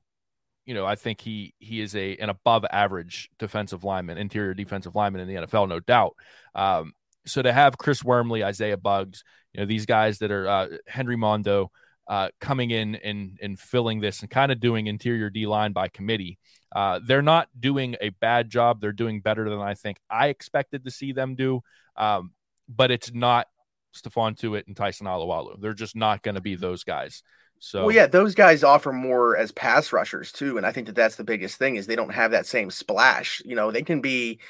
you 0.67 0.75
know, 0.75 0.87
I 0.87 0.95
think 0.95 1.21
he 1.21 1.55
he 1.59 1.81
is 1.81 1.97
a 1.97 2.17
an 2.17 2.29
above 2.29 2.65
average 2.71 3.31
defensive 3.39 3.85
lineman, 3.85 4.19
interior 4.19 4.55
defensive 4.55 4.95
lineman 4.95 5.23
in 5.23 5.29
the 5.29 5.47
NFL, 5.47 5.69
no 5.69 5.81
doubt. 5.81 6.15
Um, 6.55 6.93
so 7.27 7.43
to 7.43 7.53
have 7.53 7.79
Chris 7.79 8.05
Wormley, 8.05 8.45
Isaiah 8.45 8.77
Bugs, 8.77 9.25
you 9.53 9.61
know, 9.61 9.67
these 9.67 9.87
guys 9.87 10.19
that 10.19 10.31
are 10.31 10.49
uh, 10.49 10.69
Henry 10.87 11.17
Mondeaux 11.17 11.69
uh, 12.09 12.29
coming 12.41 12.71
in 12.71 12.97
and 12.97 13.39
and 13.41 13.59
filling 13.59 14.01
this 14.01 14.21
and 14.21 14.31
kind 14.31 14.53
of 14.53 14.61
doing 14.61 14.87
interior 14.87 15.31
D 15.31 15.47
line 15.47 15.73
by 15.73 15.89
committee. 15.89 16.39
Uh, 16.75 17.01
they're 17.05 17.23
not 17.23 17.49
doing 17.59 17.97
a 18.01 18.11
bad 18.11 18.49
job. 18.49 18.81
They're 18.81 18.93
doing 18.93 19.21
better 19.21 19.49
than 19.49 19.61
I 19.61 19.75
think 19.75 19.99
I 20.09 20.29
expected 20.29 20.85
to 20.85 20.91
see 20.91 21.13
them 21.13 21.35
do. 21.35 21.63
Um, 21.97 22.33
but 22.69 22.91
it's 22.91 23.13
not 23.13 23.49
Stephon 23.95 24.37
Tuitt 24.39 24.67
and 24.67 24.77
Tyson 24.77 25.07
Alualu. 25.07 25.61
They're 25.61 25.73
just 25.73 25.97
not 25.97 26.23
going 26.23 26.37
to 26.37 26.41
be 26.41 26.55
those 26.55 26.85
guys. 26.85 27.23
So 27.61 27.85
well, 27.85 27.95
yeah, 27.95 28.07
those 28.07 28.35
guys 28.35 28.65
offer 28.65 28.91
more 28.91 29.37
as 29.37 29.53
pass 29.53 29.93
rushers 29.93 30.33
too, 30.33 30.57
and 30.57 30.67
I 30.67 30.73
think 30.73 30.87
that 30.87 30.97
that's 30.97 31.17
the 31.17 31.25
biggest 31.25 31.59
thing 31.59 31.77
is 31.77 31.87
they 31.87 31.95
don't 31.95 32.15
have 32.15 32.31
that 32.31 32.47
same 32.47 32.71
splash. 32.71 33.43
You 33.45 33.55
know, 33.55 33.71
they 33.71 33.83
can 33.83 34.01
be 34.01 34.41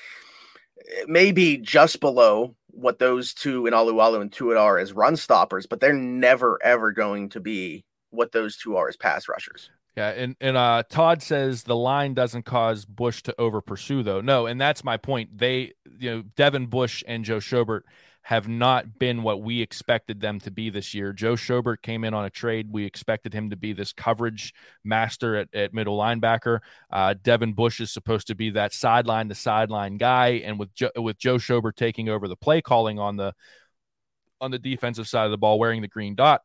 maybe 1.06 1.56
just 1.56 1.98
below 1.98 2.54
what 2.68 3.00
those 3.00 3.34
two 3.34 3.66
in 3.66 3.74
Alualu 3.74 4.20
and 4.20 4.30
Tuitt 4.30 4.56
are 4.56 4.78
as 4.78 4.92
run 4.92 5.16
stoppers, 5.16 5.66
but 5.66 5.80
they're 5.80 5.92
never 5.92 6.58
ever 6.62 6.92
going 6.92 7.30
to 7.30 7.40
be 7.40 7.84
what 8.10 8.30
those 8.30 8.56
two 8.56 8.76
are 8.76 8.88
as 8.88 8.96
pass 8.96 9.28
rushers. 9.28 9.70
Yeah, 9.96 10.10
and 10.10 10.36
and 10.40 10.56
uh, 10.56 10.84
Todd 10.88 11.20
says 11.20 11.64
the 11.64 11.74
line 11.74 12.14
doesn't 12.14 12.44
cause 12.44 12.84
Bush 12.84 13.22
to 13.24 13.34
over 13.40 13.60
pursue 13.60 14.04
though. 14.04 14.20
No, 14.20 14.46
and 14.46 14.60
that's 14.60 14.84
my 14.84 14.96
point. 14.96 15.36
They, 15.36 15.72
you 15.98 16.10
know, 16.10 16.22
Devin 16.36 16.66
Bush 16.66 17.02
and 17.08 17.24
Joe 17.24 17.38
Schobert 17.38 17.82
have 18.22 18.48
not 18.48 18.98
been 18.98 19.22
what 19.22 19.42
we 19.42 19.62
expected 19.62 20.20
them 20.20 20.38
to 20.40 20.50
be 20.50 20.70
this 20.70 20.94
year. 20.94 21.12
Joe 21.12 21.34
Schobert 21.34 21.82
came 21.82 22.04
in 22.04 22.14
on 22.14 22.24
a 22.24 22.30
trade. 22.30 22.68
We 22.70 22.84
expected 22.84 23.32
him 23.32 23.50
to 23.50 23.56
be 23.56 23.72
this 23.72 23.92
coverage 23.92 24.54
master 24.84 25.36
at, 25.36 25.54
at 25.54 25.72
middle 25.74 25.98
linebacker. 25.98 26.60
Uh, 26.90 27.14
Devin 27.22 27.54
Bush 27.54 27.80
is 27.80 27.90
supposed 27.90 28.26
to 28.26 28.34
be 28.34 28.50
that 28.50 28.72
sideline 28.72 29.28
to 29.28 29.34
sideline 29.34 29.96
guy, 29.96 30.42
and 30.44 30.58
with 30.58 30.74
jo- 30.74 30.90
with 30.96 31.18
Joe 31.18 31.36
Schobert 31.36 31.76
taking 31.76 32.08
over 32.08 32.28
the 32.28 32.36
play 32.36 32.60
calling 32.60 32.98
on 32.98 33.16
the 33.16 33.34
on 34.40 34.50
the 34.50 34.58
defensive 34.58 35.08
side 35.08 35.24
of 35.24 35.30
the 35.30 35.38
ball, 35.38 35.58
wearing 35.58 35.82
the 35.82 35.88
green 35.88 36.14
dot. 36.14 36.42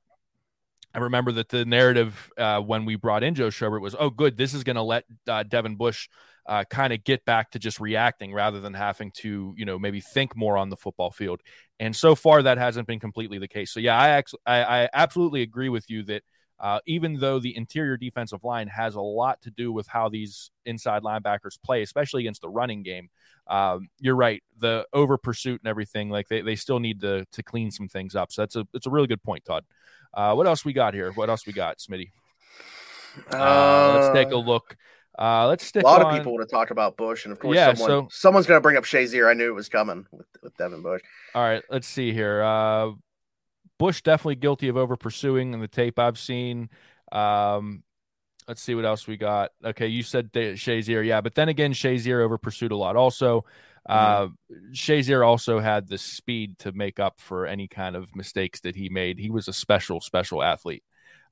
I 0.93 0.99
remember 0.99 1.33
that 1.33 1.49
the 1.49 1.65
narrative 1.65 2.31
uh, 2.37 2.61
when 2.61 2.85
we 2.85 2.95
brought 2.95 3.21
in 3.21 3.35
Joe 3.35 3.49
Schobert 3.49 3.81
was, 3.81 3.95
"Oh, 3.99 4.09
good, 4.09 4.37
this 4.37 4.53
is 4.53 4.63
going 4.63 4.77
to 4.77 4.81
let 4.81 5.03
uh, 5.27 5.43
Devin 5.43 5.75
Bush 5.75 6.07
uh, 6.47 6.63
kind 6.69 6.93
of 6.93 7.03
get 7.03 7.25
back 7.25 7.51
to 7.51 7.59
just 7.59 7.79
reacting 7.79 8.33
rather 8.33 8.59
than 8.59 8.73
having 8.73 9.11
to, 9.11 9.53
you 9.57 9.65
know, 9.65 9.79
maybe 9.79 9.99
think 9.99 10.35
more 10.35 10.57
on 10.57 10.69
the 10.69 10.77
football 10.77 11.11
field. 11.11 11.41
And 11.79 11.95
so 11.95 12.15
far, 12.15 12.43
that 12.43 12.57
hasn't 12.57 12.87
been 12.87 12.99
completely 12.99 13.39
the 13.39 13.47
case. 13.47 13.71
So 13.71 13.79
yeah, 13.79 13.97
I 13.97 14.09
actually, 14.09 14.39
I, 14.45 14.83
I 14.83 14.89
absolutely 14.93 15.41
agree 15.41 15.69
with 15.69 15.89
you 15.89 16.03
that 16.03 16.23
uh, 16.59 16.79
even 16.85 17.19
though 17.19 17.39
the 17.39 17.55
interior 17.55 17.97
defensive 17.97 18.43
line 18.43 18.67
has 18.67 18.95
a 18.95 19.01
lot 19.01 19.41
to 19.41 19.51
do 19.51 19.73
with 19.73 19.87
how 19.87 20.07
these 20.07 20.51
inside 20.65 21.03
linebackers 21.03 21.61
play, 21.63 21.81
especially 21.81 22.21
against 22.21 22.41
the 22.41 22.49
running 22.49 22.81
game, 22.81 23.09
um, 23.47 23.89
you're 23.99 24.15
right. 24.15 24.41
The 24.59 24.87
over 24.93 25.17
pursuit 25.17 25.61
and 25.61 25.69
everything, 25.69 26.09
like 26.09 26.27
they, 26.29 26.41
they 26.41 26.55
still 26.55 26.79
need 26.79 27.01
to 27.01 27.25
to 27.31 27.43
clean 27.43 27.71
some 27.71 27.87
things 27.87 28.15
up. 28.15 28.31
So 28.31 28.41
that's 28.41 28.55
a 28.55 28.65
it's 28.73 28.87
a 28.87 28.89
really 28.89 29.07
good 29.07 29.21
point, 29.21 29.45
Todd. 29.45 29.65
Uh, 30.13 30.33
what 30.33 30.47
else 30.47 30.63
we 30.63 30.73
got 30.73 30.93
here? 30.93 31.11
What 31.11 31.29
else 31.29 31.45
we 31.45 31.53
got, 31.53 31.77
Smitty? 31.77 32.11
Uh, 33.31 33.99
let's 33.99 34.13
take 34.13 34.29
a 34.29 34.37
uh, 34.37 34.39
look. 34.39 34.77
Uh, 35.17 35.47
let's 35.47 35.65
stick. 35.65 35.83
A 35.83 35.85
lot 35.85 36.01
on... 36.01 36.11
of 36.11 36.17
people 36.17 36.33
want 36.33 36.47
to 36.47 36.53
talk 36.53 36.71
about 36.71 36.97
Bush, 36.97 37.25
and 37.25 37.31
of 37.31 37.39
course, 37.39 37.55
yeah, 37.55 37.73
someone, 37.73 37.89
so... 37.89 38.07
someone's 38.11 38.47
going 38.47 38.57
to 38.57 38.61
bring 38.61 38.77
up 38.77 38.83
Shazier. 38.83 39.29
I 39.29 39.33
knew 39.33 39.47
it 39.47 39.55
was 39.55 39.69
coming 39.69 40.05
with, 40.11 40.27
with 40.43 40.55
Devin 40.57 40.81
Bush. 40.81 41.01
All 41.33 41.41
right, 41.41 41.63
let's 41.69 41.87
see 41.87 42.11
here. 42.11 42.41
Uh, 42.41 42.91
Bush 43.77 44.01
definitely 44.01 44.35
guilty 44.35 44.67
of 44.67 44.77
over 44.77 44.95
pursuing 44.95 45.53
in 45.53 45.61
the 45.61 45.67
tape 45.67 45.99
I've 45.99 46.17
seen. 46.17 46.69
Um, 47.11 47.83
let's 48.47 48.61
see 48.61 48.75
what 48.75 48.85
else 48.85 49.07
we 49.07 49.17
got. 49.17 49.51
Okay, 49.63 49.87
you 49.87 50.03
said 50.03 50.31
Shazier, 50.33 51.05
yeah, 51.05 51.21
but 51.21 51.35
then 51.35 51.49
again, 51.49 51.73
Shazier 51.73 52.23
over 52.23 52.37
pursued 52.37 52.71
a 52.71 52.77
lot. 52.77 52.95
Also, 52.95 53.45
uh, 53.87 54.25
mm-hmm. 54.25 54.73
Shazier 54.73 55.25
also 55.25 55.59
had 55.59 55.87
the 55.87 55.97
speed 55.97 56.57
to 56.59 56.71
make 56.71 56.99
up 56.99 57.19
for 57.19 57.45
any 57.45 57.67
kind 57.67 57.95
of 57.95 58.15
mistakes 58.15 58.59
that 58.61 58.75
he 58.75 58.89
made. 58.89 59.19
He 59.19 59.29
was 59.29 59.47
a 59.47 59.53
special, 59.53 60.01
special 60.01 60.43
athlete. 60.43 60.83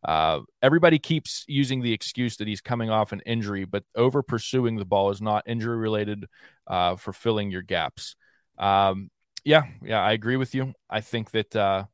Uh, 0.04 0.42
everybody 0.62 1.00
keeps 1.00 1.46
using 1.48 1.82
the 1.82 1.94
excuse 1.94 2.38
that 2.38 2.48
he's 2.48 2.62
coming 2.62 2.90
off 2.90 3.12
an 3.12 3.22
injury, 3.26 3.64
but 3.64 3.84
over 3.96 4.22
pursuing 4.22 4.76
the 4.76 4.86
ball 4.86 5.10
is 5.12 5.22
not 5.22 5.44
injury 5.48 5.78
related 5.78 6.26
uh, 6.68 6.96
for 6.96 7.14
filling 7.14 7.52
your 7.52 7.62
gaps. 7.62 8.16
Um, 8.58 9.10
yeah, 9.46 9.64
yeah, 9.84 10.02
I 10.02 10.12
agree 10.12 10.38
with 10.38 10.54
you. 10.54 10.74
I 10.90 11.02
think 11.02 11.32
that, 11.32 11.56
uh, 11.56 11.86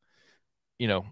you 0.80 0.88
know, 0.88 1.06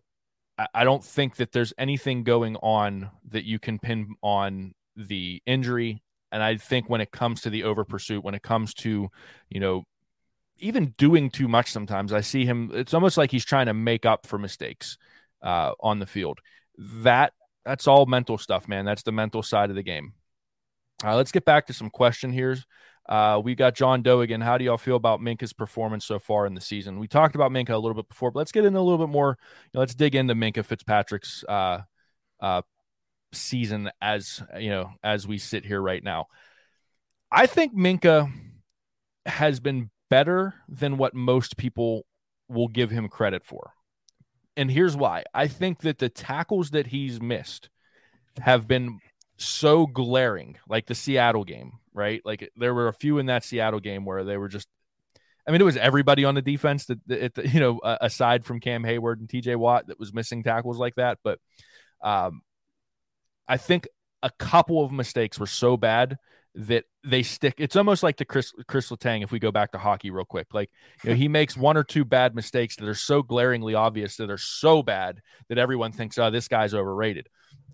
I, 0.57 0.67
I 0.73 0.83
don't 0.83 1.03
think 1.03 1.36
that 1.36 1.51
there's 1.51 1.73
anything 1.77 2.23
going 2.23 2.55
on 2.57 3.12
that 3.29 3.45
you 3.45 3.60
can 3.60 3.79
pin 3.79 4.15
on 4.21 4.73
the 4.95 5.41
injury. 5.45 6.01
And 6.31 6.41
I 6.41 6.57
think 6.57 6.89
when 6.89 7.01
it 7.01 7.12
comes 7.12 7.41
to 7.41 7.49
the 7.49 7.63
over 7.63 7.86
pursuit, 7.86 8.23
when 8.23 8.36
it 8.36 8.43
comes 8.43 8.73
to, 8.75 9.10
you 9.49 9.60
know, 9.60 9.83
even 10.60 10.95
doing 10.97 11.29
too 11.29 11.47
much 11.47 11.71
sometimes, 11.71 12.12
I 12.12 12.21
see 12.21 12.43
him, 12.43 12.71
it's 12.73 12.95
almost 12.95 13.17
like 13.17 13.29
he's 13.29 13.45
trying 13.45 13.67
to 13.67 13.73
make 13.73 14.05
up 14.05 14.25
for 14.25 14.39
mistakes 14.39 14.97
uh, 15.43 15.73
on 15.79 15.99
the 15.99 16.07
field 16.07 16.39
that 16.77 17.33
that's 17.65 17.87
all 17.87 18.05
mental 18.05 18.37
stuff, 18.37 18.67
man. 18.67 18.85
That's 18.85 19.03
the 19.03 19.11
mental 19.11 19.43
side 19.43 19.69
of 19.69 19.75
the 19.75 19.83
game. 19.83 20.13
Uh, 21.03 21.15
let's 21.15 21.31
get 21.31 21.45
back 21.45 21.67
to 21.67 21.73
some 21.73 21.89
question 21.89 22.31
here. 22.31 22.57
Uh, 23.07 23.39
we 23.43 23.55
got 23.55 23.75
John 23.75 24.01
Doe 24.01 24.21
again. 24.21 24.41
How 24.41 24.57
do 24.57 24.65
y'all 24.65 24.77
feel 24.77 24.95
about 24.95 25.21
Minkah's 25.21 25.53
performance 25.53 26.05
so 26.05 26.19
far 26.19 26.45
in 26.45 26.55
the 26.55 26.61
season? 26.61 26.99
We 26.99 27.07
talked 27.07 27.35
about 27.35 27.51
Minkah 27.51 27.69
a 27.69 27.77
little 27.77 27.93
bit 27.93 28.09
before, 28.09 28.31
but 28.31 28.39
let's 28.39 28.51
get 28.51 28.65
in 28.65 28.75
a 28.75 28.81
little 28.81 28.97
bit 28.97 29.11
more. 29.11 29.37
You 29.65 29.69
know, 29.73 29.79
let's 29.81 29.95
dig 29.95 30.15
into 30.15 30.33
Minkah 30.33 30.65
Fitzpatrick's 30.65 31.43
uh, 31.47 31.81
uh, 32.41 32.61
season 33.33 33.89
as 34.01 34.41
you 34.57 34.69
know 34.69 34.91
as 35.03 35.27
we 35.27 35.37
sit 35.37 35.65
here 35.65 35.81
right 35.81 36.03
now. 36.03 36.25
I 37.31 37.45
think 37.45 37.73
Minkah 37.73 38.31
has 39.25 39.59
been 39.59 39.89
better 40.09 40.55
than 40.69 40.97
what 40.97 41.13
most 41.13 41.57
people 41.57 42.05
will 42.49 42.69
give 42.69 42.89
him 42.89 43.09
credit 43.09 43.45
for 43.45 43.73
and 44.57 44.69
here's 44.69 44.97
why. 44.97 45.23
I 45.33 45.47
think 45.47 45.81
that 45.81 45.99
the 45.99 46.09
tackles 46.09 46.71
that 46.71 46.87
he's 46.87 47.21
missed 47.21 47.69
have 48.39 48.67
been 48.67 48.99
so 49.37 49.85
glaring, 49.85 50.57
like 50.67 50.87
the 50.87 50.95
Seattle 50.95 51.43
game, 51.43 51.73
right? 51.93 52.21
Like 52.25 52.49
there 52.57 52.73
were 52.73 52.87
a 52.87 52.93
few 52.93 53.19
in 53.19 53.27
that 53.27 53.45
Seattle 53.45 53.79
game 53.79 54.03
where 54.03 54.23
they 54.23 54.35
were 54.35 54.49
just 54.49 54.67
I 55.47 55.51
mean, 55.51 55.61
it 55.61 55.65
was 55.65 55.77
everybody 55.77 56.25
on 56.25 56.35
the 56.35 56.41
defense 56.41 56.87
that, 56.87 57.07
that 57.07 57.53
you 57.53 57.61
know, 57.61 57.79
uh, 57.79 57.97
aside 58.01 58.43
from 58.43 58.59
Cam 58.59 58.83
Heyward 58.83 59.19
and 59.19 59.29
TJ 59.29 59.55
Watt, 59.55 59.87
that 59.87 59.99
was 59.99 60.13
missing 60.13 60.43
tackles 60.43 60.77
like 60.77 60.95
that. 60.95 61.19
But 61.23 61.39
um, 62.01 62.41
I 63.47 63.55
think 63.55 63.87
a 64.21 64.29
couple 64.29 64.83
of 64.83 64.91
mistakes 64.91 65.39
were 65.39 65.47
so 65.47 65.77
bad 65.77 66.17
that 66.57 66.85
they 67.03 67.21
stick. 67.21 67.53
It's 67.59 67.75
almost 67.75 68.01
like 68.01 68.17
the 68.17 68.25
Chris 68.25 68.51
Chris 68.67 68.89
Letang. 68.89 69.23
If 69.23 69.31
we 69.31 69.37
go 69.37 69.51
back 69.51 69.71
to 69.73 69.77
hockey 69.77 70.09
real 70.09 70.25
quick, 70.25 70.47
like 70.53 70.71
you 71.03 71.11
know, 71.11 71.15
he 71.15 71.27
makes 71.27 71.55
one 71.55 71.77
or 71.77 71.83
two 71.83 72.03
bad 72.03 72.33
mistakes 72.33 72.75
that 72.77 72.87
are 72.87 72.95
so 72.95 73.21
glaringly 73.21 73.75
obvious 73.75 74.17
that 74.17 74.31
are 74.31 74.39
so 74.39 74.81
bad 74.81 75.21
that 75.49 75.59
everyone 75.59 75.91
thinks, 75.91 76.17
"Oh, 76.17 76.31
this 76.31 76.47
guy's 76.47 76.73
overrated." 76.73 77.29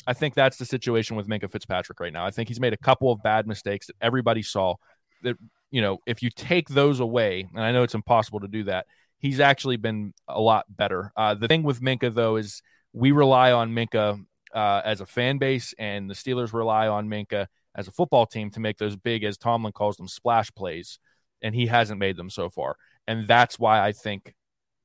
I 0.05 0.13
think 0.13 0.33
that's 0.33 0.57
the 0.57 0.65
situation 0.65 1.15
with 1.15 1.27
Minkah 1.27 1.49
Fitzpatrick 1.49 1.99
right 2.01 2.11
now. 2.11 2.25
I 2.25 2.31
think 2.31 2.49
he's 2.49 2.59
made 2.59 2.73
a 2.73 2.77
couple 2.77 3.11
of 3.11 3.23
bad 3.23 3.47
mistakes 3.47 3.87
that 3.87 3.95
everybody 4.01 4.41
saw. 4.41 4.75
That 5.21 5.37
you 5.71 5.81
know, 5.81 5.99
if 6.05 6.21
you 6.21 6.29
take 6.29 6.67
those 6.67 6.99
away, 6.99 7.47
and 7.55 7.63
I 7.63 7.71
know 7.71 7.83
it's 7.83 7.95
impossible 7.95 8.41
to 8.41 8.49
do 8.49 8.65
that, 8.65 8.85
he's 9.17 9.39
actually 9.39 9.77
been 9.77 10.13
a 10.27 10.41
lot 10.41 10.65
better. 10.69 11.13
Uh, 11.15 11.35
the 11.35 11.47
thing 11.47 11.63
with 11.63 11.79
Minkah, 11.79 12.13
though 12.13 12.35
is 12.35 12.61
we 12.91 13.11
rely 13.11 13.53
on 13.53 13.71
Minkah 13.71 14.25
uh, 14.53 14.81
as 14.83 14.99
a 14.99 15.05
fan 15.05 15.37
base, 15.37 15.73
and 15.79 16.09
the 16.09 16.15
Steelers 16.15 16.51
rely 16.51 16.89
on 16.89 17.07
Minkah 17.07 17.47
as 17.75 17.87
a 17.87 17.91
football 17.91 18.25
team 18.25 18.49
to 18.51 18.59
make 18.59 18.77
those 18.77 18.95
big, 18.95 19.23
as 19.23 19.37
Tomlin 19.37 19.73
calls 19.73 19.97
them, 19.97 20.07
splash 20.07 20.51
plays. 20.51 20.99
And 21.41 21.53
he 21.55 21.67
hasn't 21.67 21.99
made 21.99 22.17
them 22.17 22.29
so 22.29 22.49
far. 22.49 22.77
And 23.07 23.27
that's 23.27 23.59
why 23.59 23.85
I 23.85 23.91
think 23.91 24.33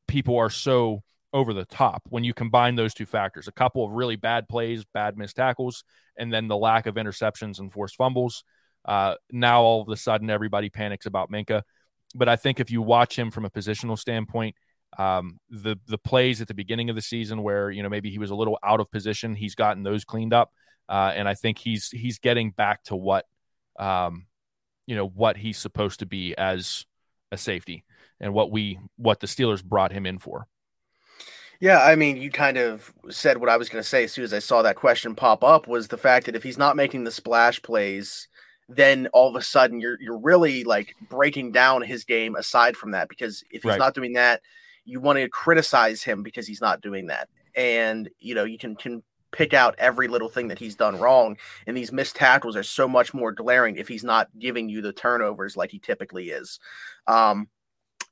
people 0.06 0.36
are 0.36 0.50
so 0.50 1.02
over 1.32 1.52
the 1.52 1.64
top 1.64 2.02
when 2.08 2.24
you 2.24 2.34
combine 2.34 2.74
those 2.74 2.94
two 2.94 3.06
factors 3.06 3.46
a 3.46 3.52
couple 3.52 3.84
of 3.84 3.92
really 3.92 4.16
bad 4.16 4.48
plays, 4.48 4.84
bad 4.94 5.16
missed 5.16 5.36
tackles, 5.36 5.84
and 6.16 6.32
then 6.32 6.48
the 6.48 6.56
lack 6.56 6.86
of 6.86 6.96
interceptions 6.96 7.60
and 7.60 7.72
forced 7.72 7.96
fumbles. 7.96 8.44
Uh, 8.84 9.14
now 9.30 9.62
all 9.62 9.82
of 9.82 9.88
a 9.88 9.96
sudden 9.96 10.30
everybody 10.30 10.70
panics 10.70 11.06
about 11.06 11.30
Minkah. 11.30 11.62
But 12.14 12.28
I 12.28 12.36
think 12.36 12.58
if 12.58 12.70
you 12.70 12.82
watch 12.82 13.18
him 13.18 13.30
from 13.30 13.44
a 13.44 13.50
positional 13.50 13.98
standpoint, 13.98 14.56
Um, 14.98 15.38
the 15.50 15.76
the 15.86 15.98
plays 15.98 16.40
at 16.40 16.48
the 16.48 16.54
beginning 16.54 16.90
of 16.90 16.96
the 16.96 17.02
season 17.02 17.42
where 17.42 17.70
you 17.70 17.82
know 17.82 17.90
maybe 17.90 18.10
he 18.10 18.18
was 18.18 18.30
a 18.30 18.34
little 18.34 18.58
out 18.62 18.80
of 18.80 18.90
position, 18.90 19.36
he's 19.36 19.54
gotten 19.54 19.84
those 19.84 20.04
cleaned 20.04 20.32
up, 20.32 20.48
uh, 20.88 21.12
and 21.14 21.28
I 21.28 21.34
think 21.34 21.58
he's 21.58 21.90
he's 21.90 22.18
getting 22.18 22.50
back 22.50 22.84
to 22.84 22.96
what 22.96 23.26
um, 23.78 24.26
you 24.86 24.96
know 24.96 25.06
what 25.06 25.36
he's 25.36 25.58
supposed 25.58 26.00
to 26.00 26.06
be 26.06 26.36
as 26.36 26.86
a 27.30 27.36
safety 27.36 27.84
and 28.20 28.32
what 28.32 28.50
we 28.50 28.78
what 28.96 29.20
the 29.20 29.26
Steelers 29.26 29.62
brought 29.62 29.92
him 29.92 30.06
in 30.06 30.18
for. 30.18 30.46
Yeah, 31.60 31.82
I 31.82 31.96
mean, 31.96 32.16
you 32.16 32.30
kind 32.30 32.56
of 32.56 32.92
said 33.10 33.38
what 33.38 33.48
I 33.48 33.56
was 33.56 33.68
going 33.68 33.82
to 33.82 33.88
say 33.88 34.04
as 34.04 34.12
soon 34.12 34.24
as 34.24 34.32
I 34.32 34.38
saw 34.38 34.62
that 34.62 34.76
question 34.76 35.16
pop 35.16 35.42
up 35.42 35.66
was 35.66 35.88
the 35.88 35.96
fact 35.96 36.26
that 36.26 36.36
if 36.36 36.44
he's 36.44 36.58
not 36.58 36.76
making 36.76 37.02
the 37.02 37.10
splash 37.10 37.60
plays, 37.62 38.28
then 38.68 39.08
all 39.12 39.28
of 39.28 39.34
a 39.34 39.42
sudden 39.42 39.80
you're 39.80 40.00
you're 40.00 40.18
really 40.18 40.62
like 40.62 40.94
breaking 41.08 41.52
down 41.52 41.82
his 41.82 42.04
game 42.04 42.36
aside 42.36 42.76
from 42.76 42.92
that 42.92 43.08
because 43.08 43.42
if 43.50 43.62
he's 43.62 43.70
right. 43.70 43.78
not 43.78 43.94
doing 43.94 44.12
that, 44.12 44.40
you 44.84 45.00
want 45.00 45.18
to 45.18 45.28
criticize 45.28 46.02
him 46.02 46.22
because 46.22 46.46
he's 46.46 46.60
not 46.60 46.80
doing 46.80 47.06
that. 47.06 47.28
And 47.56 48.08
you 48.20 48.34
know, 48.34 48.44
you 48.44 48.58
can 48.58 48.76
can 48.76 49.02
pick 49.32 49.52
out 49.52 49.74
every 49.78 50.08
little 50.08 50.28
thing 50.28 50.48
that 50.48 50.58
he's 50.58 50.76
done 50.76 50.98
wrong 50.98 51.36
and 51.66 51.76
these 51.76 51.92
missed 51.92 52.16
tackles 52.16 52.56
are 52.56 52.62
so 52.62 52.88
much 52.88 53.12
more 53.12 53.32
glaring 53.32 53.76
if 53.76 53.88
he's 53.88 54.04
not 54.04 54.28
giving 54.38 54.68
you 54.68 54.80
the 54.80 54.92
turnovers 54.92 55.56
like 55.56 55.70
he 55.70 55.78
typically 55.78 56.30
is. 56.30 56.58
Um 57.06 57.48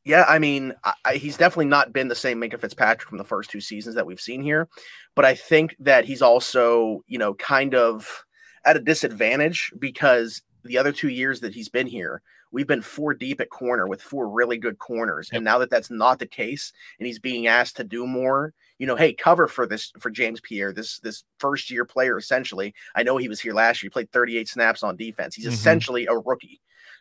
yeah, 0.04 0.24
I 0.28 0.38
mean, 0.38 0.72
I, 1.04 1.14
he's 1.14 1.36
definitely 1.36 1.66
not 1.66 1.92
been 1.92 2.06
the 2.06 2.14
same 2.14 2.40
Minkah 2.40 2.60
Fitzpatrick 2.60 3.08
from 3.08 3.18
the 3.18 3.24
first 3.24 3.50
two 3.50 3.60
seasons 3.60 3.96
that 3.96 4.06
we've 4.06 4.20
seen 4.20 4.40
here, 4.40 4.68
but 5.16 5.24
I 5.24 5.34
think 5.34 5.74
that 5.80 6.04
he's 6.04 6.22
also, 6.22 7.02
you 7.08 7.18
know, 7.18 7.34
kind 7.34 7.74
of 7.74 8.24
at 8.64 8.76
a 8.76 8.80
disadvantage 8.80 9.72
because 9.80 10.42
the 10.66 10.78
other 10.78 10.92
two 10.92 11.08
years 11.08 11.40
that 11.40 11.54
he's 11.54 11.68
been 11.68 11.86
here, 11.86 12.22
we've 12.50 12.66
been 12.66 12.82
four 12.82 13.14
deep 13.14 13.40
at 13.40 13.50
corner 13.50 13.86
with 13.86 14.02
four 14.02 14.28
really 14.28 14.58
good 14.58 14.78
corners, 14.78 15.28
yep. 15.32 15.38
and 15.38 15.44
now 15.44 15.58
that 15.58 15.70
that's 15.70 15.90
not 15.90 16.18
the 16.18 16.26
case, 16.26 16.72
and 16.98 17.06
he's 17.06 17.18
being 17.18 17.46
asked 17.46 17.76
to 17.76 17.84
do 17.84 18.06
more, 18.06 18.54
you 18.78 18.86
know, 18.86 18.96
hey, 18.96 19.12
cover 19.12 19.48
for 19.48 19.66
this 19.66 19.92
for 19.98 20.10
James 20.10 20.40
Pierre, 20.40 20.72
this 20.72 20.98
this 21.00 21.24
first 21.38 21.70
year 21.70 21.84
player 21.84 22.18
essentially. 22.18 22.74
I 22.94 23.02
know 23.02 23.16
he 23.16 23.28
was 23.28 23.40
here 23.40 23.54
last 23.54 23.82
year, 23.82 23.88
he 23.88 23.92
played 23.92 24.12
38 24.12 24.48
snaps 24.48 24.82
on 24.82 24.96
defense. 24.96 25.34
He's 25.34 25.46
mm-hmm. 25.46 25.54
essentially 25.54 26.06
a 26.06 26.16
rookie. 26.16 26.60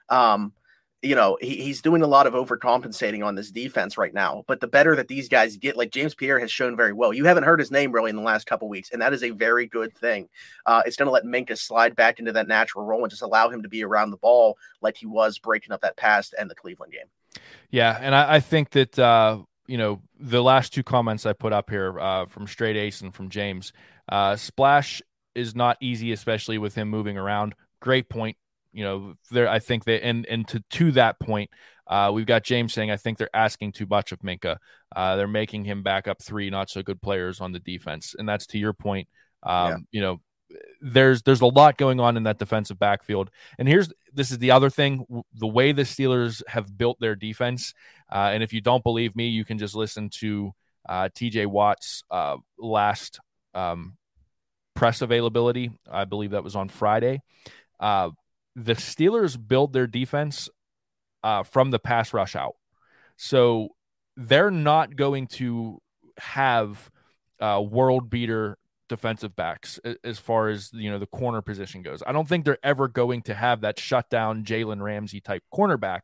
Um, 0.10 0.54
you 1.02 1.16
know, 1.16 1.38
he, 1.40 1.62
he's 1.62 1.82
doing 1.82 2.02
a 2.02 2.08
lot 2.08 2.28
of 2.28 2.34
overcompensating 2.34 3.24
on 3.24 3.36
this 3.36 3.52
defense 3.52 3.98
right 3.98 4.14
now. 4.14 4.44
But 4.48 4.60
the 4.60 4.68
better 4.68 4.96
that 4.96 5.08
these 5.08 5.30
guys 5.30 5.58
get, 5.58 5.78
like 5.78 5.92
James 5.92 6.16
Pierre 6.16 6.40
has 6.40 6.52
shown 6.52 6.76
very 6.76 6.94
well. 6.94 7.14
You 7.14 7.26
haven't 7.26 7.44
heard 7.44 7.60
his 7.60 7.72
name 7.72 7.92
really 7.92 8.10
in 8.10 8.16
the 8.16 8.22
last 8.22 8.48
couple 8.48 8.68
weeks, 8.68 8.90
and 8.92 9.02
that 9.02 9.14
is 9.14 9.24
a 9.24 9.30
very 9.32 9.68
good 9.68 9.96
thing. 9.96 10.30
Uh, 10.66 10.82
it's 10.86 10.96
going 10.96 11.08
to 11.08 11.12
let 11.12 11.24
Minkah 11.24 11.58
slide 11.58 11.96
back 11.96 12.20
into 12.20 12.32
that 12.34 12.48
natural 12.48 12.86
role 12.86 13.04
and 13.04 13.10
just 13.10 13.22
allow 13.22 13.50
him 13.50 13.62
to 13.64 13.70
be 13.70 13.84
around 13.84 14.12
the 14.12 14.18
ball 14.18 14.58
like 14.82 14.98
he 14.98 15.06
was 15.06 15.38
breaking 15.38 15.72
up 15.72 15.82
that 15.82 15.98
pass 15.98 16.34
and 16.34 16.50
the 16.50 16.56
Cleveland 16.56 16.94
game. 16.94 17.42
Yeah, 17.70 17.98
and 18.02 18.16
I, 18.16 18.36
I 18.36 18.40
think 18.40 18.72
that 18.72 18.98
uh, 18.98 19.40
you 19.68 19.78
know 19.78 20.02
the 20.20 20.42
last 20.42 20.74
two 20.74 20.84
comments 20.84 21.26
I 21.26 21.34
put 21.34 21.54
up 21.54 21.70
here 21.70 22.00
uh, 22.00 22.26
from 22.26 22.48
Straight 22.48 22.78
Ace 22.78 23.02
and 23.02 23.14
from 23.14 23.30
James, 23.30 23.74
uh, 24.10 24.36
Splash 24.36 25.02
is 25.36 25.56
not 25.56 25.78
easy, 25.82 26.12
especially 26.14 26.58
with 26.58 26.76
him 26.76 26.90
moving 26.90 27.18
around. 27.18 27.54
Great 27.82 28.10
point 28.10 28.38
you 28.76 28.84
know, 28.84 29.16
there 29.32 29.48
I 29.48 29.60
think 29.60 29.86
that 29.86 30.04
and 30.06 30.26
and 30.26 30.46
to 30.50 30.62
to 30.72 30.92
that 30.92 31.18
point, 31.20 31.50
uh, 31.88 32.12
we've 32.14 32.26
got 32.26 32.44
James 32.44 32.74
saying 32.74 32.92
I 32.92 32.98
think 32.98 33.18
they're 33.18 33.34
asking 33.34 33.72
too 33.72 33.86
much 33.90 34.12
of 34.12 34.20
Minkah. 34.20 34.58
Uh, 34.94 35.16
they're 35.16 35.28
making 35.28 35.64
him 35.64 35.82
back 35.82 36.08
up 36.10 36.22
three 36.22 36.50
not 36.50 36.70
so 36.70 36.84
good 36.84 37.02
players 37.02 37.40
on 37.40 37.54
the 37.54 37.60
defense, 37.60 38.16
and 38.20 38.28
that's 38.28 38.46
to 38.48 38.58
your 38.58 38.74
point. 38.74 39.08
Um, 39.44 39.70
yeah. 39.70 39.78
You 39.92 40.02
know, 40.02 40.22
there's 40.82 41.22
there's 41.22 41.40
a 41.40 41.46
lot 41.46 41.78
going 41.78 42.02
on 42.02 42.18
in 42.18 42.24
that 42.24 42.38
defensive 42.38 42.78
backfield. 42.78 43.32
And 43.58 43.66
here's 43.66 43.94
this 44.14 44.30
is 44.30 44.40
the 44.40 44.52
other 44.52 44.70
thing: 44.70 45.06
the 45.34 45.48
way 45.48 45.72
the 45.72 45.84
Steelers 45.84 46.44
have 46.48 46.78
built 46.78 47.00
their 47.00 47.16
defense. 47.16 47.74
Uh, 48.12 48.32
and 48.34 48.44
if 48.44 48.52
you 48.52 48.60
don't 48.60 48.84
believe 48.84 49.16
me, 49.16 49.30
you 49.30 49.46
can 49.46 49.58
just 49.58 49.74
listen 49.74 50.10
to 50.10 50.52
uh, 50.88 51.08
T.J. 51.16 51.46
Watt's 51.46 52.04
uh, 52.12 52.36
last 52.60 53.22
um, 53.54 53.96
press 54.76 55.02
availability. 55.02 55.72
I 55.90 56.04
believe 56.04 56.32
that 56.32 56.44
was 56.44 56.58
on 56.58 56.68
Friday. 56.68 57.22
The 58.56 58.74
Steelers 58.74 59.38
build 59.38 59.74
their 59.74 59.88
defense 59.88 60.50
uh, 61.24 61.44
from 61.44 61.72
the 61.72 61.80
pass 61.80 62.14
rush 62.14 62.36
out. 62.36 62.56
So 63.18 63.70
they're 64.16 64.52
not 64.52 64.96
going 64.96 65.28
to 65.28 65.82
have 66.18 66.90
uh, 67.40 67.62
world 67.68 68.10
beater 68.10 68.58
defensive 68.88 69.36
backs 69.36 69.80
as 70.04 70.20
far 70.20 70.50
as 70.50 70.70
you 70.74 70.92
know 70.92 71.00
the 71.00 71.08
corner 71.08 71.42
position 71.42 71.82
goes. 71.82 72.04
I 72.06 72.12
don't 72.12 72.28
think 72.28 72.46
they're 72.46 72.58
ever 72.64 72.88
going 72.88 73.24
to 73.24 73.34
have 73.34 73.62
that 73.62 73.80
shutdown 73.80 74.44
Jalen 74.44 74.82
Ramsey 74.82 75.22
type 75.22 75.44
cornerback 75.54 76.02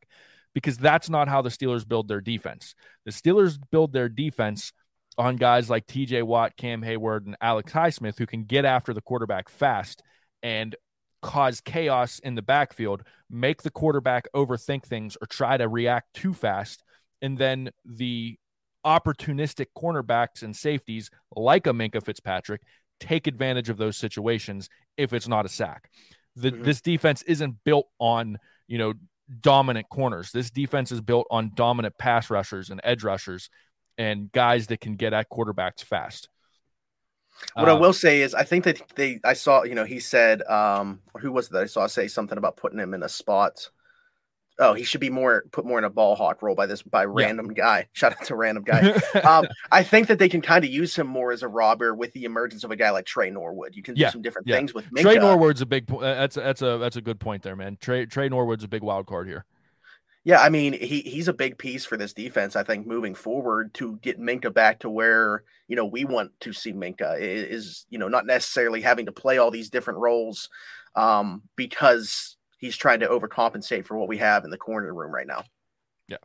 because 0.54 0.78
that's 0.78 1.10
not 1.10 1.28
how 1.28 1.42
the 1.42 1.50
Steelers 1.50 1.88
build 1.88 2.08
their 2.08 2.22
defense. 2.22 2.76
The 3.06 3.12
Steelers 3.12 3.58
build 3.72 3.94
their 3.94 4.10
defense 4.10 4.74
on 5.18 5.36
guys 5.36 5.70
like 5.70 5.88
TJ 5.88 6.24
Watt, 6.24 6.58
Cam 6.58 6.82
Heyward, 6.82 7.26
and 7.26 7.38
Alex 7.42 7.72
Highsmith 7.72 8.18
who 8.18 8.26
can 8.26 8.44
get 8.44 8.66
after 8.66 8.94
the 8.94 9.02
quarterback 9.02 9.50
fast 9.50 10.02
and 10.42 10.76
cause 11.22 11.62
chaos 11.62 12.20
in 12.20 12.36
the 12.36 12.42
backfield, 12.42 13.04
make 13.30 13.62
the 13.62 13.72
quarterback 13.72 14.28
overthink 14.36 14.84
things 14.84 15.18
or 15.22 15.28
try 15.28 15.58
to 15.58 15.68
react 15.68 16.14
too 16.14 16.34
fast. 16.34 16.84
And 17.22 17.38
then 17.38 17.72
the 17.86 18.38
opportunistic 18.86 19.68
cornerbacks 19.78 20.42
and 20.42 20.56
safeties, 20.56 21.10
like 21.36 21.68
a 21.68 21.72
Minkah 21.72 22.04
Fitzpatrick, 22.04 22.62
take 23.00 23.28
advantage 23.28 23.70
of 23.70 23.78
those 23.78 23.98
situations 23.98 24.70
if 24.98 25.14
it's 25.14 25.28
not 25.28 25.46
a 25.46 25.50
sack. 25.50 25.90
The, 26.36 26.52
mm-hmm. 26.52 26.64
This 26.64 26.82
defense 26.82 27.22
isn't 27.24 27.64
built 27.64 27.88
on, 28.00 28.38
you 28.68 28.78
know, 28.78 28.94
dominant 29.40 29.88
corners. 29.90 30.32
This 30.32 30.50
defense 30.50 30.92
is 30.92 31.02
built 31.02 31.28
on 31.30 31.52
dominant 31.56 31.98
pass 31.98 32.30
rushers 32.30 32.70
and 32.70 32.82
edge 32.84 33.04
rushers 33.04 33.50
and 33.98 34.32
guys 34.32 34.68
that 34.68 34.80
can 34.80 34.96
get 34.96 35.14
at 35.14 35.30
quarterbacks 35.30 35.84
fast. 35.84 36.30
What 37.54 37.70
um, 37.70 37.78
I 37.78 37.80
will 37.80 37.94
say 37.94 38.22
is, 38.22 38.34
I 38.34 38.44
think 38.44 38.64
that 38.66 38.82
they, 38.96 39.20
I 39.24 39.34
saw, 39.34 39.64
you 39.64 39.76
know, 39.76 39.86
he 39.86 40.00
said, 40.00 40.42
um, 40.44 41.02
who 41.20 41.32
was 41.32 41.48
it 41.48 41.54
that 41.54 41.64
I 41.64 41.68
saw 41.68 41.88
say 41.88 42.08
something 42.08 42.38
about 42.38 42.58
putting 42.58 42.80
him 42.80 42.94
in 42.94 43.04
a 43.04 43.10
spot? 43.10 43.70
Oh, 44.60 44.74
he 44.74 44.84
should 44.84 45.02
be 45.02 45.10
more 45.10 45.46
put 45.52 45.66
more 45.66 45.80
in 45.80 45.86
a 45.86 45.90
ball 45.90 46.16
hawk 46.16 46.44
role 46.44 46.54
by 46.54 46.68
this 46.68 46.84
by 46.84 47.06
random 47.06 47.48
yeah. 47.48 47.64
guy. 47.64 47.88
Shout 47.94 48.12
out 48.12 48.24
to 48.26 48.36
random 48.36 48.64
guy. 48.64 48.92
um, 49.24 49.48
I 49.72 49.82
think 49.82 50.08
that 50.08 50.20
they 50.20 50.30
can 50.30 50.42
kind 50.42 50.64
of 50.64 50.70
use 50.70 50.96
him 50.96 51.08
more 51.08 51.32
as 51.32 51.42
a 51.42 51.48
robber 51.48 51.96
with 51.96 52.14
the 52.14 52.26
emergence 52.26 52.64
of 52.64 52.70
a 52.70 52.76
guy 52.76 52.92
like 52.92 53.06
Tre 53.06 53.32
Norwood. 53.32 53.76
You 53.76 53.82
can 53.82 53.96
do 53.96 54.08
some 54.10 54.22
different 54.22 54.48
yeah. 54.48 54.58
things 54.58 54.74
with 54.74 54.86
Minkah. 54.92 55.02
Tre 55.02 55.16
Norwood's 55.18 55.62
a 55.62 55.66
big. 55.66 55.88
That's 55.88 56.36
that's 56.36 56.62
a 56.62 56.78
that's 56.78 56.96
a 56.96 57.02
good 57.02 57.20
point 57.20 57.42
there, 57.42 57.56
man. 57.56 57.78
Trey 57.82 58.06
Tre 58.06 58.30
Norwood's 58.30 58.64
a 58.64 58.68
big 58.68 58.84
wild 58.84 59.08
card 59.08 59.28
here. 59.28 59.46
Yeah, 60.24 60.40
I 60.40 60.50
mean, 60.50 60.74
he 60.74 61.02
he's 61.02 61.28
a 61.28 61.34
big 61.34 61.58
piece 61.58 61.84
for 61.84 61.98
this 61.98 62.14
defense. 62.14 62.56
I 62.56 62.64
think 62.64 62.86
moving 62.86 63.16
forward 63.16 63.74
to 63.76 63.98
get 64.04 64.20
Minkah 64.20 64.54
back 64.54 64.80
to 64.80 64.90
where 64.90 65.44
you 65.68 65.76
know 65.76 65.86
we 65.86 66.06
want 66.06 66.32
to 66.42 66.54
see 66.54 66.74
Minkah 66.74 67.20
is 67.20 67.86
you 67.90 67.98
know 67.98 68.08
not 68.08 68.28
necessarily 68.28 68.82
having 68.82 69.08
to 69.08 69.12
play 69.12 69.40
all 69.40 69.50
these 69.50 69.72
different 69.72 70.00
roles 70.00 70.50
um, 70.96 71.42
because 71.56 72.38
he's 72.60 72.78
trying 72.78 73.00
to 73.00 73.08
overcompensate 73.08 73.86
for 73.86 73.98
what 73.98 74.08
we 74.08 74.18
have 74.18 74.44
in 74.44 74.52
the 74.52 74.58
corner 74.58 74.94
room 74.94 75.12
right 75.12 75.28
now. 75.28 75.44
Yeah. 76.08 76.18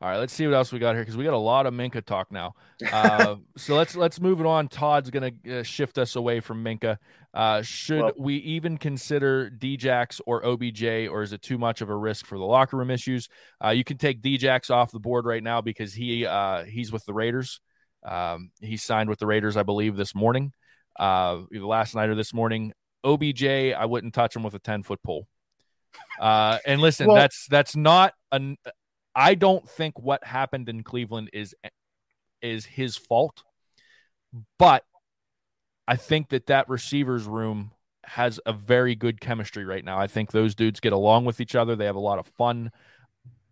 All 0.00 0.08
right, 0.08 0.18
let's 0.18 0.32
see 0.32 0.46
what 0.46 0.54
else 0.54 0.70
we 0.70 0.78
got 0.78 0.94
here 0.94 1.02
because 1.02 1.16
we 1.16 1.24
got 1.24 1.34
a 1.34 1.38
lot 1.38 1.66
of 1.66 1.74
Minkah 1.74 2.04
talk 2.04 2.30
now. 2.30 2.54
Uh, 2.92 3.36
so 3.56 3.74
let's 3.74 3.96
let's 3.96 4.20
move 4.20 4.38
it 4.38 4.46
on. 4.46 4.68
Todd's 4.68 5.10
gonna 5.10 5.32
uh, 5.50 5.64
shift 5.64 5.98
us 5.98 6.14
away 6.14 6.38
from 6.38 6.62
Minkah. 6.62 6.98
Uh, 7.34 7.62
should 7.62 8.02
well, 8.02 8.12
we 8.16 8.36
even 8.36 8.78
consider 8.78 9.50
Djax 9.50 10.20
or 10.24 10.46
OBJ, 10.46 11.08
or 11.08 11.22
is 11.22 11.32
it 11.32 11.42
too 11.42 11.58
much 11.58 11.80
of 11.80 11.90
a 11.90 11.96
risk 11.96 12.26
for 12.26 12.38
the 12.38 12.44
locker 12.44 12.76
room 12.76 12.92
issues? 12.92 13.28
Uh, 13.62 13.70
you 13.70 13.82
can 13.82 13.98
take 13.98 14.22
Djax 14.22 14.70
off 14.70 14.92
the 14.92 15.00
board 15.00 15.24
right 15.24 15.42
now 15.42 15.60
because 15.60 15.92
he 15.92 16.24
uh, 16.24 16.62
he's 16.62 16.92
with 16.92 17.04
the 17.04 17.12
Raiders. 17.12 17.60
Um, 18.06 18.52
he 18.60 18.76
signed 18.76 19.08
with 19.08 19.18
the 19.18 19.26
Raiders, 19.26 19.56
I 19.56 19.64
believe, 19.64 19.96
this 19.96 20.14
morning, 20.14 20.52
uh, 20.96 21.40
either 21.52 21.66
last 21.66 21.96
night 21.96 22.08
or 22.08 22.14
this 22.14 22.32
morning. 22.32 22.72
OBJ, 23.02 23.44
I 23.44 23.84
wouldn't 23.84 24.14
touch 24.14 24.36
him 24.36 24.44
with 24.44 24.54
a 24.54 24.60
ten 24.60 24.84
foot 24.84 25.02
pole. 25.02 25.26
and 26.20 26.80
listen, 26.80 27.08
well, 27.08 27.16
that's 27.16 27.48
that's 27.50 27.74
not 27.74 28.14
an 28.30 28.58
I 29.18 29.34
don't 29.34 29.68
think 29.68 29.98
what 29.98 30.22
happened 30.22 30.68
in 30.68 30.84
Cleveland 30.84 31.30
is 31.32 31.52
is 32.40 32.64
his 32.64 32.96
fault, 32.96 33.42
but 34.60 34.84
I 35.88 35.96
think 35.96 36.28
that 36.28 36.46
that 36.46 36.68
receivers 36.68 37.24
room 37.24 37.72
has 38.04 38.38
a 38.46 38.52
very 38.52 38.94
good 38.94 39.20
chemistry 39.20 39.64
right 39.64 39.84
now. 39.84 39.98
I 39.98 40.06
think 40.06 40.30
those 40.30 40.54
dudes 40.54 40.78
get 40.78 40.92
along 40.92 41.24
with 41.24 41.40
each 41.40 41.56
other. 41.56 41.74
They 41.74 41.86
have 41.86 41.96
a 41.96 42.00
lot 42.00 42.20
of 42.20 42.28
fun. 42.38 42.70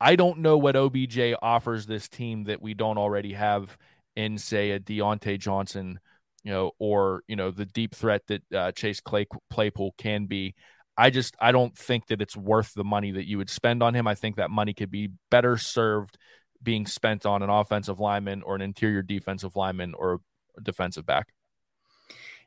I 0.00 0.14
don't 0.14 0.38
know 0.38 0.57
what 0.57 0.76
OBJ 0.76 1.35
offers 1.42 1.87
this 1.87 2.09
team 2.09 2.44
that 2.44 2.62
we 2.62 2.72
don't 2.72 2.96
already 2.96 3.33
have 3.33 3.76
in, 4.14 4.38
say, 4.38 4.70
a 4.70 4.78
Diontae 4.78 5.40
Johnson, 5.40 5.99
you 6.45 6.53
know, 6.53 6.70
or 6.78 7.24
you 7.26 7.34
know 7.34 7.51
the 7.51 7.66
deep 7.66 7.93
threat 7.93 8.22
that 8.28 8.43
uh, 8.55 8.70
Chase 8.70 9.01
Clay 9.01 9.26
Claypool 9.51 9.97
can 9.99 10.26
be. 10.26 10.55
I 10.97 11.11
just 11.11 11.36
I 11.40 11.53
don't 11.53 11.76
think 11.76 12.07
that 12.07 12.22
it's 12.22 12.36
worth 12.36 12.72
the 12.74 12.84
money 12.84 13.12
that 13.12 13.26
you 13.26 13.38
would 13.38 13.51
spend 13.51 13.82
on 13.82 13.94
him. 13.94 14.07
I 14.07 14.14
think 14.14 14.36
that 14.36 14.51
money 14.51 14.72
could 14.72 14.90
be 14.90 15.11
better 15.30 15.57
served 15.57 16.18
being 16.62 16.86
spent 16.86 17.26
on 17.26 17.42
an 17.42 17.51
offensive 17.51 18.01
lineman 18.01 18.42
or 18.42 18.55
an 18.55 18.62
interior 18.62 19.03
defensive 19.03 19.57
lineman 19.57 19.94
or 19.94 20.20
a 20.57 20.61
defensive 20.61 21.05
back. 21.05 21.32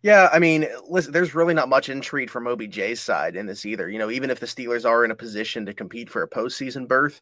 Yeah, 0.01 0.29
I 0.31 0.39
mean, 0.39 0.65
listen, 0.87 1.11
there's 1.11 1.35
really 1.35 1.53
not 1.53 1.67
much 1.67 1.89
intrigue 1.89 2.29
from 2.29 2.45
OBJ's 2.45 3.01
side 3.01 3.35
in 3.35 3.45
this 3.45 3.65
either. 3.65 3.89
You 3.89 3.99
know, 3.99 4.09
even 4.09 4.29
if 4.29 4.39
the 4.39 4.45
Steelers 4.45 4.85
are 4.85 5.03
in 5.03 5.11
a 5.11 5.15
position 5.15 5.65
to 5.65 5.73
compete 5.73 6.09
for 6.09 6.23
a 6.23 6.29
postseason 6.29 6.87
berth, 6.87 7.19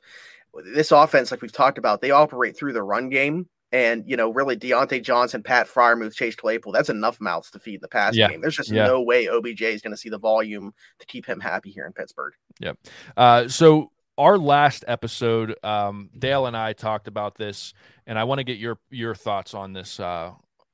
this 0.73 0.91
offense, 0.91 1.31
like 1.31 1.41
we've 1.41 1.51
talked 1.51 1.79
about, 1.79 2.01
they 2.01 2.11
operate 2.11 2.55
through 2.55 2.73
the 2.73 2.83
run 2.83 3.09
game 3.09 3.47
And 3.71 4.03
you 4.07 4.15
know, 4.15 4.29
really, 4.31 4.55
Diontae 4.55 5.03
Johnson, 5.03 5.43
Pat 5.43 5.67
Freiermuth, 5.67 6.15
Chase 6.15 6.35
Claypool, 6.35 6.71
that's 6.71 6.89
enough 6.89 7.19
mouths 7.19 7.51
to 7.51 7.59
feed 7.59 7.81
the 7.81 7.87
passing 7.87 8.19
Yeah. 8.21 8.29
game. 8.29 8.41
There's 8.41 8.55
just 8.55 8.71
Yeah. 8.71 8.87
no 8.87 9.01
way 9.01 9.27
OBJ 9.27 9.61
is 9.73 9.81
going 9.81 9.91
to 9.91 9.97
see 9.97 10.09
the 10.09 10.19
volume 10.19 10.73
to 10.99 11.05
keep 11.05 11.25
him 11.25 11.39
happy 11.39 11.71
here 11.71 11.85
in 11.85 11.91
Pittsburgh. 11.93 12.33
Yep. 12.59 12.77
Uh, 13.17 13.47
so 13.49 13.91
our 14.17 14.37
last 14.37 14.85
episode, 14.87 15.55
um, 15.63 16.09
Dale 16.17 16.45
and 16.45 16.55
I 16.55 16.73
talked 16.73 17.07
about 17.07 17.35
this, 17.35 17.73
and 18.05 18.17
I 18.17 18.23
want 18.23 18.39
to 18.39 18.43
get 18.45 18.57
your 18.57 18.79
your 18.89 19.13
thoughts 19.15 19.53
on 19.53 19.73
this. 19.73 19.99
Uh, 19.99 20.31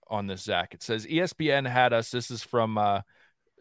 on 0.09 0.27
this, 0.27 0.43
Zach. 0.43 0.75
It 0.75 0.83
says 0.83 1.07
ESPN 1.07 1.67
had 1.67 1.91
us. 1.91 2.11
This 2.11 2.29
is 2.29 2.43
from 2.43 2.77
uh, 2.77 3.01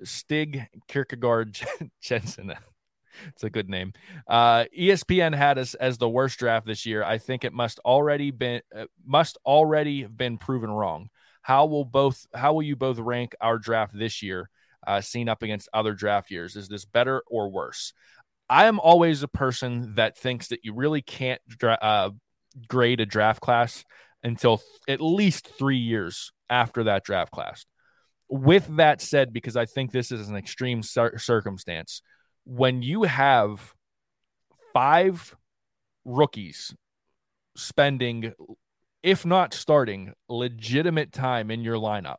Stig 0.05 0.67
Kierkegaard 0.89 1.59
Jensen. 2.03 2.53
It's 3.29 3.45
a 3.45 3.51
good 3.51 3.69
name. 3.69 3.93
Uh, 4.27 4.65
ESPN 4.77 5.35
had 5.35 5.59
us 5.59 5.75
as 5.75 5.99
the 5.99 6.09
worst 6.09 6.39
draft 6.39 6.67
this 6.67 6.87
year. 6.87 7.05
I 7.05 7.19
think 7.19 7.45
it 7.45 7.53
must 7.53 7.79
already 7.81 8.31
been 8.31 8.63
uh, 8.75 8.87
must 9.05 9.39
already 9.45 10.05
been 10.05 10.39
proven 10.39 10.71
wrong. 10.71 11.09
How 11.43 11.67
will 11.67 11.85
both 11.85 12.27
how 12.35 12.55
will 12.55 12.63
you 12.63 12.77
both 12.77 12.99
rank 12.99 13.35
our 13.41 13.59
draft 13.59 13.97
this 13.97 14.23
year, 14.23 14.49
uh, 14.87 15.01
seen 15.01 15.29
up 15.29 15.43
against 15.43 15.69
other 15.73 15.95
draft 15.95 16.31
years? 16.31 16.57
Is 16.57 16.69
this 16.69 16.85
better 16.85 17.23
or 17.27 17.51
worse? 17.51 17.93
I 18.49 18.67
am 18.67 18.81
always 18.81 19.23
a 19.23 19.29
person 19.29 19.95
that 19.95 20.19
thinks 20.19 20.49
that 20.49 20.61
you 20.63 20.75
really 20.75 21.01
can't 21.03 21.41
dra- 21.49 21.79
uh, 21.81 22.11
grade 22.69 23.01
a 23.01 23.07
draft 23.07 23.41
class 23.41 23.85
until 24.23 24.59
th- 24.59 24.69
at 24.89 25.01
least 25.01 25.49
three 25.59 25.79
years 25.79 26.33
after 26.51 26.85
that 26.85 27.05
draft 27.05 27.33
class. 27.33 27.65
With 28.29 28.77
that 28.77 29.01
said, 29.01 29.33
because 29.33 29.57
I 29.57 29.67
think 29.67 29.91
this 29.91 30.13
is 30.13 30.29
an 30.29 30.37
extreme 30.37 30.83
cir- 30.83 31.19
circumstance, 31.19 32.03
when 32.45 32.83
you 32.83 33.05
have 33.05 33.75
five 34.73 35.37
rookies 36.05 36.75
spending, 37.57 38.33
if 39.03 39.25
not 39.25 39.55
starting, 39.55 40.13
legitimate 40.29 41.13
time 41.13 41.51
in 41.51 41.63
your 41.63 41.77
lineup, 41.77 42.17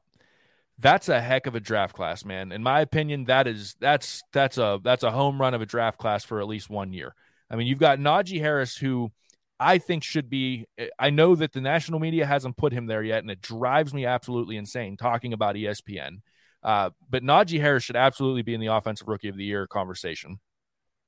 that's 0.80 1.09
a 1.09 1.21
heck 1.21 1.47
of 1.47 1.55
a 1.55 1.59
draft 1.59 1.95
class, 1.95 2.26
man. 2.26 2.51
In 2.51 2.63
my 2.63 2.82
opinion, 2.82 3.26
that 3.26 3.47
is 3.47 3.76
that's 3.80 4.24
that's 4.34 4.57
a 4.57 4.80
that's 4.84 5.03
a 5.03 5.11
home 5.11 5.39
run 5.39 5.53
of 5.53 5.61
a 5.61 5.65
draft 5.65 5.99
class 5.99 6.24
for 6.24 6.39
at 6.39 6.47
least 6.47 6.69
one 6.69 6.93
year. 6.93 7.13
I 7.49 7.55
mean, 7.55 7.67
you've 7.67 7.80
got 7.80 7.99
Najee 7.99 8.39
Harris, 8.39 8.76
who 8.76 9.11
I 9.59 9.78
think 9.78 10.03
should 10.03 10.30
be. 10.30 10.65
I 10.97 11.09
know 11.09 11.36
that 11.36 11.53
the 11.53 11.61
national 11.61 11.99
media 11.99 12.26
hasn't 12.26 12.57
put 12.57 12.74
him 12.74 12.88
there 12.88 13.03
yet, 13.03 13.19
and 13.19 13.30
it 13.30 13.41
drives 13.41 13.93
me 13.93 14.05
absolutely 14.05 14.57
insane 14.57 14.97
talking 14.97 15.34
about 15.34 15.55
ESPN. 15.55 16.21
Uh, 16.64 16.91
but 17.09 17.24
Najee 17.24 17.59
Harris 17.59 17.84
should 17.84 17.95
absolutely 17.95 18.41
be 18.41 18.53
in 18.53 18.61
the 18.61 18.68
offensive 18.68 19.07
rookie 19.07 19.28
of 19.28 19.38
the 19.38 19.43
year 19.43 19.68
conversation. 19.68 20.39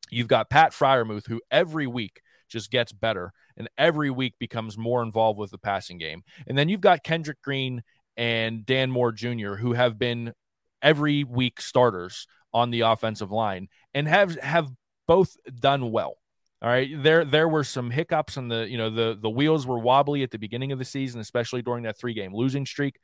You've 0.09 0.27
got 0.27 0.49
Pat 0.49 0.71
Freiermuth, 0.71 1.27
who 1.27 1.41
every 1.49 1.87
week 1.87 2.21
just 2.47 2.69
gets 2.69 2.91
better 2.91 3.31
and 3.57 3.69
every 3.77 4.09
week 4.09 4.35
becomes 4.39 4.77
more 4.77 5.01
involved 5.01 5.39
with 5.39 5.51
the 5.51 5.57
passing 5.57 5.97
game. 5.97 6.23
And 6.47 6.57
then 6.57 6.69
you've 6.69 6.81
got 6.81 7.03
Kendrick 7.03 7.41
Green 7.41 7.83
and 8.17 8.65
Dan 8.65 8.91
Moore 8.91 9.11
Jr., 9.11 9.55
who 9.55 9.73
have 9.73 9.97
been 9.97 10.33
every 10.81 11.23
week 11.23 11.59
starters 11.61 12.27
on 12.53 12.69
the 12.69 12.81
offensive 12.81 13.31
line 13.31 13.67
and 13.93 14.07
have 14.07 14.35
have 14.39 14.69
both 15.07 15.35
done 15.59 15.91
well. 15.91 16.17
All 16.61 16.69
right. 16.69 16.89
There 16.95 17.25
there 17.25 17.49
were 17.49 17.63
some 17.63 17.91
hiccups 17.91 18.37
and 18.37 18.49
the 18.49 18.67
you 18.69 18.77
know 18.77 18.89
the 18.89 19.17
the 19.19 19.29
wheels 19.29 19.67
were 19.67 19.79
wobbly 19.79 20.23
at 20.23 20.31
the 20.31 20.39
beginning 20.39 20.71
of 20.71 20.79
the 20.79 20.85
season, 20.85 21.19
especially 21.19 21.61
during 21.61 21.83
that 21.83 21.97
three 21.97 22.13
game 22.13 22.33
losing 22.33 22.65
streak. 22.65 22.97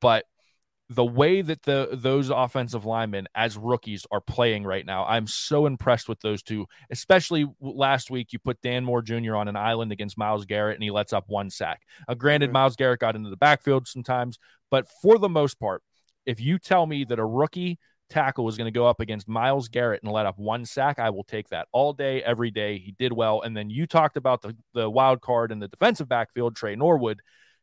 But 0.00 0.24
the 0.90 1.04
way 1.04 1.42
that 1.42 1.62
the 1.64 1.90
those 1.92 2.30
offensive 2.30 2.86
linemen 2.86 3.28
as 3.34 3.58
rookies 3.58 4.06
are 4.10 4.22
playing 4.22 4.64
right 4.64 4.86
now, 4.86 5.04
I'm 5.04 5.26
so 5.26 5.66
impressed 5.66 6.08
with 6.08 6.20
those 6.20 6.42
two. 6.42 6.66
Especially 6.90 7.46
last 7.60 8.10
week, 8.10 8.32
you 8.32 8.38
put 8.38 8.60
Dan 8.62 8.84
Moore 8.84 9.02
Jr. 9.02 9.36
on 9.36 9.48
an 9.48 9.56
island 9.56 9.92
against 9.92 10.16
Myles 10.16 10.46
Garrett, 10.46 10.76
and 10.76 10.82
he 10.82 10.90
lets 10.90 11.12
up 11.12 11.24
one 11.28 11.50
sack. 11.50 11.82
Uh, 12.08 12.14
granted, 12.14 12.50
Mhm. 12.50 12.54
Myles 12.54 12.76
Garrett 12.76 13.00
got 13.00 13.16
into 13.16 13.28
the 13.28 13.36
backfield 13.36 13.86
sometimes, 13.86 14.38
but 14.70 14.88
for 15.02 15.18
the 15.18 15.28
most 15.28 15.60
part, 15.60 15.82
if 16.24 16.40
you 16.40 16.58
tell 16.58 16.86
me 16.86 17.04
that 17.04 17.18
a 17.18 17.24
rookie 17.24 17.78
tackle 18.08 18.48
is 18.48 18.56
going 18.56 18.66
to 18.72 18.78
go 18.78 18.86
up 18.86 19.00
against 19.00 19.28
Myles 19.28 19.68
Garrett 19.68 20.02
and 20.02 20.10
let 20.10 20.24
up 20.24 20.38
one 20.38 20.64
sack, 20.64 20.98
I 20.98 21.10
will 21.10 21.24
take 21.24 21.50
that 21.50 21.68
all 21.72 21.92
day, 21.92 22.22
every 22.22 22.50
day. 22.50 22.78
He 22.78 22.92
did 22.92 23.12
well. 23.12 23.42
And 23.42 23.54
then 23.54 23.68
you 23.68 23.86
talked 23.86 24.16
about 24.16 24.40
the, 24.40 24.56
the 24.72 24.88
wild 24.88 25.20
card 25.20 25.52
in 25.52 25.58
the 25.58 25.68
defensive 25.68 26.08
backfield, 26.08 26.56
Tre 26.56 26.74
Norwood. 26.74 27.20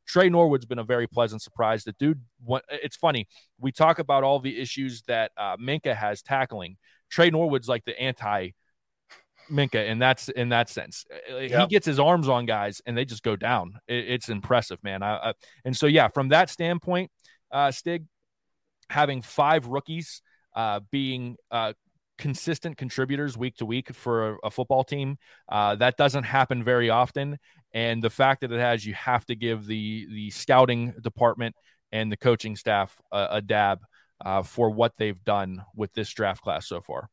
Tre 0.08 0.30
Norwood's 0.30 0.66
been 0.66 0.80
a 0.80 0.84
very 0.84 1.08
pleasant 1.08 1.41
surprise. 1.41 1.84
The 1.84 1.93
dude, 1.93 2.22
it's 2.70 2.95
funny. 2.95 3.28
We 3.60 3.72
talk 3.72 3.99
about 3.99 4.24
all 4.24 4.39
the 4.39 4.60
issues 4.60 5.01
that 5.03 5.32
uh, 5.38 5.58
Minkah 5.58 5.95
has 5.95 6.22
tackling. 6.22 6.78
Tre 7.10 7.30
Norwood's 7.30 7.68
like 7.68 7.86
the 7.86 7.99
anti 7.99 8.51
Minkah, 9.49 9.89
and 9.89 10.01
that's 10.01 10.30
in 10.30 10.49
that 10.49 10.70
sense. 10.70 11.06
He 11.28 11.49
gets 11.68 11.86
his 11.86 11.99
arms 11.99 12.28
on 12.28 12.45
guys, 12.45 12.82
and 12.86 12.97
they 12.97 13.06
just 13.06 13.24
go 13.24 13.36
down. 13.36 13.80
It, 13.88 14.10
it's 14.10 14.30
impressive, 14.30 14.84
man. 14.84 15.03
I, 15.03 15.30
I, 15.30 15.34
and 15.64 15.76
so, 15.76 15.88
yeah, 15.88 16.08
from 16.08 16.30
that 16.30 16.49
standpoint, 16.49 17.12
uh, 17.51 17.72
Stig 17.72 18.06
having 18.89 19.22
five 19.22 19.68
rookies 19.68 20.22
uh, 20.56 20.80
being 20.91 21.38
uh, 21.51 21.74
consistent 22.18 22.78
contributors 22.78 23.38
week 23.38 23.56
to 23.58 23.66
week 23.66 23.93
for 23.93 24.32
a, 24.32 24.38
a 24.45 24.51
football 24.51 24.84
team, 24.84 25.18
uh, 25.49 25.76
that 25.76 25.97
doesn't 25.97 26.24
happen 26.24 26.64
very 26.64 26.89
often. 26.89 27.38
And 27.76 28.02
the 28.02 28.10
fact 28.10 28.42
that 28.42 28.54
it 28.54 28.60
has, 28.60 28.86
you 28.86 28.94
have 28.94 29.26
to 29.26 29.36
give 29.36 29.68
the 29.68 30.08
the 30.10 30.30
scouting 30.32 30.94
department 31.02 31.56
and 31.92 32.10
the 32.10 32.18
coaching 32.18 32.56
staff 32.56 33.00
a, 33.12 33.28
a 33.32 33.42
dab 33.42 33.80
uh, 34.26 34.44
for 34.44 34.70
what 34.70 34.94
they've 34.98 35.22
done 35.26 35.62
with 35.76 35.94
this 35.94 36.10
draft 36.10 36.42
class 36.42 36.68
so 36.68 36.80
far. 36.80 37.10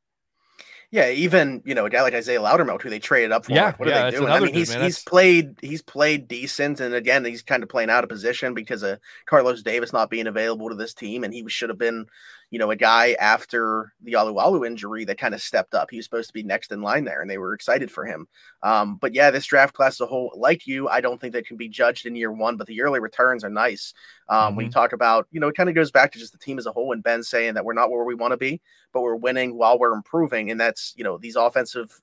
Yeah, 0.92 1.08
even 1.08 1.62
you 1.64 1.74
know 1.74 1.86
a 1.86 1.90
guy 1.90 2.02
like 2.02 2.14
Isaiah 2.14 2.38
Loudermilk, 2.38 2.82
who 2.82 2.90
they 2.90 2.98
traded 2.98 3.32
up 3.32 3.46
for. 3.46 3.52
Yeah, 3.52 3.64
like, 3.64 3.78
what 3.78 3.88
yeah, 3.88 4.02
are 4.02 4.10
they 4.10 4.16
doing? 4.18 4.30
I 4.30 4.38
mean, 4.38 4.48
dude, 4.48 4.56
he's 4.56 4.70
man. 4.70 4.84
he's 4.84 5.02
played 5.02 5.58
he's 5.62 5.80
played 5.80 6.28
decent, 6.28 6.80
and 6.80 6.94
again, 6.94 7.24
he's 7.24 7.42
kind 7.42 7.62
of 7.62 7.70
playing 7.70 7.88
out 7.88 8.04
of 8.04 8.10
position 8.10 8.52
because 8.52 8.82
of 8.82 9.00
Carlos 9.24 9.62
Davis 9.62 9.92
not 9.92 10.10
being 10.10 10.26
available 10.26 10.68
to 10.68 10.74
this 10.74 10.92
team, 10.92 11.24
and 11.24 11.32
he 11.32 11.48
should 11.48 11.70
have 11.70 11.78
been, 11.78 12.06
you 12.52 12.58
know, 12.58 12.70
a 12.70 12.76
guy 12.76 13.16
after 13.18 13.94
the 14.02 14.12
Alualu 14.12 14.66
injury 14.66 15.06
that 15.06 15.16
kind 15.16 15.32
of 15.32 15.40
stepped 15.40 15.72
up. 15.72 15.90
He 15.90 15.96
was 15.96 16.04
supposed 16.04 16.28
to 16.28 16.34
be 16.34 16.42
next 16.42 16.70
in 16.70 16.82
line 16.82 17.04
there, 17.04 17.22
and 17.22 17.30
they 17.30 17.38
were 17.38 17.54
excited 17.54 17.90
for 17.90 18.04
him. 18.04 18.28
Um, 18.62 18.96
but 18.96 19.14
yeah, 19.14 19.30
this 19.30 19.46
draft 19.46 19.72
class 19.72 19.94
as 19.94 20.02
a 20.02 20.06
whole, 20.06 20.30
like 20.36 20.66
you, 20.66 20.86
I 20.86 21.00
don't 21.00 21.18
think 21.18 21.32
they 21.32 21.40
can 21.40 21.56
be 21.56 21.70
judged 21.70 22.04
in 22.04 22.14
year 22.14 22.30
one, 22.30 22.58
but 22.58 22.66
the 22.66 22.74
yearly 22.74 23.00
returns 23.00 23.42
are 23.42 23.48
nice. 23.48 23.94
Um, 24.28 24.54
When 24.54 24.66
you 24.66 24.70
talk 24.70 24.92
about, 24.92 25.26
you 25.30 25.40
know, 25.40 25.48
it 25.48 25.56
kind 25.56 25.70
of 25.70 25.74
goes 25.74 25.90
back 25.90 26.12
to 26.12 26.18
just 26.18 26.32
the 26.32 26.38
team 26.38 26.58
as 26.58 26.66
a 26.66 26.72
whole, 26.72 26.92
and 26.92 27.02
Ben 27.02 27.22
saying 27.22 27.54
that 27.54 27.64
we're 27.64 27.72
not 27.72 27.90
where 27.90 28.04
we 28.04 28.14
want 28.14 28.32
to 28.32 28.36
be, 28.36 28.60
but 28.92 29.00
we're 29.00 29.16
winning 29.16 29.56
while 29.56 29.78
we're 29.78 29.94
improving, 29.94 30.50
and 30.50 30.60
that's 30.60 30.92
you 30.94 31.04
know 31.04 31.16
these 31.16 31.36
offensive, 31.36 31.98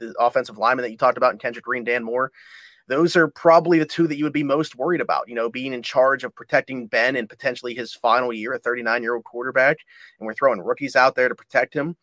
the 0.00 0.14
offensive 0.20 0.58
linemen 0.58 0.82
that 0.82 0.90
you 0.90 0.98
talked 0.98 1.16
about 1.16 1.32
in 1.32 1.38
Kendrick 1.38 1.64
Green, 1.64 1.82
Dan 1.82 2.04
Moore. 2.04 2.30
Those 2.88 3.16
are 3.16 3.28
probably 3.28 3.78
the 3.78 3.86
two 3.86 4.06
that 4.06 4.16
you 4.16 4.24
would 4.24 4.32
be 4.32 4.42
most 4.42 4.76
worried 4.76 5.00
about, 5.00 5.28
you 5.28 5.34
know, 5.34 5.48
being 5.48 5.72
in 5.72 5.82
charge 5.82 6.22
of 6.24 6.34
protecting 6.34 6.86
Ben 6.86 7.16
and 7.16 7.28
potentially 7.28 7.74
his 7.74 7.94
final 7.94 8.32
year, 8.32 8.52
a 8.52 8.58
39 8.58 9.02
year 9.02 9.14
old 9.14 9.24
quarterback. 9.24 9.78
And 10.18 10.26
we're 10.26 10.34
throwing 10.34 10.60
rookies 10.60 10.96
out 10.96 11.14
there 11.14 11.28
to 11.28 11.34
protect 11.34 11.74
him 11.74 11.96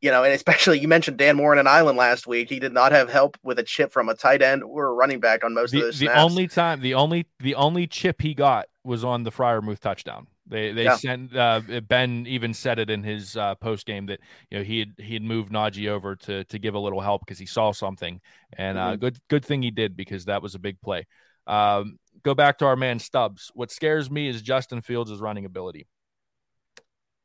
you 0.00 0.10
know, 0.10 0.24
and 0.24 0.32
especially 0.32 0.78
you 0.78 0.88
mentioned 0.88 1.18
Dan 1.18 1.36
Moore 1.36 1.52
on 1.52 1.58
an 1.58 1.66
island 1.66 1.98
last 1.98 2.26
week. 2.26 2.48
He 2.48 2.58
did 2.58 2.72
not 2.72 2.92
have 2.92 3.10
help 3.10 3.36
with 3.42 3.58
a 3.58 3.62
chip 3.62 3.92
from 3.92 4.08
a 4.08 4.14
tight 4.14 4.42
end 4.42 4.62
or 4.62 4.86
a 4.86 4.92
running 4.92 5.20
back 5.20 5.44
on 5.44 5.54
most 5.54 5.74
of 5.74 5.80
The, 5.80 5.86
those 5.86 5.98
the 5.98 6.06
snaps. 6.06 6.20
only 6.20 6.48
time, 6.48 6.80
the 6.80 6.94
only 6.94 7.26
the 7.38 7.54
only 7.54 7.86
chip 7.86 8.22
he 8.22 8.34
got 8.34 8.66
was 8.84 9.04
on 9.04 9.24
the 9.24 9.30
Freiermuth 9.30 9.80
touchdown. 9.80 10.26
They 10.50 10.72
they 10.72 10.84
Yeah. 10.84 10.96
sent 10.96 11.34
uh, 11.34 11.60
Ben 11.88 12.26
even 12.26 12.52
said 12.52 12.78
it 12.78 12.90
in 12.90 13.02
his 13.04 13.36
uh, 13.36 13.54
post 13.54 13.86
game 13.86 14.06
that 14.06 14.20
you 14.50 14.58
know 14.58 14.64
he 14.64 14.80
had 14.80 14.94
he 14.98 15.14
had 15.14 15.22
moved 15.22 15.52
Najee 15.52 15.88
over 15.88 16.16
to 16.16 16.44
to 16.44 16.58
give 16.58 16.74
a 16.74 16.78
little 16.78 17.00
help 17.00 17.22
because 17.24 17.38
he 17.38 17.46
saw 17.46 17.72
something 17.72 18.20
and 18.54 18.76
uh, 18.76 18.96
Mhm. 18.96 19.00
good 19.00 19.18
good 19.28 19.44
thing 19.44 19.62
he 19.62 19.70
did 19.70 19.96
because 19.96 20.24
that 20.26 20.42
was 20.42 20.54
a 20.54 20.58
big 20.58 20.80
play. 20.80 21.06
Um, 21.46 21.98
go 22.22 22.34
back 22.34 22.58
to 22.58 22.66
our 22.66 22.76
man 22.76 22.98
Stubbs. 22.98 23.50
What 23.54 23.70
scares 23.70 24.10
me 24.10 24.28
is 24.28 24.42
Justin 24.42 24.82
Fields' 24.82 25.18
running 25.20 25.44
ability. 25.44 25.86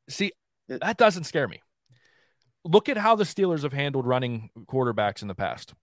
See, 0.08 0.32
that 0.68 0.98
doesn't 0.98 1.24
scare 1.26 1.48
me. 1.48 1.62
Look 2.64 2.90
at 2.90 2.98
how 2.98 3.16
the 3.16 3.24
Steelers 3.24 3.64
have 3.64 3.74
handled 3.74 4.06
running 4.08 4.50
quarterbacks 4.68 5.22
in 5.22 5.28
the 5.28 5.36
past. 5.36 5.74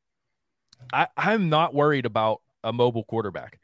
I, 0.93 1.09
I'm 1.17 1.49
not 1.49 1.75
worried 1.75 2.07
about 2.07 2.41
a 2.65 2.73
mobile 2.73 3.05
quarterback. 3.05 3.61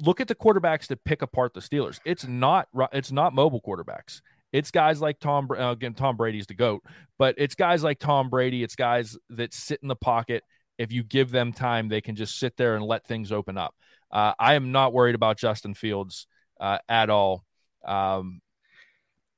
Look 0.00 0.20
at 0.20 0.28
the 0.28 0.34
quarterbacks 0.34 0.86
that 0.88 1.04
pick 1.04 1.22
apart 1.22 1.54
the 1.54 1.60
Steelers. 1.60 2.00
It's 2.04 2.26
not 2.26 2.68
it's 2.92 3.12
not 3.12 3.34
mobile 3.34 3.60
quarterbacks. 3.60 4.20
It's 4.52 4.70
guys 4.70 5.00
like 5.00 5.18
Tom. 5.18 5.48
Uh, 5.50 5.72
Again, 5.72 5.94
Tom 5.94 6.16
Brady's 6.16 6.46
the 6.46 6.54
goat, 6.54 6.82
but 7.18 7.34
it's 7.38 7.54
guys 7.54 7.82
like 7.82 7.98
Tom 7.98 8.28
Brady. 8.28 8.62
It's 8.62 8.76
guys 8.76 9.16
that 9.30 9.54
sit 9.54 9.80
in 9.82 9.88
the 9.88 9.96
pocket. 9.96 10.44
If 10.78 10.92
you 10.92 11.02
give 11.02 11.30
them 11.30 11.52
time, 11.52 11.88
they 11.88 12.00
can 12.00 12.16
just 12.16 12.38
sit 12.38 12.56
there 12.56 12.74
and 12.76 12.84
let 12.84 13.06
things 13.06 13.30
open 13.30 13.56
up. 13.56 13.74
Uh, 14.10 14.34
I 14.38 14.54
am 14.54 14.72
not 14.72 14.92
worried 14.92 15.14
about 15.14 15.38
Justin 15.38 15.74
Fields 15.74 16.26
uh, 16.60 16.78
at 16.88 17.08
all. 17.08 17.44
Um, 17.84 18.40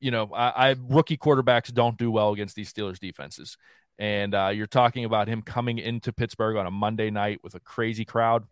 you 0.00 0.10
know, 0.10 0.30
I, 0.34 0.70
I 0.70 0.76
rookie 0.88 1.16
quarterbacks 1.16 1.72
don't 1.72 1.96
do 1.96 2.10
well 2.10 2.32
against 2.32 2.56
these 2.56 2.72
Steelers 2.72 2.98
defenses. 2.98 3.56
And 3.98 4.34
uh, 4.34 4.48
you're 4.48 4.66
talking 4.66 5.04
about 5.04 5.28
him 5.28 5.42
coming 5.42 5.78
into 5.78 6.12
Pittsburgh 6.12 6.56
on 6.56 6.66
a 6.66 6.70
Monday 6.70 7.10
night 7.10 7.40
with 7.42 7.54
a 7.54 7.60
crazy 7.60 8.04
crowd. 8.04 8.44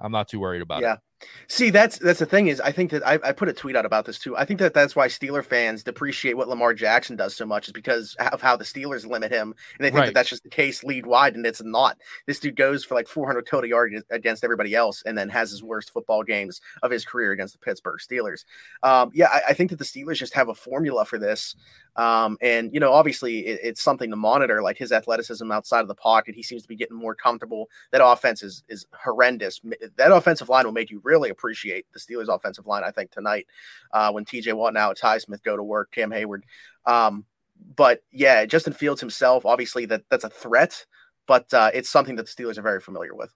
I'm 0.00 0.12
not 0.12 0.28
too 0.28 0.40
worried 0.40 0.62
about 0.62 0.82
yeah. 0.82 0.94
it. 0.94 1.00
See, 1.48 1.70
that's 1.70 1.98
that's 1.98 2.18
the 2.18 2.26
thing 2.26 2.48
is, 2.48 2.60
I 2.60 2.72
think 2.72 2.90
that 2.90 3.06
I, 3.06 3.18
I, 3.24 3.32
put 3.32 3.48
a 3.48 3.52
tweet 3.52 3.74
out 3.74 3.86
about 3.86 4.04
this 4.04 4.18
too. 4.18 4.36
I 4.36 4.44
think 4.44 4.60
that 4.60 4.74
that's 4.74 4.94
why 4.94 5.08
Steeler 5.08 5.44
fans 5.44 5.82
depreciate 5.82 6.36
what 6.36 6.48
Lamar 6.48 6.74
Jackson 6.74 7.16
does 7.16 7.34
so 7.34 7.46
much 7.46 7.68
is 7.68 7.72
because 7.72 8.14
of 8.32 8.42
how 8.42 8.56
the 8.56 8.64
Steelers 8.64 9.06
limit 9.06 9.32
him, 9.32 9.54
and 9.78 9.84
they 9.84 9.88
think 9.88 10.00
right. 10.00 10.06
that 10.06 10.14
that's 10.14 10.28
just 10.28 10.42
the 10.42 10.50
case 10.50 10.84
lead 10.84 11.06
wide, 11.06 11.34
and 11.34 11.46
it's 11.46 11.62
not. 11.62 11.96
This 12.26 12.38
dude 12.38 12.56
goes 12.56 12.84
for 12.84 12.94
like 12.94 13.08
400 13.08 13.46
total 13.46 13.68
yards 13.68 14.02
against 14.10 14.44
everybody 14.44 14.74
else, 14.74 15.02
and 15.06 15.16
then 15.16 15.30
has 15.30 15.50
his 15.50 15.62
worst 15.62 15.90
football 15.90 16.22
games 16.22 16.60
of 16.82 16.90
his 16.90 17.04
career 17.04 17.32
against 17.32 17.54
the 17.54 17.60
Pittsburgh 17.60 18.00
Steelers. 18.00 18.44
Um, 18.82 19.10
yeah, 19.14 19.28
I, 19.32 19.40
I, 19.50 19.52
think 19.54 19.70
that 19.70 19.78
the 19.78 19.84
Steelers 19.84 20.16
just 20.16 20.34
have 20.34 20.48
a 20.48 20.54
formula 20.54 21.06
for 21.06 21.18
this, 21.18 21.56
um, 21.96 22.36
and 22.40 22.72
you 22.72 22.80
know, 22.80 22.92
obviously, 22.92 23.46
it, 23.46 23.60
it's 23.62 23.82
something 23.82 24.10
to 24.10 24.16
monitor, 24.16 24.62
like 24.62 24.76
his 24.76 24.92
athleticism 24.92 25.50
outside 25.50 25.80
of 25.80 25.88
the 25.88 25.94
pocket. 25.94 26.34
He 26.34 26.42
seems 26.42 26.62
to 26.62 26.68
be 26.68 26.76
getting 26.76 26.96
more 26.96 27.14
comfortable. 27.14 27.68
That 27.90 28.04
offense 28.04 28.42
is 28.42 28.62
is 28.68 28.86
horrendous. 28.92 29.60
That 29.96 30.12
offensive 30.12 30.48
line 30.48 30.66
will 30.66 30.72
make 30.72 30.90
you 30.90 31.00
really 31.02 31.30
appreciate 31.30 31.86
the 31.92 31.98
Steelers' 31.98 32.34
offensive 32.34 32.66
line. 32.66 32.84
I 32.84 32.90
think 32.90 33.10
tonight 33.10 33.46
uh, 33.92 34.12
when 34.12 34.24
T.J. 34.24 34.52
Watt 34.52 34.68
and 34.68 34.78
Alex 34.78 35.00
Highsmith 35.00 35.42
go 35.42 35.56
to 35.56 35.62
work, 35.62 35.90
Cam 35.92 36.10
Heyward. 36.10 36.42
Um, 36.84 37.24
but 37.76 38.02
yeah, 38.12 38.44
Justin 38.44 38.74
Fields 38.74 39.00
himself, 39.00 39.46
obviously 39.46 39.86
that 39.86 40.02
that's 40.10 40.24
a 40.24 40.30
threat, 40.30 40.84
but 41.26 41.52
uh, 41.54 41.70
it's 41.72 41.88
something 41.88 42.16
that 42.16 42.26
the 42.26 42.32
Steelers 42.42 42.58
are 42.58 42.62
very 42.62 42.80
familiar 42.80 43.14
with. 43.14 43.32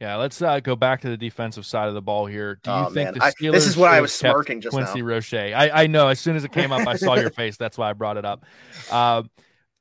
Yeah, 0.00 0.16
let's 0.16 0.40
uh, 0.40 0.60
go 0.60 0.76
back 0.76 1.00
to 1.00 1.08
the 1.08 1.16
defensive 1.16 1.66
side 1.66 1.88
of 1.88 1.94
the 1.94 2.02
ball 2.02 2.26
here. 2.26 2.60
Do 2.62 2.70
you 2.70 2.76
oh, 2.76 2.84
think 2.90 3.06
man. 3.06 3.14
the 3.14 3.20
Steelers? 3.20 3.48
I, 3.48 3.52
this 3.52 3.66
is 3.66 3.76
what 3.76 3.90
I 3.90 4.00
was 4.00 4.12
smirking 4.12 4.60
just 4.60 4.76
now? 4.76 4.84
Quincy 4.84 5.00
now. 5.00 5.06
Roche. 5.08 5.34
I, 5.34 5.70
I 5.72 5.86
know. 5.88 6.08
As 6.08 6.20
soon 6.20 6.36
as 6.36 6.44
it 6.44 6.52
came 6.52 6.70
up, 6.70 6.86
I 6.86 6.94
saw 6.96 7.16
your 7.16 7.30
face. 7.30 7.56
That's 7.56 7.76
why 7.76 7.90
I 7.90 7.94
brought 7.94 8.16
it 8.16 8.24
up. 8.24 8.44
Uh, 8.90 9.24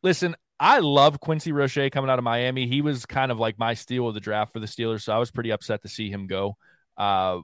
listen, 0.02 0.36
I 0.60 0.80
love 0.80 1.20
Quincy 1.20 1.52
Roche 1.52 1.92
coming 1.92 2.10
out 2.10 2.18
of 2.18 2.24
Miami. 2.24 2.66
He 2.68 2.82
was 2.82 3.06
kind 3.06 3.32
of 3.32 3.40
like 3.40 3.60
my 3.60 3.76
steal 3.76 4.08
of 4.08 4.16
the 4.16 4.20
draft 4.20 4.54
for 4.54 4.60
the 4.60 4.66
Steelers, 4.66 5.04
so 5.04 5.14
I 5.14 5.20
was 5.20 5.30
pretty 5.30 5.52
upset 5.52 5.84
to 5.84 5.88
see 5.88 6.10
him 6.10 6.26
go. 6.26 6.58
Uh, 6.98 7.42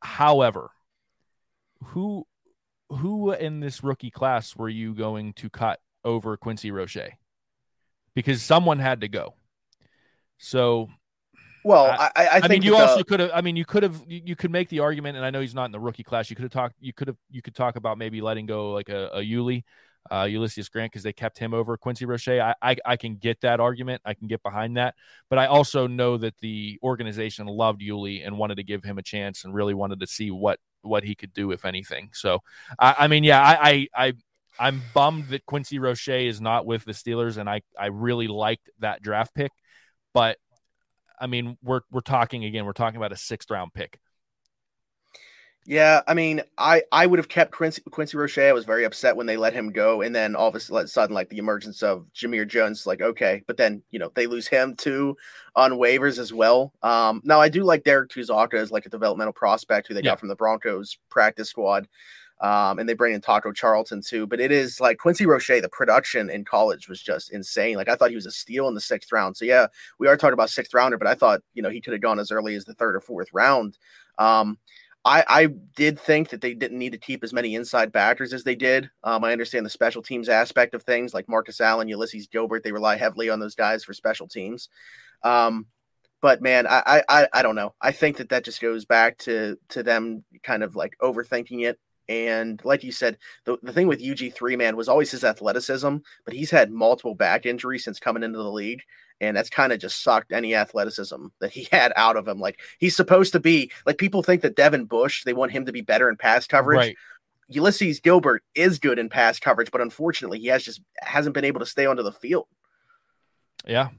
However, 0.00 0.70
who 1.82 2.26
who 2.88 3.32
in 3.32 3.60
this 3.60 3.82
rookie 3.82 4.10
class 4.10 4.54
were 4.54 4.68
you 4.68 4.94
going 4.94 5.32
to 5.34 5.50
cut 5.50 5.80
over 6.04 6.36
Quincy 6.36 6.70
Roche? 6.70 7.10
Because 8.14 8.42
someone 8.42 8.78
had 8.78 9.00
to 9.00 9.08
go. 9.08 9.34
So 10.38 10.90
well, 11.66 11.86
I, 11.86 12.10
I, 12.14 12.26
I, 12.26 12.40
I 12.44 12.48
mean, 12.48 12.62
you 12.62 12.76
also 12.76 13.02
could 13.02 13.20
have. 13.20 13.30
I 13.34 13.40
mean, 13.40 13.56
you 13.56 13.64
could 13.64 13.82
have. 13.82 14.00
You, 14.06 14.36
could 14.36 14.50
make 14.50 14.68
the 14.68 14.80
argument, 14.80 15.16
and 15.16 15.26
I 15.26 15.30
know 15.30 15.40
he's 15.40 15.54
not 15.54 15.64
in 15.64 15.72
the 15.72 15.80
rookie 15.80 16.04
class. 16.04 16.30
You 16.30 16.36
could 16.36 16.44
have 16.44 16.52
talked. 16.52 16.76
You 16.80 16.92
could 16.92 17.08
have. 17.08 17.16
You 17.30 17.42
could 17.42 17.54
talk 17.54 17.76
about 17.76 17.98
maybe 17.98 18.20
letting 18.20 18.46
go 18.46 18.72
like 18.72 18.88
a, 18.88 19.08
a 19.08 19.20
Yuli 19.20 19.64
uh, 20.10 20.24
Ulysses 20.24 20.68
Grant 20.68 20.92
because 20.92 21.02
they 21.02 21.12
kept 21.12 21.38
him 21.38 21.54
over 21.54 21.76
Quincy 21.76 22.04
Roche. 22.04 22.28
I, 22.28 22.54
I, 22.62 22.76
I 22.84 22.96
can 22.96 23.16
get 23.16 23.40
that 23.40 23.60
argument. 23.60 24.02
I 24.04 24.14
can 24.14 24.28
get 24.28 24.42
behind 24.42 24.76
that. 24.76 24.94
But 25.28 25.38
I 25.38 25.46
also 25.46 25.86
know 25.86 26.16
that 26.18 26.38
the 26.38 26.78
organization 26.82 27.46
loved 27.46 27.80
Yuli 27.80 28.24
and 28.24 28.38
wanted 28.38 28.56
to 28.56 28.62
give 28.62 28.84
him 28.84 28.98
a 28.98 29.02
chance 29.02 29.44
and 29.44 29.54
really 29.54 29.74
wanted 29.74 30.00
to 30.00 30.06
see 30.06 30.30
what 30.30 30.58
what 30.82 31.02
he 31.02 31.16
could 31.16 31.32
do 31.32 31.50
if 31.50 31.64
anything. 31.64 32.10
So 32.12 32.40
I, 32.78 32.94
I 33.00 33.08
mean, 33.08 33.24
yeah, 33.24 33.42
I, 33.42 33.88
I 33.96 34.06
I 34.06 34.12
I'm 34.58 34.82
bummed 34.94 35.28
that 35.28 35.44
Quincy 35.46 35.78
Roche 35.78 36.08
is 36.08 36.40
not 36.40 36.64
with 36.64 36.84
the 36.84 36.92
Steelers, 36.92 37.38
and 37.38 37.48
I 37.48 37.62
I 37.78 37.86
really 37.86 38.28
liked 38.28 38.70
that 38.78 39.02
draft 39.02 39.34
pick, 39.34 39.50
but 40.14 40.38
I 41.20 41.26
mean, 41.26 41.56
we're 41.62 41.80
we're 41.90 42.00
talking 42.00 42.44
again. 42.44 42.64
We're 42.64 42.72
talking 42.72 42.96
about 42.96 43.12
a 43.12 43.16
sixth 43.16 43.50
round 43.50 43.72
pick. 43.74 43.98
Yeah, 45.68 46.02
I 46.06 46.14
mean, 46.14 46.42
I 46.56 46.82
I 46.92 47.06
would 47.06 47.18
have 47.18 47.28
kept 47.28 47.50
Quincy, 47.50 47.82
Quincy 47.90 48.16
Roche. 48.16 48.38
I 48.38 48.52
was 48.52 48.64
very 48.64 48.84
upset 48.84 49.16
when 49.16 49.26
they 49.26 49.36
let 49.36 49.52
him 49.52 49.72
go, 49.72 50.00
and 50.00 50.14
then 50.14 50.36
all 50.36 50.48
of 50.48 50.54
a 50.54 50.60
sudden, 50.60 51.14
like 51.14 51.28
the 51.28 51.38
emergence 51.38 51.82
of 51.82 52.06
Jamir 52.14 52.46
Jones, 52.46 52.86
like 52.86 53.02
okay, 53.02 53.42
but 53.48 53.56
then 53.56 53.82
you 53.90 53.98
know 53.98 54.12
they 54.14 54.28
lose 54.28 54.46
him 54.46 54.76
too 54.76 55.16
on 55.56 55.72
waivers 55.72 56.18
as 56.20 56.32
well. 56.32 56.72
Um, 56.82 57.20
now 57.24 57.40
I 57.40 57.48
do 57.48 57.64
like 57.64 57.82
Derrek 57.82 58.10
Tuszka 58.10 58.54
as 58.54 58.70
like 58.70 58.86
a 58.86 58.90
developmental 58.90 59.32
prospect 59.32 59.88
who 59.88 59.94
they 59.94 60.00
yeah. 60.00 60.10
got 60.10 60.20
from 60.20 60.28
the 60.28 60.36
Broncos 60.36 60.98
practice 61.10 61.50
squad, 61.50 61.88
um, 62.40 62.78
and 62.78 62.88
they 62.88 62.94
bring 62.94 63.14
in 63.14 63.20
Taco 63.20 63.52
Charlton 63.52 64.02
too. 64.02 64.26
But 64.26 64.40
it 64.40 64.52
is 64.52 64.80
like 64.80 64.98
Quincy 64.98 65.26
Roche. 65.26 65.48
The 65.48 65.68
production 65.70 66.30
in 66.30 66.44
college 66.44 66.88
was 66.88 67.00
just 67.00 67.32
insane. 67.32 67.76
Like 67.76 67.88
I 67.88 67.96
thought 67.96 68.10
he 68.10 68.16
was 68.16 68.26
a 68.26 68.30
steal 68.30 68.68
in 68.68 68.74
the 68.74 68.80
sixth 68.80 69.12
round. 69.12 69.36
So 69.36 69.44
yeah, 69.44 69.66
we 69.98 70.08
are 70.08 70.16
talking 70.16 70.34
about 70.34 70.50
sixth 70.50 70.74
rounder, 70.74 70.98
but 70.98 71.08
I 71.08 71.14
thought 71.14 71.42
you 71.54 71.62
know 71.62 71.70
he 71.70 71.80
could 71.80 71.92
have 71.92 72.02
gone 72.02 72.18
as 72.18 72.30
early 72.30 72.54
as 72.54 72.64
the 72.64 72.74
third 72.74 72.96
or 72.96 73.00
fourth 73.00 73.28
round. 73.32 73.78
Um, 74.18 74.58
I, 75.04 75.24
I 75.28 75.46
did 75.76 76.00
think 76.00 76.30
that 76.30 76.40
they 76.40 76.52
didn't 76.52 76.80
need 76.80 76.90
to 76.90 76.98
keep 76.98 77.22
as 77.22 77.32
many 77.32 77.54
inside 77.54 77.92
backers 77.92 78.32
as 78.32 78.42
they 78.42 78.56
did. 78.56 78.90
Um, 79.04 79.22
I 79.22 79.30
understand 79.30 79.64
the 79.64 79.70
special 79.70 80.02
teams 80.02 80.28
aspect 80.28 80.74
of 80.74 80.82
things, 80.82 81.14
like 81.14 81.28
Marcus 81.28 81.60
Allen, 81.60 81.86
Ulysses 81.86 82.26
Gilbert. 82.26 82.64
They 82.64 82.72
rely 82.72 82.96
heavily 82.96 83.30
on 83.30 83.38
those 83.38 83.54
guys 83.54 83.84
for 83.84 83.94
special 83.94 84.26
teams. 84.26 84.68
Um, 85.22 85.66
but 86.20 86.42
man, 86.42 86.66
I, 86.66 87.04
I 87.08 87.28
I 87.32 87.42
don't 87.42 87.54
know. 87.54 87.74
I 87.80 87.92
think 87.92 88.16
that 88.16 88.30
that 88.30 88.44
just 88.44 88.60
goes 88.60 88.84
back 88.84 89.18
to 89.18 89.56
to 89.68 89.84
them 89.84 90.24
kind 90.42 90.64
of 90.64 90.74
like 90.74 90.96
overthinking 91.00 91.64
it. 91.64 91.78
And 92.08 92.60
like 92.64 92.84
you 92.84 92.92
said, 92.92 93.18
the, 93.44 93.58
the 93.62 93.72
thing 93.72 93.88
with 93.88 94.00
UG3 94.00 94.56
man 94.58 94.76
was 94.76 94.88
always 94.88 95.10
his 95.10 95.24
athleticism, 95.24 95.96
but 96.24 96.34
he's 96.34 96.50
had 96.50 96.70
multiple 96.70 97.14
back 97.14 97.46
injuries 97.46 97.84
since 97.84 97.98
coming 97.98 98.22
into 98.22 98.38
the 98.38 98.50
league 98.50 98.82
and 99.20 99.36
that's 99.36 99.50
kind 99.50 99.72
of 99.72 99.78
just 99.78 100.02
sucked 100.02 100.32
any 100.32 100.54
athleticism 100.54 101.26
that 101.40 101.50
he 101.50 101.68
had 101.72 101.92
out 101.96 102.16
of 102.16 102.26
him. 102.26 102.38
Like 102.38 102.60
he's 102.78 102.96
supposed 102.96 103.32
to 103.32 103.40
be 103.40 103.70
like 103.84 103.98
people 103.98 104.22
think 104.22 104.42
that 104.42 104.56
Devin 104.56 104.86
Bush, 104.86 105.24
they 105.24 105.32
want 105.32 105.52
him 105.52 105.66
to 105.66 105.72
be 105.72 105.80
better 105.80 106.08
in 106.08 106.16
pass 106.16 106.46
coverage. 106.46 106.78
Right. 106.78 106.96
Ulysses 107.48 108.00
Gilbert 108.00 108.42
is 108.54 108.80
good 108.80 108.98
in 108.98 109.08
pass 109.08 109.38
coverage, 109.38 109.70
but 109.70 109.80
unfortunately, 109.80 110.40
he 110.40 110.48
has 110.48 110.64
just 110.64 110.80
hasn't 110.98 111.34
been 111.34 111.44
able 111.44 111.60
to 111.60 111.66
stay 111.66 111.86
onto 111.86 112.02
the 112.02 112.12
field. 112.12 112.46
Yeah. 113.64 113.90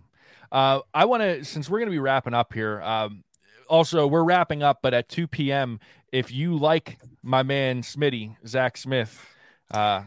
Uh, 0.51 0.81
I 0.93 1.05
want 1.05 1.23
to, 1.23 1.45
since 1.45 1.69
we're 1.69 1.79
going 1.79 1.87
to 1.87 1.93
be 1.93 1.99
wrapping 1.99 2.33
up 2.33 2.53
here, 2.53 2.81
um, 2.81 3.23
also 3.69 4.05
we're 4.05 4.23
wrapping 4.23 4.63
up, 4.63 4.79
but 4.81 4.93
at 4.93 5.07
2 5.07 5.27
p.m., 5.27 5.79
if 6.11 6.31
you 6.31 6.57
like 6.57 6.99
my 7.27 7.43
man 7.43 7.81
Smitty, 7.81 8.35
Zach 8.47 8.77
Smith, 8.77 9.23
uh, 9.71 10.03